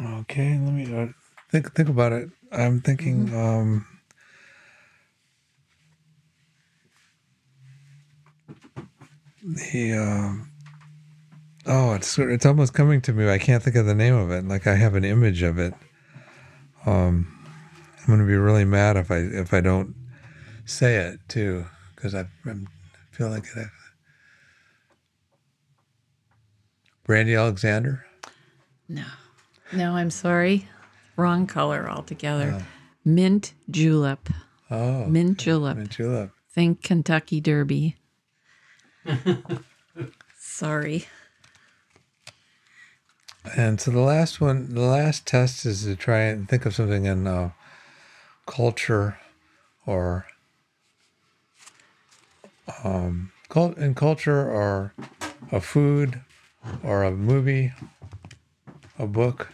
Okay, 0.00 0.58
let 0.58 0.72
me 0.72 0.96
uh, 0.96 1.08
think. 1.50 1.74
Think 1.74 1.88
about 1.88 2.12
it. 2.12 2.30
I'm 2.52 2.80
thinking. 2.80 3.34
Um. 3.34 3.86
The. 9.42 9.94
Um, 9.94 10.52
oh, 11.66 11.94
it's 11.94 12.16
it's 12.18 12.46
almost 12.46 12.74
coming 12.74 13.00
to 13.02 13.12
me. 13.12 13.28
I 13.28 13.38
can't 13.38 13.62
think 13.62 13.74
of 13.74 13.86
the 13.86 13.94
name 13.94 14.14
of 14.14 14.30
it. 14.30 14.44
Like 14.46 14.68
I 14.68 14.76
have 14.76 14.94
an 14.94 15.04
image 15.04 15.42
of 15.42 15.58
it. 15.58 15.74
Um, 16.86 17.26
I'm 17.98 18.06
going 18.06 18.20
to 18.20 18.26
be 18.26 18.36
really 18.36 18.64
mad 18.64 18.96
if 18.96 19.10
I 19.10 19.16
if 19.16 19.52
I 19.52 19.60
don't 19.60 19.96
say 20.64 20.96
it 20.96 21.18
too, 21.28 21.66
because 21.94 22.14
I 22.14 22.26
I'm, 22.46 22.68
feel 23.10 23.30
like 23.30 23.46
I. 23.56 23.64
Brandy 27.10 27.34
Alexander. 27.34 28.06
No. 28.88 29.02
No, 29.72 29.96
I'm 29.96 30.10
sorry. 30.10 30.68
Wrong 31.16 31.44
color 31.44 31.90
altogether. 31.90 32.64
Mint 33.04 33.52
julep. 33.68 34.28
Oh, 34.70 35.06
Mint 35.06 35.36
julep. 35.36 35.76
mint 35.76 35.90
julep. 35.90 36.30
Think 36.54 36.84
Kentucky 36.84 37.40
Derby. 37.40 37.96
Sorry. 40.38 41.06
And 43.56 43.80
so 43.80 43.90
the 43.90 43.98
last 43.98 44.40
one, 44.40 44.72
the 44.72 44.80
last 44.82 45.26
test 45.26 45.66
is 45.66 45.82
to 45.86 45.96
try 45.96 46.20
and 46.20 46.48
think 46.48 46.64
of 46.64 46.76
something 46.76 47.06
in 47.06 47.26
uh, 47.26 47.50
culture 48.46 49.18
or 49.84 50.26
um, 52.84 53.32
cult 53.48 53.76
in 53.78 53.96
culture 53.96 54.48
or 54.48 54.94
a 55.50 55.60
food 55.60 56.20
or 56.82 57.04
a 57.04 57.10
movie, 57.10 57.72
a 58.98 59.06
book. 59.06 59.52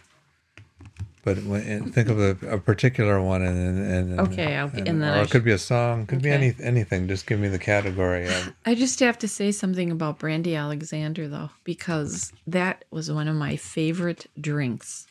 But 1.23 1.43
when, 1.43 1.91
think 1.91 2.07
of 2.07 2.19
a, 2.19 2.37
a 2.47 2.57
particular 2.57 3.21
one, 3.21 3.41
and 3.41 3.57
and, 3.57 4.09
and 4.11 4.19
Okay, 4.31 4.55
I'll- 4.55 4.69
and, 4.73 4.87
and 4.87 5.01
then 5.01 5.17
or 5.17 5.23
it 5.23 5.29
could 5.29 5.43
be 5.43 5.51
a 5.51 5.57
song, 5.57 6.05
could 6.05 6.21
be 6.21 6.29
any 6.29 6.55
anything. 6.61 7.07
Just 7.09 7.27
give 7.27 7.37
me 7.37 7.49
the 7.49 7.59
category. 7.59 8.27
Of, 8.27 8.53
I 8.65 8.75
just 8.75 9.01
have 9.01 9.17
to 9.19 9.27
say 9.27 9.51
something 9.51 9.91
about 9.91 10.19
Brandy 10.19 10.55
Alexander, 10.55 11.27
though, 11.27 11.49
because 11.65 12.31
that 12.47 12.85
was 12.91 13.11
one 13.11 13.27
of 13.27 13.35
my 13.35 13.57
favorite 13.57 14.27
drinks. 14.39 15.05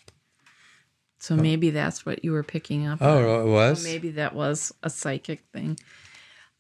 So 1.19 1.37
maybe 1.37 1.69
that's 1.71 2.07
what 2.07 2.25
you 2.25 2.33
were 2.33 2.43
picking 2.45 2.87
up. 2.87 3.03
on. 3.03 3.09
oh, 3.09 3.19
it 3.19 3.25
Or 3.43 3.47
was. 3.47 3.85
maybe 3.85 4.11
that 4.13 4.35
was 4.35 4.73
a 4.83 4.89
psychic 4.89 5.41
thing. 5.53 5.79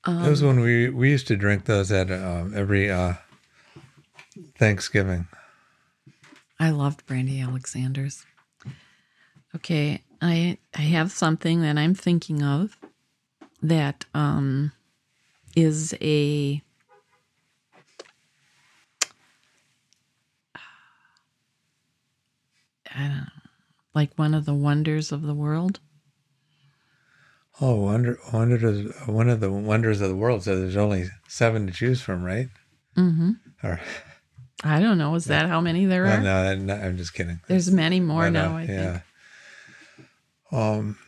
It 0.06 0.28
was 0.28 0.42
when 0.42 0.60
we 0.60 0.88
we 0.90 1.10
used 1.10 1.26
to 1.28 1.36
drink 1.36 1.64
those 1.64 1.90
at 1.90 2.10
um, 2.12 2.52
every 2.54 2.90
uh, 2.90 3.14
Thanksgiving. 4.56 5.28
I 6.58 6.70
loved 6.70 7.06
Brandy 7.06 7.40
Alexander's. 7.40 8.24
Okay, 9.54 10.02
I 10.20 10.58
I 10.74 10.82
have 10.82 11.12
something 11.12 11.62
that 11.62 11.78
I'm 11.78 11.94
thinking 11.94 12.42
of 12.42 12.76
that 13.62 14.04
um 14.14 14.72
is 15.54 15.94
a 16.00 16.62
I 22.94 23.00
don't 23.00 23.10
know, 23.10 23.24
like 23.94 24.12
one 24.16 24.34
of 24.34 24.46
the 24.46 24.54
wonders 24.54 25.12
of 25.12 25.22
the 25.22 25.34
world. 25.34 25.80
Oh, 27.60 27.74
wonder, 27.76 28.18
wonder, 28.32 28.72
one 29.06 29.30
of 29.30 29.40
the 29.40 29.50
wonders 29.50 30.00
of 30.00 30.08
the 30.08 30.16
world. 30.16 30.42
So 30.42 30.58
there's 30.58 30.76
only 30.76 31.08
seven 31.26 31.66
to 31.66 31.72
choose 31.72 32.02
from, 32.02 32.22
right? 32.22 32.48
Mm-hmm. 32.96 33.32
Or 33.62 33.80
I 34.66 34.80
don't 34.80 34.98
know. 34.98 35.14
Is 35.14 35.26
that 35.26 35.48
how 35.48 35.60
many 35.60 35.84
there 35.84 36.06
are? 36.06 36.20
no, 36.20 36.54
no, 36.56 36.74
I'm 36.74 36.96
just 36.96 37.14
kidding. 37.14 37.40
There's 37.46 37.70
many 37.70 38.00
more 38.00 38.26
uh, 38.26 38.30
now. 38.30 38.56
I 38.56 38.66
think. 38.66 39.02
Um. 40.52 40.98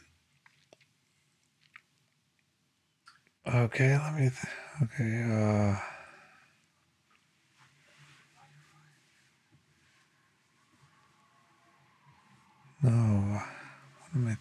Okay, 3.47 3.99
let 3.99 4.15
me. 4.15 4.31
Th- 4.31 4.33
okay. 4.83 5.23
Uh. 5.23 5.77
No. 12.83 13.41
What 14.11 14.15
am 14.15 14.29
I? 14.29 14.37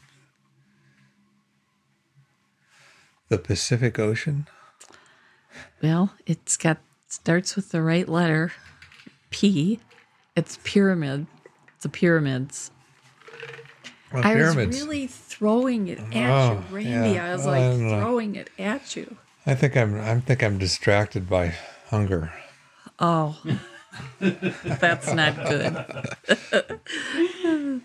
The 3.30 3.38
Pacific 3.38 3.98
Ocean. 4.00 4.48
Well, 5.82 6.14
it's 6.26 6.56
got 6.56 6.78
starts 7.08 7.56
with 7.56 7.72
the 7.72 7.82
right 7.82 8.08
letter, 8.08 8.52
P. 9.30 9.80
It's 10.36 10.60
pyramid. 10.64 11.28
It's 11.76 11.84
the 11.84 11.90
pyramids. 11.90 12.72
Well, 14.14 14.24
I 14.26 14.34
pyramids. 14.34 14.68
was 14.78 14.82
really 14.86 15.08
throwing 15.08 15.88
it 15.90 16.00
at 16.14 16.30
Oh, 16.30 16.64
you, 16.70 16.76
Randy. 16.76 17.12
yeah. 17.16 17.26
I 17.26 17.34
was 17.34 17.46
like 17.46 17.62
I 17.62 17.78
throwing 18.00 18.36
it 18.36 18.50
at 18.58 18.96
you. 18.96 19.18
I 19.46 19.56
think 19.56 19.76
I'm. 19.78 20.00
I 20.00 20.20
think 20.20 20.44
I'm 20.44 20.58
distracted 20.58 21.30
by 21.30 21.54
hunger. 21.90 22.32
Oh, 23.00 23.38
that's 24.20 25.14
not 25.14 25.36
good. 25.48 25.74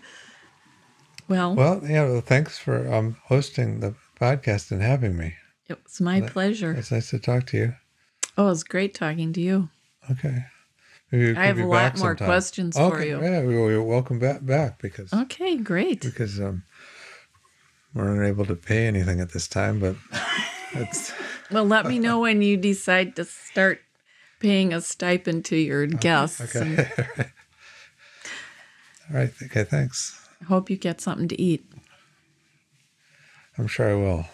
well, 1.27 1.55
Well, 1.55 1.81
yeah. 1.83 2.05
Well, 2.05 2.21
thanks 2.21 2.57
for 2.57 2.91
um, 2.93 3.17
hosting 3.25 3.79
the 3.79 3.95
podcast 4.19 4.71
and 4.71 4.81
having 4.81 5.17
me. 5.17 5.35
it 5.67 5.81
was 5.83 5.99
my 6.01 6.21
pleasure. 6.21 6.71
It's 6.73 6.91
nice 6.91 7.09
to 7.11 7.19
talk 7.19 7.45
to 7.47 7.57
you. 7.57 7.73
Oh, 8.37 8.45
it 8.47 8.49
was 8.49 8.63
great 8.63 8.93
talking 8.93 9.33
to 9.33 9.41
you. 9.41 9.69
Okay. 10.11 10.45
We 11.13 11.37
I 11.37 11.45
have 11.45 11.59
a 11.59 11.65
lot 11.67 11.95
more 11.99 12.17
sometime. 12.17 12.25
questions 12.25 12.75
for 12.75 12.97
okay, 12.97 13.09
you. 13.09 13.21
Yeah, 13.21 13.43
we 13.43 13.55
will 13.55 13.85
welcome 13.85 14.17
back 14.17 14.43
back 14.43 14.81
because 14.81 15.13
Okay, 15.13 15.57
great. 15.57 16.01
because 16.01 16.39
um 16.41 16.63
we're 17.93 18.19
unable 18.19 18.45
to 18.45 18.55
pay 18.55 18.87
anything 18.87 19.21
at 19.21 19.31
this 19.31 19.47
time, 19.47 19.79
but 19.79 19.95
it's 20.73 21.13
Well, 21.51 21.65
let 21.65 21.85
me 21.85 21.99
know 22.05 22.19
when 22.19 22.41
you 22.41 22.57
decide 22.57 23.15
to 23.17 23.25
start 23.25 23.79
paying 24.39 24.73
a 24.73 24.81
stipend 24.81 25.45
to 25.45 25.55
your 25.55 25.85
guests. 25.85 26.55
and 26.55 26.79
okay. 26.89 26.91
All 29.11 29.15
right. 29.17 29.33
Okay. 29.43 29.63
Thanks. 29.65 30.17
hope 30.47 30.71
you 30.71 30.77
get 30.77 30.99
something 30.99 31.27
to 31.27 31.39
eat. 31.39 31.63
I'm 33.59 33.67
sure 33.67 33.87
I 33.91 33.93
will. 33.93 34.25